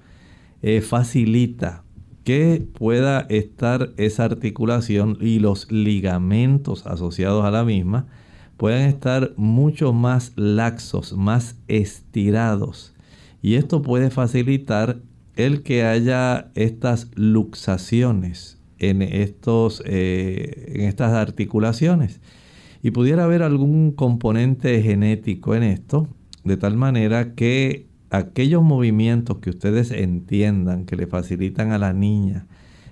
eh, 0.62 0.82
facilita 0.82 1.84
que 2.24 2.68
pueda 2.74 3.22
estar 3.30 3.92
esa 3.98 4.26
articulación 4.26 5.18
y 5.20 5.40
los 5.40 5.72
ligamentos 5.72 6.86
asociados 6.86 7.46
a 7.46 7.52
la 7.52 7.64
misma 7.64 8.08
puedan 8.58 8.82
estar 8.82 9.34
mucho 9.38 9.92
más 9.92 10.34
laxos, 10.36 11.14
más 11.14 11.56
estirados. 11.68 12.94
Y 13.42 13.56
esto 13.56 13.82
puede 13.82 14.12
facilitar 14.12 15.00
el 15.36 15.64
que 15.64 15.84
haya 15.84 16.52
estas 16.54 17.10
luxaciones 17.16 18.60
en, 18.78 19.02
estos, 19.02 19.82
eh, 19.86 20.74
en 20.76 20.82
estas 20.82 21.14
articulaciones. 21.14 22.22
Y 22.84 22.92
pudiera 22.92 23.24
haber 23.24 23.42
algún 23.42 23.92
componente 23.92 24.82
genético 24.84 25.56
en 25.56 25.64
esto, 25.64 26.08
de 26.44 26.58
tal 26.58 26.78
manera 26.78 27.34
que 27.36 27.88
aquellos 28.10 28.64
movimientos 28.64 29.38
que 29.38 29.50
ustedes 29.50 29.92
entiendan 29.92 30.86
que 30.86 30.96
le 30.96 31.08
facilitan 31.08 31.72
a 31.72 31.78
la 31.78 31.94
niña 31.94 32.48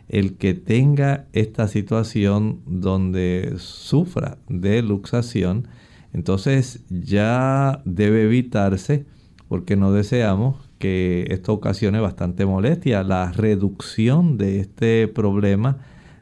el 0.08 0.38
que 0.38 0.56
tenga 0.56 1.28
esta 1.34 1.68
situación 1.68 2.62
donde 2.66 3.54
sufra 3.58 4.40
de 4.50 4.82
luxación, 4.82 5.68
entonces 6.14 6.84
ya 6.90 7.84
debe 7.86 8.24
evitarse 8.24 9.06
porque 9.48 9.76
no 9.76 9.92
deseamos 9.92 10.70
que 10.80 11.28
esto 11.30 11.54
ocasione 11.54 12.00
bastante 12.00 12.46
molestia. 12.48 13.04
La 13.04 13.32
reducción 13.32 14.38
de 14.38 14.60
este 14.60 15.08
problema 15.08 15.78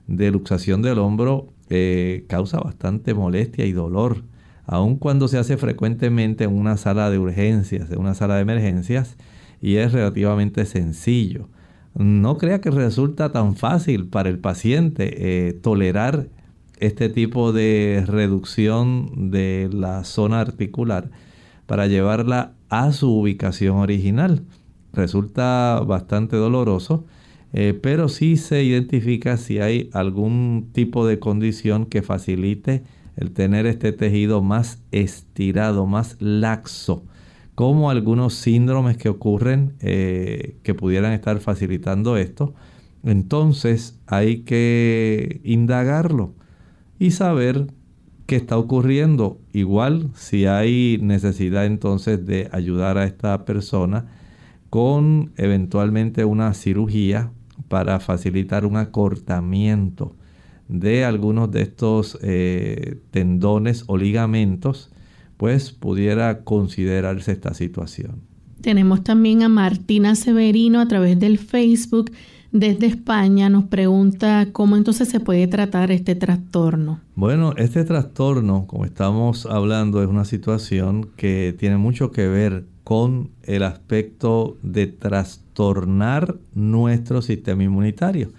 de 0.08 0.32
luxación 0.32 0.82
del 0.82 1.00
hombro 1.00 1.54
eh, 1.70 2.26
causa 2.28 2.60
bastante 2.60 3.14
molestia 3.14 3.66
y 3.66 3.72
dolor 3.72 4.24
aun 4.68 4.98
cuando 4.98 5.30
se 5.30 5.38
hace 5.38 5.58
frecuentemente 5.58 6.44
en 6.44 6.54
una 6.54 6.78
sala 6.78 7.10
de 7.10 7.18
urgencias, 7.18 7.90
en 7.90 8.00
una 8.00 8.14
sala 8.14 8.36
de 8.36 8.42
emergencias, 8.42 9.16
y 9.62 9.78
es 9.78 9.94
relativamente 9.94 10.66
sencillo. 10.66 11.48
No 11.96 12.38
crea 12.38 12.62
que 12.62 12.70
resulta 12.70 13.32
tan 13.32 13.56
fácil 13.56 14.08
para 14.08 14.30
el 14.30 14.40
paciente 14.40 15.48
eh, 15.48 15.54
tolerar 15.54 16.28
este 16.80 17.10
tipo 17.10 17.54
de 17.54 18.04
reducción 18.06 19.32
de 19.32 19.70
la 19.72 20.04
zona 20.04 20.42
articular 20.42 21.10
para 21.66 21.88
llevarla 21.88 22.54
a 22.70 22.92
su 22.92 23.12
ubicación 23.12 23.78
original. 23.78 24.44
Resulta 24.94 25.82
bastante 25.88 26.36
doloroso, 26.36 27.06
eh, 27.54 27.78
pero 27.82 28.10
sí 28.10 28.36
se 28.36 28.64
identifica 28.64 29.38
si 29.38 29.60
hay 29.60 29.90
algún 29.94 30.70
tipo 30.74 31.08
de 31.08 31.20
condición 31.20 31.86
que 31.86 32.02
facilite 32.02 32.84
el 33.18 33.32
tener 33.32 33.66
este 33.66 33.92
tejido 33.92 34.42
más 34.42 34.82
estirado, 34.92 35.86
más 35.88 36.16
laxo, 36.20 37.04
como 37.56 37.90
algunos 37.90 38.36
síndromes 38.36 38.98
que 38.98 39.10
ocurren 39.10 39.74
eh, 39.80 40.58
que 40.64 40.76
pudieran 40.76 41.14
estar 41.14 41.40
facilitando 41.40 42.16
esto. 42.16 42.54
Entonces 43.04 44.00
hay 44.06 44.42
que 44.42 45.42
indagarlo 45.44 46.36
y 47.00 47.12
saber 47.12 47.68
qué 48.28 48.36
está 48.36 48.58
ocurriendo. 48.58 49.40
Igual 49.52 50.12
si 50.14 50.46
hay 50.46 51.00
necesidad 51.02 51.66
entonces 51.66 52.26
de 52.26 52.50
ayudar 52.52 53.00
a 53.00 53.06
esta 53.06 53.46
persona 53.46 54.06
con 54.70 55.32
eventualmente 55.38 56.26
una 56.26 56.54
cirugía 56.54 57.32
para 57.68 58.00
facilitar 58.00 58.66
un 58.66 58.78
acortamiento 58.78 60.17
de 60.68 61.06
algunos 61.06 61.52
de 61.52 61.62
estos 61.62 62.18
eh, 62.22 63.00
tendones 63.12 63.84
o 63.88 63.98
ligamentos, 63.98 64.90
pues 65.38 65.72
pudiera 65.72 66.44
considerarse 66.44 67.32
esta 67.32 67.54
situación. 67.54 68.22
Tenemos 68.62 69.04
también 69.04 69.44
a 69.44 69.50
Martina 69.50 70.16
Severino 70.16 70.80
a 70.82 70.88
través 70.88 71.20
del 71.20 71.38
Facebook 71.38 72.12
desde 72.52 72.88
España. 72.88 73.50
Nos 73.50 73.66
pregunta 73.66 74.48
cómo 74.52 74.76
entonces 74.76 75.08
se 75.10 75.20
puede 75.20 75.48
tratar 75.48 75.92
este 75.92 76.16
trastorno. 76.16 77.00
Bueno, 77.16 77.54
este 77.58 77.84
trastorno, 77.84 78.66
como 78.68 78.86
estamos 78.86 79.46
hablando, 79.46 80.02
es 80.02 80.08
una 80.08 80.26
situación 80.26 81.10
que 81.16 81.56
tiene 81.58 81.78
mucho 81.78 82.12
que 82.12 82.28
ver 82.28 82.66
con 82.84 83.30
el 83.44 83.64
aspecto 83.64 84.58
de 84.64 84.88
trastornar 84.88 86.36
nuestro 86.56 87.22
sistema 87.22 87.64
inmunitario. 87.64 88.30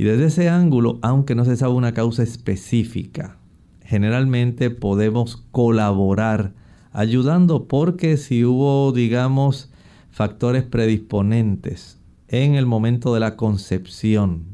Y 0.00 0.04
desde 0.04 0.24
ese 0.24 0.48
ángulo, 0.48 0.98
aunque 1.02 1.34
no 1.34 1.44
se 1.44 1.58
sabe 1.58 1.74
una 1.74 1.92
causa 1.92 2.22
específica, 2.22 3.36
generalmente 3.84 4.70
podemos 4.70 5.36
colaborar 5.50 6.54
ayudando 6.90 7.68
porque 7.68 8.16
si 8.16 8.46
hubo, 8.46 8.92
digamos, 8.92 9.70
factores 10.10 10.62
predisponentes 10.62 11.98
en 12.28 12.54
el 12.54 12.64
momento 12.64 13.12
de 13.12 13.20
la 13.20 13.36
concepción, 13.36 14.44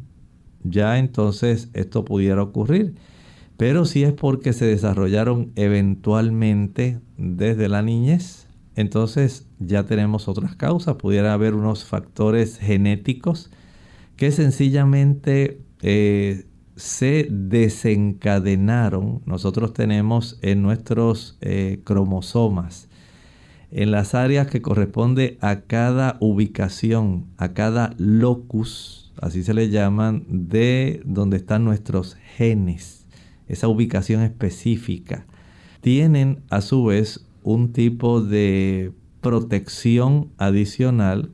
ya 0.64 0.99
entonces 0.99 1.70
esto 1.74 2.05
pudiera 2.05 2.42
ocurrir. 2.42 2.97
Pero 3.57 3.84
si 3.84 4.03
es 4.03 4.14
porque 4.14 4.53
se 4.53 4.64
desarrollaron 4.64 5.53
eventualmente 5.55 6.99
desde 7.18 7.68
la 7.68 7.82
niñez, 7.82 8.49
entonces 8.74 9.47
ya 9.61 9.84
tenemos 9.84 10.26
otras 10.26 10.57
causas. 10.57 10.97
Pudiera 10.97 11.34
haber 11.34 11.55
unos 11.55 11.84
factores 11.84 12.59
genéticos 12.59 13.53
que 14.16 14.32
sencillamente 14.32 15.60
eh, 15.82 16.46
se 16.74 17.28
desencadenaron. 17.30 19.22
Nosotros 19.26 19.72
tenemos 19.72 20.38
en 20.42 20.62
nuestros 20.62 21.38
eh, 21.40 21.80
cromosomas, 21.84 22.88
en 23.70 23.90
las 23.90 24.14
áreas 24.14 24.46
que 24.46 24.62
corresponde 24.62 25.38
a 25.40 25.62
cada 25.62 26.16
ubicación, 26.20 27.26
a 27.36 27.52
cada 27.52 27.94
locus, 27.98 29.12
así 29.20 29.42
se 29.42 29.54
le 29.54 29.68
llaman, 29.70 30.24
de 30.28 31.02
donde 31.04 31.36
están 31.36 31.64
nuestros 31.64 32.16
genes, 32.36 33.06
esa 33.48 33.68
ubicación 33.68 34.22
específica, 34.22 35.26
tienen 35.80 36.42
a 36.48 36.62
su 36.62 36.84
vez 36.84 37.26
un 37.42 37.72
tipo 37.72 38.20
de 38.22 38.92
protección 39.20 40.30
adicional, 40.38 41.30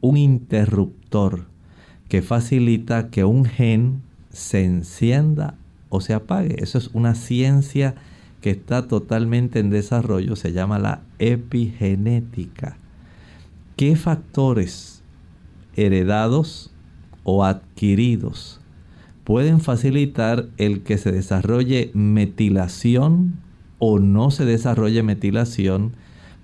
un 0.00 0.16
interruptor 0.16 1.46
que 2.08 2.22
facilita 2.22 3.10
que 3.10 3.24
un 3.24 3.44
gen 3.44 4.02
se 4.30 4.64
encienda 4.64 5.54
o 5.88 6.00
se 6.00 6.14
apague. 6.14 6.62
Eso 6.62 6.78
es 6.78 6.90
una 6.92 7.14
ciencia 7.14 7.94
que 8.40 8.50
está 8.50 8.86
totalmente 8.86 9.58
en 9.58 9.70
desarrollo, 9.70 10.36
se 10.36 10.52
llama 10.52 10.78
la 10.78 11.02
epigenética. 11.18 12.76
¿Qué 13.76 13.96
factores 13.96 15.02
heredados 15.76 16.70
o 17.24 17.44
adquiridos 17.44 18.60
pueden 19.24 19.60
facilitar 19.60 20.48
el 20.56 20.82
que 20.82 20.98
se 20.98 21.12
desarrolle 21.12 21.90
metilación 21.94 23.40
o 23.78 23.98
no 23.98 24.30
se 24.30 24.44
desarrolle 24.44 25.02
metilación 25.02 25.92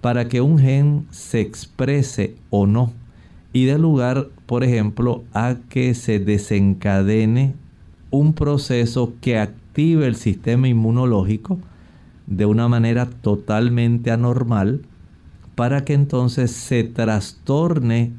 para 0.01 0.29
que 0.29 0.41
un 0.41 0.59
gen 0.59 1.07
se 1.11 1.41
exprese 1.41 2.37
o 2.51 2.67
no? 2.67 2.93
y 3.55 3.67
dé 3.67 3.79
lugar, 3.79 4.29
por 4.47 4.65
ejemplo, 4.65 5.25
a 5.33 5.57
que 5.69 5.95
se 5.95 6.19
desencadene 6.19 7.55
un 8.11 8.35
proceso 8.35 9.15
que 9.21 9.39
active 9.39 10.07
el 10.07 10.17
sistema 10.17 10.69
inmunológico 10.69 11.59
de 12.27 12.47
una 12.47 12.69
manera 12.69 13.07
totalmente 13.07 14.11
anormal 14.11 14.83
para 15.55 15.85
que 15.85 15.95
entonces 15.95 16.51
se 16.51 16.85
trastorne 16.85 18.13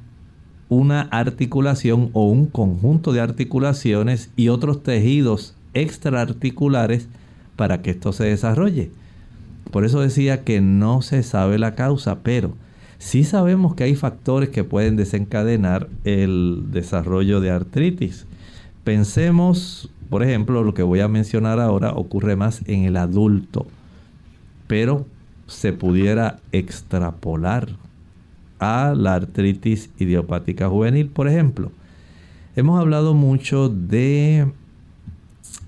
una 0.70 1.02
articulación 1.02 2.10
o 2.14 2.28
un 2.30 2.48
conjunto 2.48 3.14
de 3.14 3.22
articulaciones 3.22 4.32
y 4.36 4.50
otros 4.50 4.84
tejidos 4.84 5.56
extraarticulares 5.74 7.08
para 7.56 7.82
que 7.82 7.92
esto 7.92 8.14
se 8.14 8.26
desarrolle. 8.26 8.92
Por 9.72 9.86
eso 9.86 10.02
decía 10.02 10.44
que 10.44 10.62
no 10.62 11.02
se 11.02 11.24
sabe 11.24 11.60
la 11.60 11.76
causa, 11.76 12.20
pero 12.24 12.54
Sí 13.06 13.24
sabemos 13.24 13.76
que 13.76 13.84
hay 13.84 13.94
factores 13.94 14.50
que 14.50 14.64
pueden 14.64 14.96
desencadenar 14.96 15.90
el 16.06 16.64
desarrollo 16.72 17.40
de 17.40 17.52
artritis. 17.52 18.26
Pensemos, 18.84 19.92
por 20.10 20.24
ejemplo, 20.24 20.64
lo 20.64 20.74
que 20.74 20.82
voy 20.82 21.02
a 21.02 21.08
mencionar 21.08 21.60
ahora 21.60 21.92
ocurre 21.92 22.36
más 22.36 22.64
en 22.66 22.82
el 22.82 22.98
adulto, 22.98 23.68
pero 24.66 25.06
se 25.46 25.72
pudiera 25.72 26.40
extrapolar 26.52 27.76
a 28.58 28.96
la 28.98 29.14
artritis 29.14 29.92
idiopática 30.00 30.68
juvenil, 30.68 31.10
por 31.10 31.28
ejemplo. 31.28 31.72
Hemos 32.56 32.80
hablado 32.80 33.14
mucho 33.14 33.70
de 33.70 34.52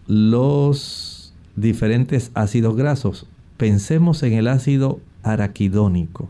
los 0.08 1.36
diferentes 1.56 2.32
ácidos 2.34 2.76
grasos. 2.76 3.28
Pensemos 3.58 4.24
en 4.24 4.34
el 4.34 4.48
ácido 4.48 5.00
araquidónico 5.22 6.30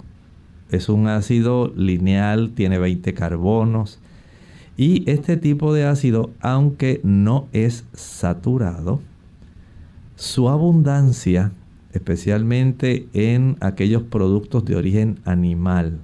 es 0.71 0.89
un 0.89 1.07
ácido 1.07 1.73
lineal, 1.75 2.51
tiene 2.51 2.77
20 2.77 3.13
carbonos. 3.13 3.99
Y 4.75 5.09
este 5.09 5.37
tipo 5.37 5.73
de 5.73 5.85
ácido, 5.85 6.31
aunque 6.39 7.01
no 7.03 7.47
es 7.51 7.85
saturado, 7.93 9.01
su 10.15 10.49
abundancia, 10.49 11.51
especialmente 11.93 13.07
en 13.13 13.57
aquellos 13.59 14.03
productos 14.03 14.65
de 14.65 14.75
origen 14.75 15.19
animal, 15.25 15.99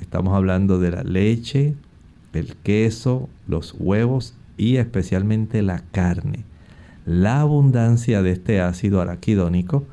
estamos 0.00 0.34
hablando 0.34 0.78
de 0.78 0.90
la 0.90 1.04
leche, 1.04 1.74
el 2.32 2.56
queso, 2.56 3.28
los 3.46 3.74
huevos 3.78 4.34
y 4.56 4.76
especialmente 4.76 5.62
la 5.62 5.80
carne. 5.90 6.44
La 7.04 7.40
abundancia 7.40 8.22
de 8.22 8.32
este 8.32 8.60
ácido 8.60 9.00
araquidónico 9.00 9.84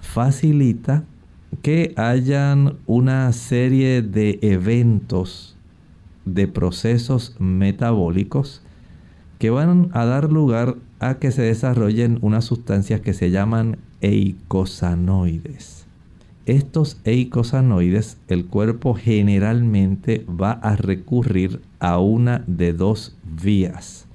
facilita 0.00 1.04
que 1.60 1.92
hayan 1.96 2.78
una 2.86 3.30
serie 3.32 4.02
de 4.02 4.38
eventos, 4.42 5.56
de 6.24 6.48
procesos 6.48 7.36
metabólicos 7.38 8.62
que 9.38 9.50
van 9.50 9.90
a 9.92 10.04
dar 10.04 10.32
lugar 10.32 10.76
a 11.00 11.14
que 11.14 11.32
se 11.32 11.42
desarrollen 11.42 12.18
unas 12.22 12.44
sustancias 12.44 13.00
que 13.00 13.12
se 13.12 13.30
llaman 13.30 13.78
eicosanoides. 14.00 15.86
Estos 16.46 17.00
eicosanoides, 17.04 18.18
el 18.28 18.46
cuerpo 18.46 18.94
generalmente 18.94 20.24
va 20.28 20.52
a 20.52 20.76
recurrir 20.76 21.60
a 21.78 21.98
una 21.98 22.44
de 22.46 22.72
dos 22.72 23.16
vías. 23.24 24.06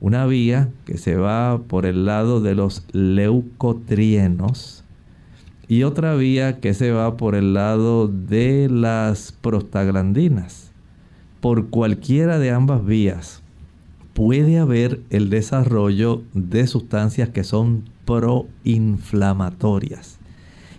Una 0.00 0.26
vía 0.26 0.68
que 0.84 0.98
se 0.98 1.16
va 1.16 1.62
por 1.66 1.86
el 1.86 2.04
lado 2.04 2.42
de 2.42 2.54
los 2.54 2.84
leucotrienos 2.92 4.83
y 5.68 5.84
otra 5.84 6.14
vía 6.14 6.60
que 6.60 6.74
se 6.74 6.90
va 6.90 7.16
por 7.16 7.34
el 7.34 7.54
lado 7.54 8.08
de 8.08 8.68
las 8.70 9.32
prostaglandinas. 9.32 10.72
Por 11.40 11.68
cualquiera 11.68 12.38
de 12.38 12.50
ambas 12.50 12.84
vías 12.84 13.42
puede 14.14 14.58
haber 14.58 15.00
el 15.10 15.30
desarrollo 15.30 16.22
de 16.32 16.66
sustancias 16.66 17.28
que 17.30 17.44
son 17.44 17.84
proinflamatorias. 18.04 20.18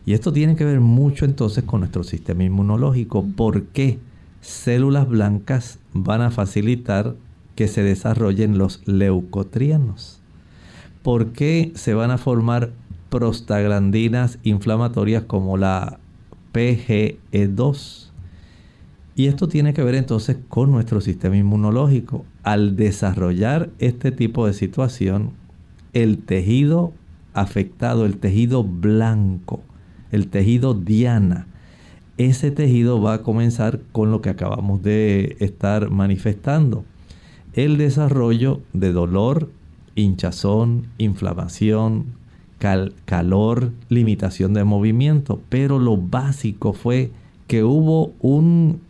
Y 0.05 0.13
esto 0.13 0.31
tiene 0.31 0.55
que 0.55 0.65
ver 0.65 0.79
mucho 0.79 1.25
entonces 1.25 1.63
con 1.63 1.79
nuestro 1.81 2.03
sistema 2.03 2.43
inmunológico. 2.43 3.25
¿Por 3.35 3.63
qué 3.63 3.97
células 4.41 5.09
blancas 5.09 5.79
van 5.93 6.21
a 6.21 6.29
facilitar 6.31 7.15
que 7.55 7.67
se 7.67 7.81
desarrollen 7.81 8.59
los 8.59 8.87
leucotrienos? 8.87 10.21
¿Por 11.01 11.33
qué 11.33 11.71
se 11.75 11.93
van 11.93 12.11
a 12.11 12.17
formar 12.17 12.71
prostaglandinas 13.15 14.39
inflamatorias 14.43 15.23
como 15.23 15.55
la 15.55 15.99
PGE2? 16.53 18.09
Y 19.15 19.27
esto 19.27 19.47
tiene 19.47 19.73
que 19.73 19.85
ver 19.85 19.95
entonces 19.95 20.35
con 20.49 20.69
nuestro 20.73 20.99
sistema 20.99 21.37
inmunológico. 21.37 22.25
Al 22.43 22.75
desarrollar 22.75 23.69
este 23.79 24.11
tipo 24.11 24.45
de 24.45 24.51
situación, 24.51 25.31
el 25.93 26.17
tejido 26.17 26.91
afectado, 27.33 28.05
el 28.05 28.17
tejido 28.17 28.65
blanco, 28.65 29.61
el 30.11 30.27
tejido 30.27 30.73
diana, 30.73 31.47
ese 32.17 32.51
tejido 32.51 33.01
va 33.01 33.13
a 33.13 33.23
comenzar 33.23 33.79
con 33.93 34.11
lo 34.11 34.21
que 34.21 34.29
acabamos 34.29 34.83
de 34.83 35.37
estar 35.39 35.89
manifestando. 35.89 36.83
El 37.53 37.77
desarrollo 37.77 38.59
de 38.73 38.91
dolor, 38.91 39.49
hinchazón, 39.95 40.87
inflamación, 40.97 42.24
calor, 42.57 43.71
limitación 43.89 44.53
de 44.53 44.63
movimiento. 44.63 45.41
Pero 45.49 45.79
lo 45.79 45.97
básico 45.97 46.73
fue 46.73 47.11
que 47.47 47.63
hubo 47.63 48.13
un 48.21 48.81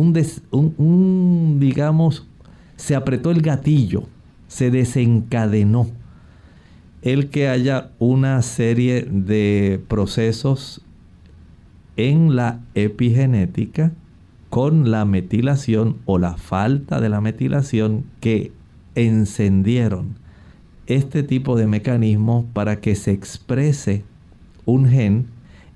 un, 0.00 1.58
digamos, 1.58 2.26
se 2.76 2.94
apretó 2.94 3.30
el 3.30 3.40
gatillo, 3.40 4.04
se 4.48 4.70
desencadenó 4.70 5.88
el 7.02 7.30
que 7.30 7.48
haya 7.48 7.90
una 7.98 8.42
serie 8.42 9.02
de 9.02 9.80
procesos 9.88 10.82
en 11.96 12.36
la 12.36 12.60
epigenética 12.74 13.92
con 14.50 14.90
la 14.90 15.04
metilación 15.04 15.96
o 16.04 16.18
la 16.18 16.36
falta 16.36 17.00
de 17.00 17.08
la 17.08 17.20
metilación 17.20 18.04
que 18.20 18.52
encendieron 18.94 20.16
este 20.86 21.22
tipo 21.22 21.56
de 21.56 21.66
mecanismos 21.66 22.44
para 22.52 22.80
que 22.80 22.94
se 22.94 23.12
exprese 23.12 24.04
un 24.64 24.88
gen 24.88 25.26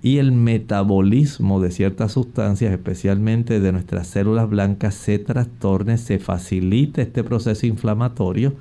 y 0.02 0.18
el 0.18 0.32
metabolismo 0.32 1.60
de 1.60 1.70
ciertas 1.70 2.12
sustancias, 2.12 2.72
especialmente 2.72 3.60
de 3.60 3.72
nuestras 3.72 4.06
células 4.06 4.48
blancas, 4.48 4.94
se 4.94 5.18
trastorne, 5.18 5.98
se 5.98 6.18
facilite 6.18 7.02
este 7.02 7.22
proceso 7.22 7.66
inflamatorio 7.66 8.54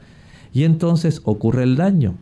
y 0.54 0.64
entonces 0.64 1.22
ocurre 1.24 1.64
el 1.64 1.76
daño 1.76 2.16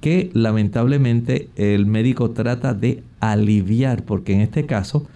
que 0.00 0.30
lamentablemente 0.32 1.50
el 1.56 1.86
médico 1.86 2.30
trata 2.30 2.74
de 2.74 3.02
aliviar, 3.20 4.02
porque 4.04 4.32
en 4.32 4.40
este 4.40 4.64
caso, 4.64 5.06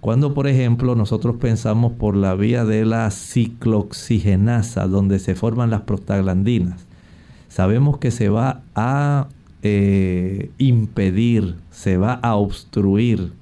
cuando 0.00 0.32
por 0.34 0.48
ejemplo 0.48 0.94
nosotros 0.94 1.36
pensamos 1.36 1.92
por 1.92 2.16
la 2.16 2.34
vía 2.34 2.64
de 2.64 2.86
la 2.86 3.10
ciclooxigenasa, 3.10 4.86
donde 4.88 5.18
se 5.18 5.34
forman 5.34 5.70
las 5.70 5.82
prostaglandinas, 5.82 6.86
sabemos 7.52 7.98
que 7.98 8.10
se 8.10 8.30
va 8.30 8.62
a 8.74 9.28
eh, 9.62 10.50
impedir, 10.56 11.56
se 11.70 11.98
va 11.98 12.14
a 12.14 12.34
obstruir 12.36 13.32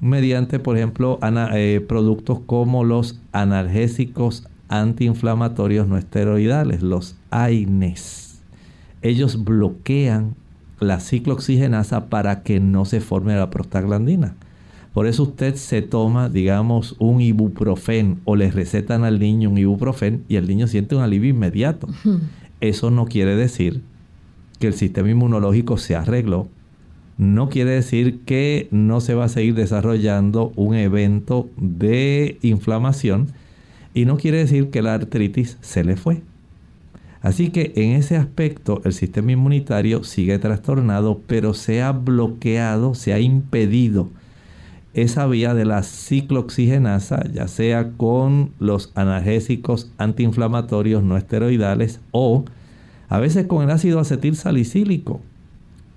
mediante, 0.00 0.58
por 0.58 0.78
ejemplo, 0.78 1.18
eh, 1.22 1.84
productos 1.86 2.40
como 2.46 2.84
los 2.84 3.20
analgésicos 3.32 4.48
antiinflamatorios 4.68 5.86
no 5.86 5.98
esteroidales, 5.98 6.82
los 6.82 7.16
AINES. 7.30 8.40
Ellos 9.02 9.44
bloquean 9.44 10.34
la 10.80 10.98
ciclooxigenasa 10.98 12.06
para 12.06 12.42
que 12.42 12.60
no 12.60 12.86
se 12.86 13.00
forme 13.00 13.36
la 13.36 13.50
prostaglandina. 13.50 14.36
Por 14.94 15.06
eso 15.06 15.24
usted 15.24 15.54
se 15.56 15.82
toma, 15.82 16.30
digamos, 16.30 16.96
un 16.98 17.20
ibuprofen 17.20 18.20
o 18.24 18.36
le 18.36 18.50
recetan 18.50 19.04
al 19.04 19.18
niño 19.18 19.50
un 19.50 19.58
ibuprofen 19.58 20.24
y 20.28 20.36
el 20.36 20.48
niño 20.48 20.66
siente 20.66 20.96
un 20.96 21.02
alivio 21.02 21.28
inmediato. 21.28 21.88
Eso 22.60 22.90
no 22.90 23.06
quiere 23.06 23.36
decir 23.36 23.82
que 24.58 24.66
el 24.66 24.74
sistema 24.74 25.10
inmunológico 25.10 25.78
se 25.78 25.94
arregló, 25.94 26.48
no 27.16 27.48
quiere 27.48 27.72
decir 27.72 28.20
que 28.24 28.68
no 28.70 29.00
se 29.00 29.14
va 29.14 29.24
a 29.24 29.28
seguir 29.28 29.54
desarrollando 29.54 30.52
un 30.54 30.74
evento 30.74 31.48
de 31.56 32.38
inflamación 32.42 33.28
y 33.92 34.04
no 34.04 34.16
quiere 34.16 34.38
decir 34.38 34.70
que 34.70 34.82
la 34.82 34.94
artritis 34.94 35.58
se 35.60 35.82
le 35.82 35.96
fue. 35.96 36.22
Así 37.20 37.50
que 37.50 37.72
en 37.74 37.90
ese 37.90 38.16
aspecto 38.16 38.80
el 38.84 38.92
sistema 38.92 39.32
inmunitario 39.32 40.04
sigue 40.04 40.38
trastornado, 40.38 41.20
pero 41.26 41.54
se 41.54 41.82
ha 41.82 41.90
bloqueado, 41.90 42.94
se 42.94 43.12
ha 43.12 43.18
impedido 43.18 44.10
esa 44.94 45.26
vía 45.26 45.54
de 45.54 45.64
la 45.64 45.82
ciclooxigenasa, 45.82 47.24
ya 47.32 47.48
sea 47.48 47.92
con 47.92 48.52
los 48.58 48.92
analgésicos 48.94 49.92
antiinflamatorios 49.98 51.02
no 51.02 51.16
esteroidales 51.16 52.00
o 52.10 52.44
a 53.08 53.18
veces 53.18 53.46
con 53.46 53.62
el 53.62 53.70
ácido 53.70 54.00
acetil 54.00 54.36
salicílico. 54.36 55.20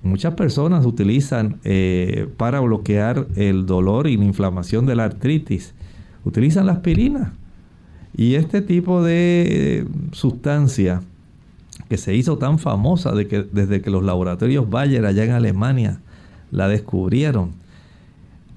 Muchas 0.04 0.34
personas 0.34 0.86
utilizan 0.86 1.60
eh, 1.64 2.28
para 2.38 2.60
bloquear 2.60 3.28
el 3.36 3.66
dolor 3.66 4.08
y 4.08 4.18
la 4.18 4.26
inflamación 4.26 4.86
de 4.86 4.96
la 4.96 5.04
artritis. 5.06 5.74
Utilizan 6.26 6.66
la 6.66 6.74
aspirina. 6.74 7.34
Y 8.16 8.36
este 8.36 8.62
tipo 8.62 9.04
de 9.04 9.86
sustancia 10.12 11.02
que 11.88 11.98
se 11.98 12.16
hizo 12.16 12.38
tan 12.38 12.58
famosa 12.58 13.12
desde 13.14 13.82
que 13.82 13.90
los 13.90 14.04
laboratorios 14.04 14.70
Bayer 14.70 15.06
allá 15.06 15.24
en 15.24 15.32
Alemania 15.32 16.00
la 16.50 16.68
descubrieron, 16.68 17.52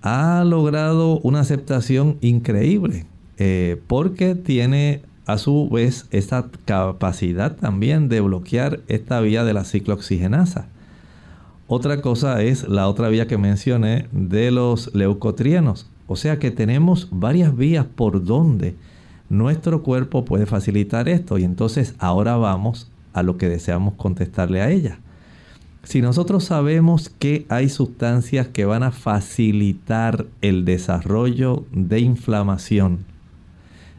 ha 0.05 0.45
logrado 0.45 1.19
una 1.21 1.41
aceptación 1.41 2.19
increíble 2.21 3.07
eh, 3.39 3.81
porque 3.87 4.35
tiene 4.35 5.01
a 5.25 5.39
su 5.39 5.71
vez 5.71 6.07
esta 6.11 6.51
capacidad 6.67 7.57
también 7.57 8.11
de 8.11 8.21
bloquear 8.21 8.81
esta 8.89 9.21
vía 9.21 9.45
de 9.45 9.55
la 9.55 9.65
ciclooxigenasa. 9.65 10.69
Otra 11.69 12.03
cosa 12.03 12.43
es 12.43 12.69
la 12.69 12.87
otra 12.87 13.09
vía 13.09 13.27
que 13.27 13.39
mencioné 13.39 14.07
de 14.13 14.51
los 14.51 14.95
leucotrienos. 14.95 15.89
O 16.07 16.17
sea 16.17 16.39
que 16.39 16.51
tenemos 16.51 17.09
varias 17.11 17.57
vías 17.57 17.87
por 17.87 18.23
donde 18.23 18.75
nuestro 19.31 19.83
cuerpo 19.83 20.27
puede 20.27 20.45
facilitar 20.45 21.09
esto. 21.09 21.39
Y 21.39 21.45
entonces 21.45 21.95
ahora 21.99 22.37
vamos 22.37 22.91
a 23.15 23.23
lo 23.23 23.39
que 23.39 23.49
deseamos 23.49 23.95
contestarle 23.95 24.61
a 24.61 24.71
ella. 24.71 24.99
Si 25.85 26.01
nosotros 26.01 26.45
sabemos 26.45 27.11
que 27.11 27.47
hay 27.49 27.69
sustancias 27.69 28.49
que 28.49 28.65
van 28.65 28.83
a 28.83 28.91
facilitar 28.91 30.27
el 30.41 30.65
desarrollo 30.65 31.65
de 31.73 32.01
inflamación, 32.01 33.05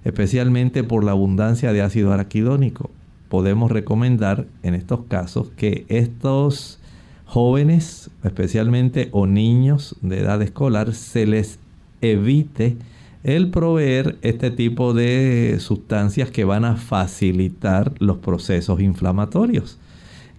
especialmente 0.04 0.84
por 0.84 1.04
la 1.04 1.12
abundancia 1.12 1.74
de 1.74 1.82
ácido 1.82 2.14
araquidónico. 2.14 2.90
Podemos 3.28 3.72
recomendar 3.72 4.46
en 4.64 4.76
estos 4.76 5.02
casos 5.08 5.50
que 5.58 5.86
estos 5.90 6.80
jóvenes, 7.26 8.12
especialmente 8.24 9.10
o 9.12 9.26
niños 9.26 9.96
de 10.02 10.20
edad 10.20 10.42
escolar, 10.42 10.94
se 10.94 11.26
les 11.26 11.60
evite 12.02 12.78
el 13.24 13.50
proveer 13.50 14.18
este 14.22 14.52
tipo 14.52 14.94
de 14.94 15.58
sustancias 15.60 16.30
que 16.30 16.46
van 16.46 16.66
a 16.66 16.76
facilitar 16.76 17.94
los 18.00 18.18
procesos 18.18 18.80
inflamatorios. 18.80 19.80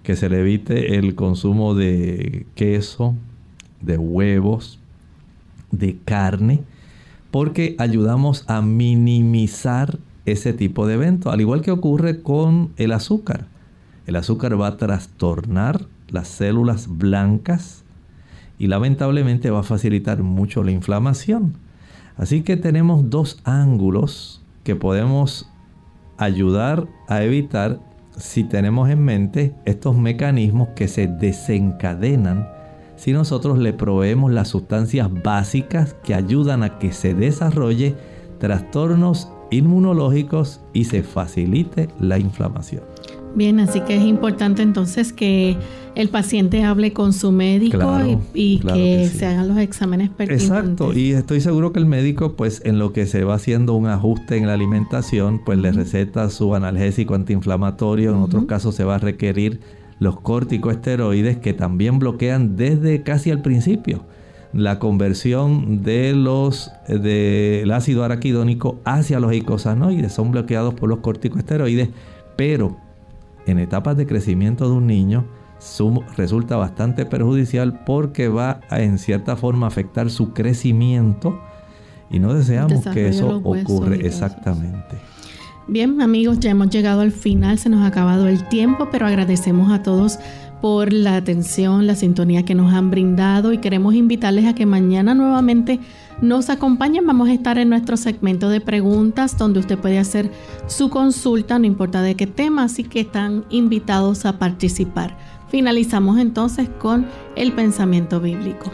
Que 0.07 0.15
se 0.15 0.29
le 0.29 0.39
evite 0.39 0.99
el 0.99 1.17
consumo 1.17 1.75
de 1.75 2.47
queso, 2.55 3.17
de 3.81 3.99
huevos, 3.99 4.79
de 5.73 5.99
carne, 6.05 6.63
porque 7.33 7.75
ayudamos 7.81 8.45
a 8.47 8.63
minimizar 8.63 9.99
ese 10.25 10.53
tipo 10.53 10.87
de 10.87 10.95
evento, 10.95 11.33
al 11.33 11.41
igual 11.41 11.61
que 11.61 11.73
ocurre 11.73 12.23
con 12.23 12.71
el 12.77 12.93
azúcar. 12.93 13.49
El 14.07 14.15
azúcar 14.15 14.61
va 14.61 14.69
a 14.69 14.77
trastornar 14.77 15.87
las 16.09 16.29
células 16.29 16.87
blancas 16.87 17.83
y 18.61 18.69
lamentablemente 18.69 19.51
va 19.51 19.59
a 19.59 19.65
facilitar 19.65 20.23
mucho 20.23 20.63
la 20.63 20.71
inflamación. 20.71 21.55
Así 22.17 22.43
que 22.43 22.57
tenemos 22.57 23.11
dos 23.11 23.41
ángulos 23.43 24.41
que 24.63 24.77
podemos 24.77 25.51
ayudar 26.17 26.87
a 27.09 27.25
evitar 27.25 27.81
si 28.17 28.45
tenemos 28.45 28.89
en 28.91 29.03
mente 29.05 29.55
estos 29.65 29.97
mecanismos 29.97 30.69
que 30.75 30.89
se 30.89 31.07
desencadenan 31.07 32.49
si 32.97 33.13
nosotros 33.13 33.59
le 33.59 33.73
proveemos 33.73 34.33
las 34.33 34.49
sustancias 34.49 35.11
básicas 35.23 35.95
que 36.03 36.15
ayudan 36.15 36.63
a 36.63 36.79
que 36.79 36.93
se 36.93 37.15
desarrolle 37.15 37.95
trastornos 38.39 39.31
inmunológicos 39.51 40.61
y 40.73 40.85
se 40.85 41.03
facilite 41.03 41.89
la 42.01 42.19
inflamación. 42.19 42.83
Bien, 43.37 43.61
así 43.61 43.81
que 43.81 43.99
es 43.99 44.03
importante 44.03 44.63
entonces 44.63 45.13
que 45.13 45.59
el 45.95 46.09
paciente 46.09 46.65
hable 46.65 46.95
con 46.95 47.13
su 47.13 47.33
médico 47.33 47.99
y, 48.33 48.61
que, 48.61 49.11
se 49.15 49.27
hagan 49.27 49.49
los 49.49 49.59
exámenes 49.59 50.09
pertinentes. 50.09 50.49
Exacto, 50.49 50.95
y 50.95 51.13
estoy 51.13 51.43
seguro 51.43 51.71
que 51.71 51.79
el 51.79 51.85
médico, 51.85 52.33
pues 52.33 52.63
en 52.65 52.79
lo 52.79 52.95
que 52.95 53.05
se 53.05 53.25
va 53.25 53.35
haciendo 53.35 53.75
un 53.75 53.89
ajuste 53.89 54.39
en 54.39 54.47
la 54.47 54.55
alimentación, 54.55 55.43
pues 55.45 55.59
le 55.59 55.71
receta 55.71 56.31
su 56.31 56.55
analgésico 56.55 57.15
antiinflamatorio, 57.15 58.13
en 58.13 58.17
otros 58.17 58.47
casos 58.47 58.75
se 58.75 58.85
va 58.85 58.95
a 58.95 58.99
requerir 58.99 59.61
los 59.99 60.19
corticosteroides 60.19 61.37
que 61.37 61.53
también 61.53 61.99
bloquean 61.99 62.57
desde 62.57 63.03
casi 63.03 63.31
al 63.31 63.43
principio 63.43 64.03
la 64.55 64.79
conversión 64.79 65.83
de 65.83 66.15
los 66.15 66.71
del 66.89 67.71
ácido 67.71 68.03
araquidónico 68.03 68.81
hacia 68.87 69.21
los 69.21 69.35
icosanoides. 69.35 70.15
Son 70.15 70.31
bloqueados 70.31 70.73
por 70.73 70.89
los 70.89 71.01
corticosteroides, 71.01 71.91
pero 72.37 72.86
en 73.47 73.59
etapas 73.59 73.97
de 73.97 74.07
crecimiento 74.07 74.69
de 74.69 74.77
un 74.77 74.87
niño 74.87 75.25
resulta 76.17 76.57
bastante 76.57 77.07
perjudicial 77.07 77.81
porque 77.85 78.29
va 78.29 78.61
a 78.69 78.81
en 78.81 78.99
cierta 78.99 79.37
forma 79.37 79.67
afectar 79.67 80.11
su 80.11 80.33
crecimiento 80.33 81.41
y 82.11 82.19
no 82.19 82.35
deseamos 82.35 82.85
que 82.87 83.09
eso 83.09 83.41
ocurra 83.43 83.95
exactamente. 83.97 84.97
Bien 85.69 86.01
amigos, 86.01 86.39
ya 86.39 86.51
hemos 86.51 86.71
llegado 86.71 87.01
al 87.01 87.11
final, 87.11 87.59
se 87.59 87.69
nos 87.69 87.81
ha 87.81 87.87
acabado 87.87 88.29
el 88.29 88.47
tiempo, 88.49 88.89
pero 88.93 89.07
agradecemos 89.07 89.73
a 89.73 89.83
todos 89.83 90.19
por 90.61 90.93
la 90.93 91.17
atención, 91.17 91.87
la 91.87 91.95
sintonía 91.95 92.45
que 92.45 92.55
nos 92.55 92.73
han 92.73 92.91
brindado 92.91 93.53
y 93.53 93.59
queremos 93.59 93.95
invitarles 93.95 94.47
a 94.47 94.55
que 94.55 94.67
mañana 94.67 95.15
nuevamente 95.15 95.81
nos 96.21 96.51
acompañen. 96.51 97.07
Vamos 97.07 97.29
a 97.29 97.33
estar 97.33 97.59
en 97.59 97.69
nuestro 97.69 97.97
segmento 97.97 98.49
de 98.49 98.61
preguntas 98.61 99.37
donde 99.37 99.61
usted 99.61 99.79
puede 99.79 99.99
hacer 99.99 100.31
su 100.67 100.91
consulta, 100.91 101.59
no 101.59 101.67
importa 101.67 102.03
de 102.03 102.15
qué 102.15 102.27
tema, 102.27 102.65
así 102.65 102.85
que 102.85 103.01
están 103.01 103.45
invitados 103.51 104.25
a 104.25 104.39
participar. 104.39 105.17
Finalizamos 105.49 106.19
entonces 106.19 106.69
con 106.69 107.07
el 107.37 107.53
pensamiento 107.53 108.21
bíblico. 108.21 108.71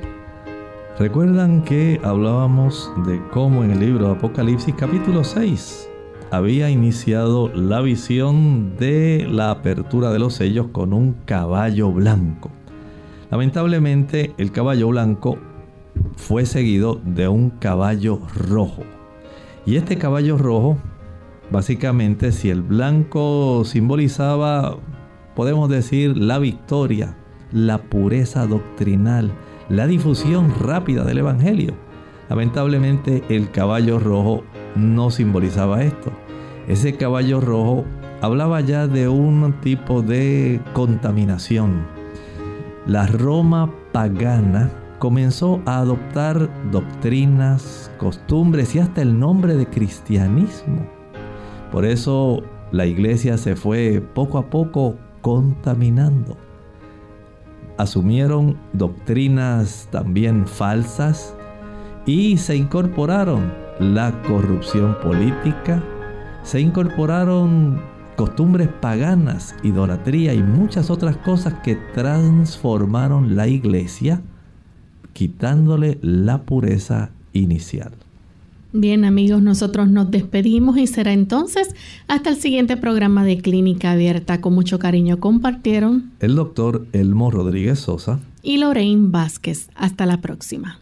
Recuerdan 0.98 1.62
que 1.64 2.00
hablábamos 2.04 2.90
de 3.06 3.20
cómo 3.32 3.64
en 3.64 3.72
el 3.72 3.80
libro 3.80 4.06
de 4.06 4.12
Apocalipsis 4.12 4.74
capítulo 4.76 5.24
6 5.24 5.88
había 6.32 6.70
iniciado 6.70 7.50
la 7.54 7.82
visión 7.82 8.74
de 8.78 9.28
la 9.30 9.50
apertura 9.50 10.10
de 10.10 10.18
los 10.18 10.32
sellos 10.32 10.68
con 10.72 10.94
un 10.94 11.12
caballo 11.26 11.92
blanco. 11.92 12.50
Lamentablemente 13.30 14.32
el 14.38 14.50
caballo 14.50 14.88
blanco 14.88 15.36
fue 16.16 16.46
seguido 16.46 16.98
de 17.04 17.28
un 17.28 17.50
caballo 17.50 18.18
rojo. 18.34 18.82
Y 19.66 19.76
este 19.76 19.98
caballo 19.98 20.38
rojo, 20.38 20.78
básicamente 21.50 22.32
si 22.32 22.48
el 22.48 22.62
blanco 22.62 23.62
simbolizaba, 23.66 24.78
podemos 25.36 25.68
decir, 25.68 26.16
la 26.16 26.38
victoria, 26.38 27.14
la 27.52 27.76
pureza 27.76 28.46
doctrinal, 28.46 29.32
la 29.68 29.86
difusión 29.86 30.50
rápida 30.58 31.04
del 31.04 31.18
Evangelio. 31.18 31.74
Lamentablemente 32.30 33.22
el 33.28 33.50
caballo 33.50 33.98
rojo 33.98 34.44
no 34.76 35.10
simbolizaba 35.10 35.82
esto. 35.82 36.10
Ese 36.68 36.96
caballo 36.96 37.40
rojo 37.40 37.84
hablaba 38.20 38.60
ya 38.60 38.86
de 38.86 39.08
un 39.08 39.52
tipo 39.60 40.02
de 40.02 40.60
contaminación. 40.72 41.86
La 42.86 43.06
Roma 43.06 43.72
pagana 43.92 44.70
comenzó 44.98 45.60
a 45.66 45.78
adoptar 45.78 46.48
doctrinas, 46.70 47.90
costumbres 47.98 48.74
y 48.76 48.78
hasta 48.78 49.02
el 49.02 49.18
nombre 49.18 49.56
de 49.56 49.66
cristianismo. 49.66 50.86
Por 51.72 51.84
eso 51.84 52.42
la 52.70 52.86
iglesia 52.86 53.36
se 53.36 53.56
fue 53.56 54.00
poco 54.14 54.38
a 54.38 54.48
poco 54.48 54.96
contaminando. 55.20 56.36
Asumieron 57.78 58.56
doctrinas 58.72 59.88
también 59.90 60.46
falsas 60.46 61.34
y 62.06 62.36
se 62.36 62.54
incorporaron 62.54 63.52
la 63.80 64.12
corrupción 64.22 64.96
política, 65.00 65.82
se 66.42 66.60
incorporaron 66.60 67.80
costumbres 68.16 68.68
paganas, 68.68 69.54
idolatría 69.62 70.34
y 70.34 70.42
muchas 70.42 70.90
otras 70.90 71.16
cosas 71.16 71.54
que 71.62 71.76
transformaron 71.94 73.36
la 73.36 73.48
iglesia 73.48 74.22
quitándole 75.12 75.98
la 76.02 76.42
pureza 76.42 77.10
inicial. 77.32 77.92
Bien 78.74 79.04
amigos, 79.04 79.42
nosotros 79.42 79.90
nos 79.90 80.10
despedimos 80.10 80.78
y 80.78 80.86
será 80.86 81.12
entonces 81.12 81.74
hasta 82.08 82.30
el 82.30 82.36
siguiente 82.36 82.78
programa 82.78 83.22
de 83.22 83.38
Clínica 83.38 83.92
Abierta. 83.92 84.40
Con 84.40 84.54
mucho 84.54 84.78
cariño 84.78 85.20
compartieron 85.20 86.10
el 86.20 86.36
doctor 86.36 86.86
Elmo 86.92 87.30
Rodríguez 87.30 87.80
Sosa 87.80 88.20
y 88.42 88.56
Lorraine 88.56 89.10
Vázquez. 89.10 89.68
Hasta 89.74 90.06
la 90.06 90.22
próxima. 90.22 90.81